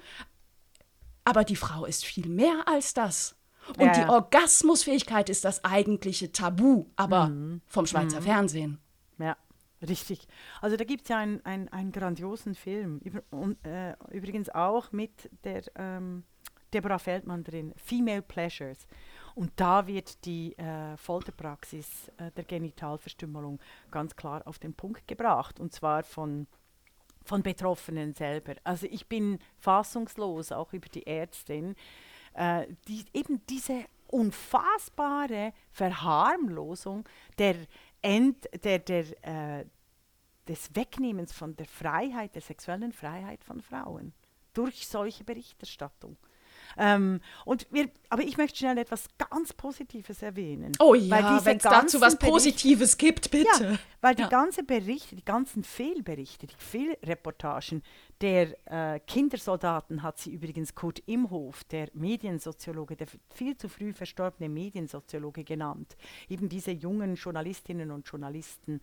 Aber 1.25 1.43
die 1.43 1.55
Frau 1.55 1.85
ist 1.85 2.03
viel 2.03 2.27
mehr 2.27 2.63
als 2.67 2.93
das. 2.93 3.35
Und 3.77 3.95
die 3.95 4.03
Orgasmusfähigkeit 4.09 5.29
ist 5.29 5.45
das 5.45 5.63
eigentliche 5.63 6.33
Tabu, 6.33 6.87
aber 6.97 7.27
mhm. 7.27 7.61
vom 7.65 7.85
Schweizer 7.85 8.19
mhm. 8.19 8.25
Fernsehen. 8.25 8.79
Ja. 9.19 9.37
Richtig. 9.87 10.27
Also 10.61 10.77
da 10.77 10.83
gibt 10.83 11.03
es 11.03 11.09
ja 11.09 11.17
einen, 11.17 11.41
einen, 11.45 11.91
grandiosen 11.91 12.55
Film, 12.55 12.99
über, 12.99 13.21
und, 13.31 13.65
äh, 13.65 13.95
übrigens 14.11 14.49
auch 14.49 14.91
mit 14.91 15.29
der 15.43 15.63
ähm, 15.75 16.23
Deborah 16.73 16.99
Feldmann 16.99 17.43
drin, 17.43 17.73
Female 17.77 18.21
Pleasures. 18.21 18.87
Und 19.35 19.51
da 19.55 19.87
wird 19.87 20.25
die 20.25 20.57
äh, 20.57 20.95
Folterpraxis 20.97 22.09
äh, 22.17 22.31
der 22.31 22.43
Genitalverstümmelung 22.43 23.59
ganz 23.89 24.15
klar 24.15 24.45
auf 24.45 24.59
den 24.59 24.73
Punkt 24.73 25.07
gebracht. 25.07 25.59
Und 25.59 25.73
zwar 25.73 26.03
von, 26.03 26.47
von 27.23 27.41
Betroffenen 27.41 28.13
selber. 28.13 28.55
Also 28.63 28.87
ich 28.87 29.07
bin 29.07 29.39
fassungslos, 29.57 30.51
auch 30.51 30.73
über 30.73 30.87
die 30.89 31.07
Ärztin, 31.07 31.75
äh, 32.33 32.67
die 32.87 33.05
eben 33.13 33.45
diese 33.47 33.85
unfassbare 34.07 35.53
Verharmlosung 35.71 37.07
der, 37.39 37.55
End, 38.01 38.47
der, 38.63 38.79
der, 38.79 39.05
äh, 39.61 39.65
des 40.47 40.75
Wegnehmens 40.75 41.33
von 41.33 41.55
der 41.55 41.65
Freiheit, 41.65 42.35
der 42.35 42.41
sexuellen 42.41 42.91
Freiheit 42.91 43.43
von 43.43 43.61
Frauen 43.61 44.13
durch 44.53 44.87
solche 44.87 45.23
Berichterstattung. 45.23 46.17
Ähm, 46.77 47.19
und 47.45 47.67
wir, 47.71 47.89
aber 48.09 48.23
ich 48.23 48.37
möchte 48.37 48.57
schnell 48.57 48.77
etwas 48.77 49.05
ganz 49.17 49.53
Positives 49.53 50.21
erwähnen. 50.21 50.71
Oh 50.79 50.93
ja, 50.93 51.43
wenn 51.45 51.57
es 51.57 51.63
dazu 51.63 52.01
was 52.01 52.17
Positives 52.17 52.97
gibt, 52.97 53.31
bitte. 53.31 53.63
Ja, 53.63 53.79
weil 54.01 54.17
ja. 54.17 54.25
die 54.25 54.29
ganzen 54.29 54.65
Berichte, 54.65 55.15
die 55.15 55.25
ganzen 55.25 55.63
Fehlberichte, 55.63 56.47
die 56.47 56.55
Fehlreportagen 56.57 57.83
der 58.21 58.55
äh, 58.71 58.99
Kindersoldaten 59.01 60.01
hat 60.01 60.17
sie 60.17 60.31
übrigens 60.31 60.75
Kurt 60.75 60.99
Imhof, 61.07 61.65
der 61.65 61.89
Mediensoziologe, 61.93 62.95
der 62.95 63.07
viel 63.29 63.57
zu 63.57 63.67
früh 63.67 63.91
verstorbene 63.91 64.47
Mediensoziologe 64.47 65.43
genannt. 65.43 65.97
Eben 66.29 66.47
diese 66.47 66.71
jungen 66.71 67.15
Journalistinnen 67.15 67.91
und 67.91 68.07
Journalisten, 68.07 68.79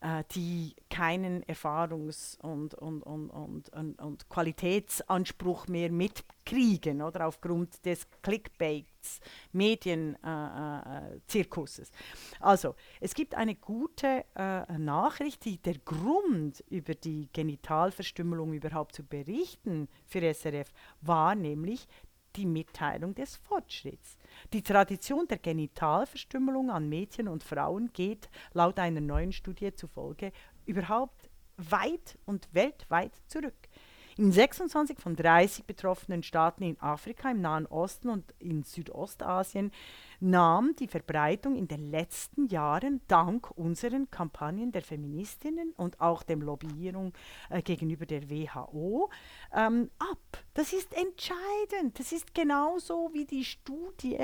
äh, 0.00 0.24
die 0.34 0.74
keinen 0.90 1.44
Erfahrungs- 1.44 2.38
und, 2.40 2.74
und, 2.74 3.02
und, 3.02 3.30
und, 3.30 3.68
und, 3.70 3.98
und 4.00 4.28
Qualitätsanspruch 4.28 5.66
mehr 5.66 5.90
mitkriegen 5.90 7.02
oder 7.02 7.26
aufgrund 7.26 7.84
des 7.84 8.06
Clickbaits, 8.22 9.18
Medienzirkuses. 9.52 11.90
Äh, 11.90 11.92
äh, 11.92 11.96
also, 12.40 12.76
es 13.00 13.14
gibt 13.14 13.34
eine 13.34 13.56
gute 13.56 14.24
äh, 14.36 14.78
Nachricht, 14.78 15.44
die 15.44 15.58
der 15.58 15.78
Grund 15.78 16.62
über 16.68 16.94
die 16.94 17.28
Genitalverstümmelung 17.32 18.52
überhaupt 18.52 18.94
zu 18.94 19.02
berichten 19.04 19.88
für 20.06 20.20
SRF 20.20 20.72
war 21.00 21.34
nämlich 21.34 21.88
die 22.38 22.46
Mitteilung 22.46 23.14
des 23.14 23.36
Fortschritts. 23.36 24.16
Die 24.52 24.62
Tradition 24.62 25.26
der 25.26 25.38
Genitalverstümmelung 25.38 26.70
an 26.70 26.88
Mädchen 26.88 27.26
und 27.26 27.42
Frauen 27.42 27.90
geht 27.92 28.30
laut 28.52 28.78
einer 28.78 29.00
neuen 29.00 29.32
Studie 29.32 29.74
zufolge 29.74 30.32
überhaupt 30.64 31.28
weit 31.56 32.16
und 32.26 32.48
weltweit 32.52 33.12
zurück. 33.26 33.68
In 34.16 34.30
26 34.30 34.98
von 34.98 35.16
30 35.16 35.64
betroffenen 35.64 36.22
Staaten 36.22 36.62
in 36.62 36.80
Afrika, 36.80 37.30
im 37.30 37.40
Nahen 37.40 37.66
Osten 37.66 38.08
und 38.08 38.34
in 38.38 38.62
Südostasien 38.62 39.72
nahm 40.20 40.74
die 40.76 40.88
Verbreitung 40.88 41.54
in 41.54 41.68
den 41.68 41.90
letzten 41.90 42.46
Jahren 42.46 43.00
dank 43.06 43.50
unseren 43.52 44.10
Kampagnen 44.10 44.72
der 44.72 44.82
Feministinnen 44.82 45.72
und 45.76 46.00
auch 46.00 46.22
dem 46.22 46.42
Lobbyierung 46.42 47.12
äh, 47.50 47.62
gegenüber 47.62 48.04
der 48.04 48.28
WHO 48.28 49.10
ähm, 49.54 49.90
ab. 49.98 50.44
Das 50.54 50.72
ist 50.72 50.92
entscheidend. 50.94 51.98
Das 51.98 52.10
ist 52.10 52.34
genauso 52.34 53.10
wie 53.12 53.24
die 53.24 53.44
Studie, 53.44 54.18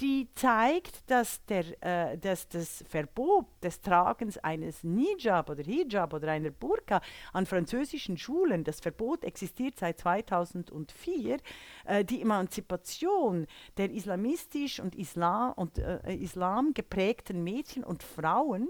die 0.00 0.28
zeigt, 0.34 1.10
dass, 1.10 1.44
der, 1.46 1.64
äh, 1.82 2.18
dass 2.18 2.48
das 2.48 2.84
Verbot 2.86 3.46
des 3.62 3.80
Tragens 3.80 4.36
eines 4.38 4.84
Nijab 4.84 5.48
oder 5.48 5.62
Hijab 5.62 6.12
oder 6.12 6.30
einer 6.30 6.50
Burka 6.50 7.00
an 7.32 7.46
französischen 7.46 8.18
Schulen, 8.18 8.64
das 8.64 8.80
Verbot 8.80 9.24
existiert 9.24 9.78
seit 9.78 10.00
2004, 10.00 11.38
äh, 11.86 12.04
die 12.04 12.20
Emanzipation 12.20 13.46
der 13.78 13.90
islamistisch 13.90 14.80
und 14.80 14.94
Islam 14.94 15.37
Und 15.46 15.78
äh, 15.78 16.14
Islam 16.14 16.74
geprägten 16.74 17.42
Mädchen 17.42 17.84
und 17.84 18.02
Frauen 18.02 18.68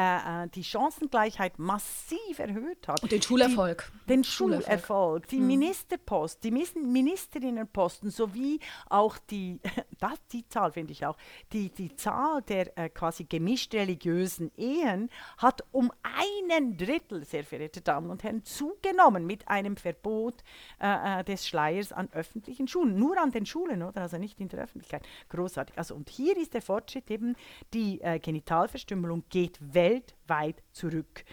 äh, 0.00 0.44
äh, 0.44 0.48
die 0.48 0.64
Chancengleichheit 0.64 1.58
massiv 1.58 2.38
erhöht 2.38 2.88
hat. 2.88 3.02
Und 3.02 3.12
den 3.12 3.20
Schulerfolg. 3.20 3.92
Die, 4.04 4.08
den 4.08 4.24
Schulerfolg, 4.24 5.28
die 5.28 5.38
mhm. 5.38 5.46
Ministerpost, 5.48 6.42
die 6.42 6.50
Ministerinnenposten 6.50 8.10
sowie 8.10 8.60
auch 8.88 9.18
die, 9.18 9.60
das, 10.00 10.18
die 10.32 10.48
Zahl 10.48 10.72
finde 10.72 10.92
ich 10.92 11.04
auch, 11.04 11.18
die, 11.52 11.68
die 11.68 11.94
Zahl 11.96 12.40
der 12.42 12.76
äh, 12.78 12.88
quasi 12.88 13.24
gemischt 13.24 13.74
religiösen 13.74 14.50
Ehen 14.56 15.10
hat 15.36 15.64
um 15.70 15.92
einen 16.02 16.78
Drittel, 16.78 17.24
sehr 17.24 17.44
verehrte 17.44 17.82
Damen 17.82 18.10
und 18.10 18.22
Herren, 18.22 18.44
zugenommen 18.44 19.26
mit 19.26 19.48
einem 19.48 19.76
Verbot 19.76 20.36
äh, 20.80 21.20
äh, 21.20 21.24
des 21.24 21.46
Schleiers 21.46 21.92
an 21.92 22.08
öffentlichen 22.12 22.68
Schulen. 22.68 22.98
Nur 22.98 23.18
an 23.18 23.32
den 23.32 23.44
Schulen, 23.44 23.82
oder? 23.82 24.00
Also 24.00 24.16
nicht 24.16 24.40
in 24.40 24.48
der 24.48 24.60
Öffentlichkeit. 24.60 25.06
Großartig. 25.28 25.76
Also 25.76 25.94
und 25.94 26.08
hier 26.08 26.38
ist 26.38 26.54
der 26.54 26.62
Fortschritt 26.62 27.10
eben, 27.10 27.36
die 27.74 28.00
äh, 28.00 28.18
Genitalverstümmelung 28.18 29.24
geht 29.28 29.58
weg 29.60 29.89
weltweit 29.90 30.62
zurück. 30.72 31.24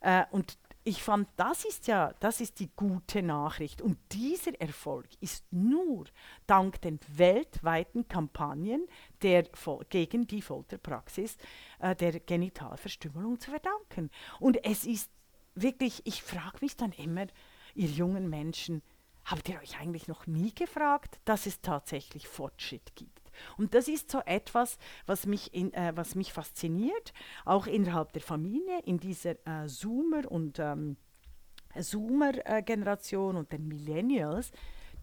Äh, 0.00 0.24
und 0.30 0.58
ich 0.86 1.02
fand, 1.02 1.28
das 1.36 1.64
ist 1.64 1.86
ja, 1.86 2.12
das 2.20 2.42
ist 2.42 2.60
die 2.60 2.68
gute 2.76 3.22
Nachricht. 3.22 3.80
Und 3.80 3.98
dieser 4.12 4.60
Erfolg 4.60 5.08
ist 5.20 5.50
nur 5.50 6.04
dank 6.46 6.80
den 6.82 7.00
weltweiten 7.08 8.06
Kampagnen 8.06 8.86
der, 9.22 9.44
gegen 9.88 10.26
die 10.26 10.42
Folterpraxis 10.42 11.38
äh, 11.78 11.96
der 11.96 12.20
Genitalverstümmelung 12.20 13.40
zu 13.40 13.50
verdanken. 13.50 14.10
Und 14.40 14.62
es 14.64 14.84
ist 14.84 15.10
wirklich, 15.54 16.02
ich 16.04 16.22
frage 16.22 16.58
mich 16.60 16.76
dann 16.76 16.92
immer, 16.92 17.26
ihr 17.74 17.88
jungen 17.88 18.28
Menschen, 18.28 18.82
habt 19.24 19.48
ihr 19.48 19.58
euch 19.60 19.80
eigentlich 19.80 20.06
noch 20.06 20.26
nie 20.26 20.54
gefragt, 20.54 21.18
dass 21.24 21.46
es 21.46 21.62
tatsächlich 21.62 22.28
Fortschritt 22.28 22.94
gibt? 22.94 23.23
Und 23.56 23.74
das 23.74 23.88
ist 23.88 24.10
so 24.10 24.20
etwas, 24.24 24.78
was 25.06 25.26
mich, 25.26 25.54
in, 25.54 25.72
äh, 25.74 25.92
was 25.94 26.14
mich 26.14 26.32
fasziniert, 26.32 27.12
auch 27.44 27.66
innerhalb 27.66 28.12
der 28.12 28.22
Familie, 28.22 28.80
in 28.84 28.98
dieser 28.98 29.32
äh, 29.46 29.66
Zoomer- 29.66 30.30
und 30.30 30.58
ähm, 30.58 30.96
Zoomer-Generation 31.78 33.36
und 33.36 33.52
den 33.52 33.66
Millennials, 33.68 34.52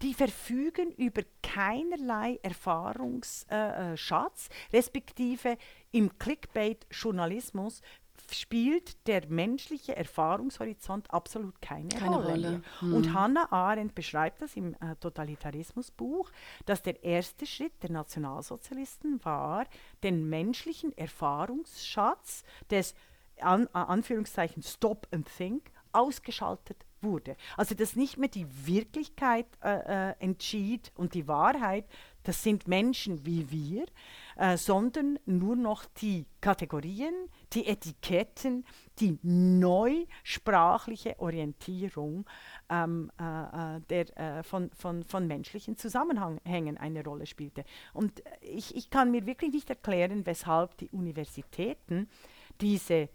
die 0.02 0.14
verfügen 0.14 0.90
über 0.92 1.22
keinerlei 1.42 2.40
Erfahrungsschatz, 2.42 3.46
äh, 3.50 4.74
äh 4.74 4.76
respektive 4.76 5.56
im 5.92 6.18
Clickbait-Journalismus 6.18 7.82
spielt 8.34 9.06
der 9.06 9.28
menschliche 9.28 9.96
Erfahrungshorizont 9.96 11.10
absolut 11.10 11.60
keine, 11.60 11.88
keine 11.88 12.16
Rolle. 12.16 12.28
Rolle. 12.28 12.62
Hm. 12.80 12.94
Und 12.94 13.14
Hannah 13.14 13.50
Arendt 13.52 13.94
beschreibt 13.94 14.42
das 14.42 14.56
im 14.56 14.74
äh, 14.74 14.96
Totalitarismusbuch, 15.00 16.30
dass 16.66 16.82
der 16.82 17.02
erste 17.04 17.46
Schritt 17.46 17.82
der 17.82 17.90
Nationalsozialisten 17.90 19.24
war, 19.24 19.66
den 20.02 20.28
menschlichen 20.28 20.96
Erfahrungsschatz 20.96 22.44
des 22.70 22.94
an, 23.40 23.66
Anführungszeichen 23.72 24.62
Stop 24.62 25.06
and 25.10 25.28
Think 25.36 25.70
ausgeschaltet 25.92 26.84
wurde. 27.00 27.36
Also 27.56 27.74
dass 27.74 27.96
nicht 27.96 28.16
mehr 28.16 28.28
die 28.28 28.46
Wirklichkeit 28.66 29.46
äh, 29.62 30.10
äh, 30.10 30.14
entschied 30.20 30.92
und 30.94 31.14
die 31.14 31.28
Wahrheit, 31.28 31.86
das 32.24 32.42
sind 32.42 32.68
Menschen 32.68 33.24
wie 33.26 33.50
wir, 33.50 33.86
äh, 34.36 34.56
sondern 34.56 35.18
nur 35.26 35.56
noch 35.56 35.84
die 35.84 36.26
Kategorien, 36.40 37.14
die 37.52 37.66
Etiketten, 37.66 38.64
die 38.98 39.18
neusprachliche 39.22 41.18
Orientierung 41.18 42.24
ähm, 42.68 43.10
äh, 43.20 43.76
äh 43.76 43.80
der, 43.90 44.18
äh, 44.18 44.42
von, 44.42 44.70
von, 44.70 45.04
von 45.04 45.26
menschlichen 45.26 45.76
Zusammenhängen 45.76 46.78
eine 46.78 47.04
Rolle 47.04 47.26
spielte. 47.26 47.64
Und 47.92 48.22
ich, 48.40 48.74
ich 48.74 48.90
kann 48.90 49.10
mir 49.10 49.26
wirklich 49.26 49.52
nicht 49.52 49.70
erklären, 49.70 50.26
weshalb 50.26 50.76
die 50.78 50.88
Universitäten 50.90 52.08
diese 52.60 53.08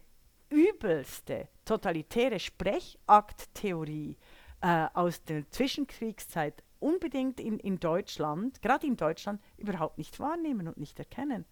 übelste 0.50 1.48
totalitäre 1.66 2.40
Sprechakttheorie 2.40 4.18
äh, 4.62 4.88
aus 4.94 5.24
der 5.24 5.50
Zwischenkriegszeit 5.50 6.64
unbedingt 6.80 7.40
in, 7.40 7.60
in 7.60 7.80
Deutschland, 7.80 8.62
gerade 8.62 8.88
in 8.88 8.98
Deutschland, 8.98 9.42
überhaupt 9.58 9.98
nicht 9.98 10.20
wahrnehmen 10.20 10.68
und 10.68 10.78
nicht 10.78 11.00
erkennen. 11.00 11.46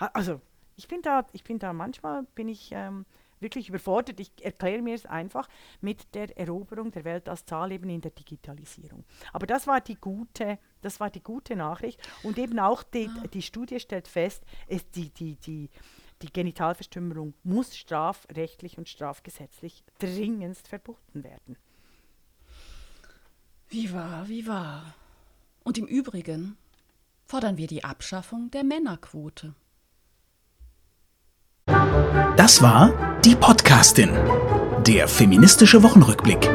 Ha, 0.00 0.10
also 0.12 0.40
ich 0.76 0.88
bin 0.88 1.02
da, 1.02 1.26
ich 1.32 1.44
bin 1.44 1.58
da 1.58 1.72
manchmal 1.72 2.24
bin 2.34 2.48
ich 2.48 2.70
ähm, 2.72 3.06
wirklich 3.40 3.68
überfordert. 3.68 4.20
Ich 4.20 4.32
erkläre 4.42 4.82
mir 4.82 4.94
es 4.94 5.06
einfach 5.06 5.48
mit 5.80 6.14
der 6.14 6.36
Eroberung 6.38 6.90
der 6.90 7.04
Welt 7.04 7.28
als 7.28 7.44
Zahl 7.44 7.72
eben 7.72 7.88
in 7.88 8.00
der 8.00 8.10
Digitalisierung. 8.10 9.04
Aber 9.32 9.46
das 9.46 9.66
war 9.66 9.80
die 9.80 9.96
gute, 9.96 10.58
das 10.82 11.00
war 11.00 11.10
die 11.10 11.22
gute 11.22 11.56
Nachricht 11.56 12.00
und 12.22 12.38
eben 12.38 12.58
auch 12.58 12.82
die, 12.82 13.08
ah. 13.08 13.26
die 13.28 13.42
Studie 13.42 13.80
stellt 13.80 14.08
fest, 14.08 14.44
es 14.66 14.90
die, 14.90 15.10
die, 15.10 15.36
die 15.36 15.70
die 16.22 16.32
Genitalverstümmelung 16.32 17.34
muss 17.42 17.76
strafrechtlich 17.76 18.78
und 18.78 18.88
strafgesetzlich 18.88 19.84
dringendst 19.98 20.68
verboten 20.68 21.24
werden. 21.24 21.58
Wie 23.68 23.92
wahr, 23.92 24.28
wie 24.28 24.46
wahr. 24.46 24.94
Und 25.64 25.76
im 25.76 25.86
Übrigen 25.86 26.56
fordern 27.24 27.56
wir 27.56 27.66
die 27.66 27.82
Abschaffung 27.82 28.48
der 28.52 28.62
Männerquote. 28.62 29.54
Das 32.36 32.62
war 32.62 33.18
die 33.22 33.34
Podcastin, 33.34 34.10
der 34.86 35.08
feministische 35.08 35.82
Wochenrückblick 35.82 36.48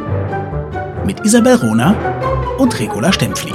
mit 1.05 1.25
Isabel 1.25 1.55
Rona 1.55 2.55
und 2.57 2.79
Regula 2.79 3.11
Stempfli. 3.11 3.51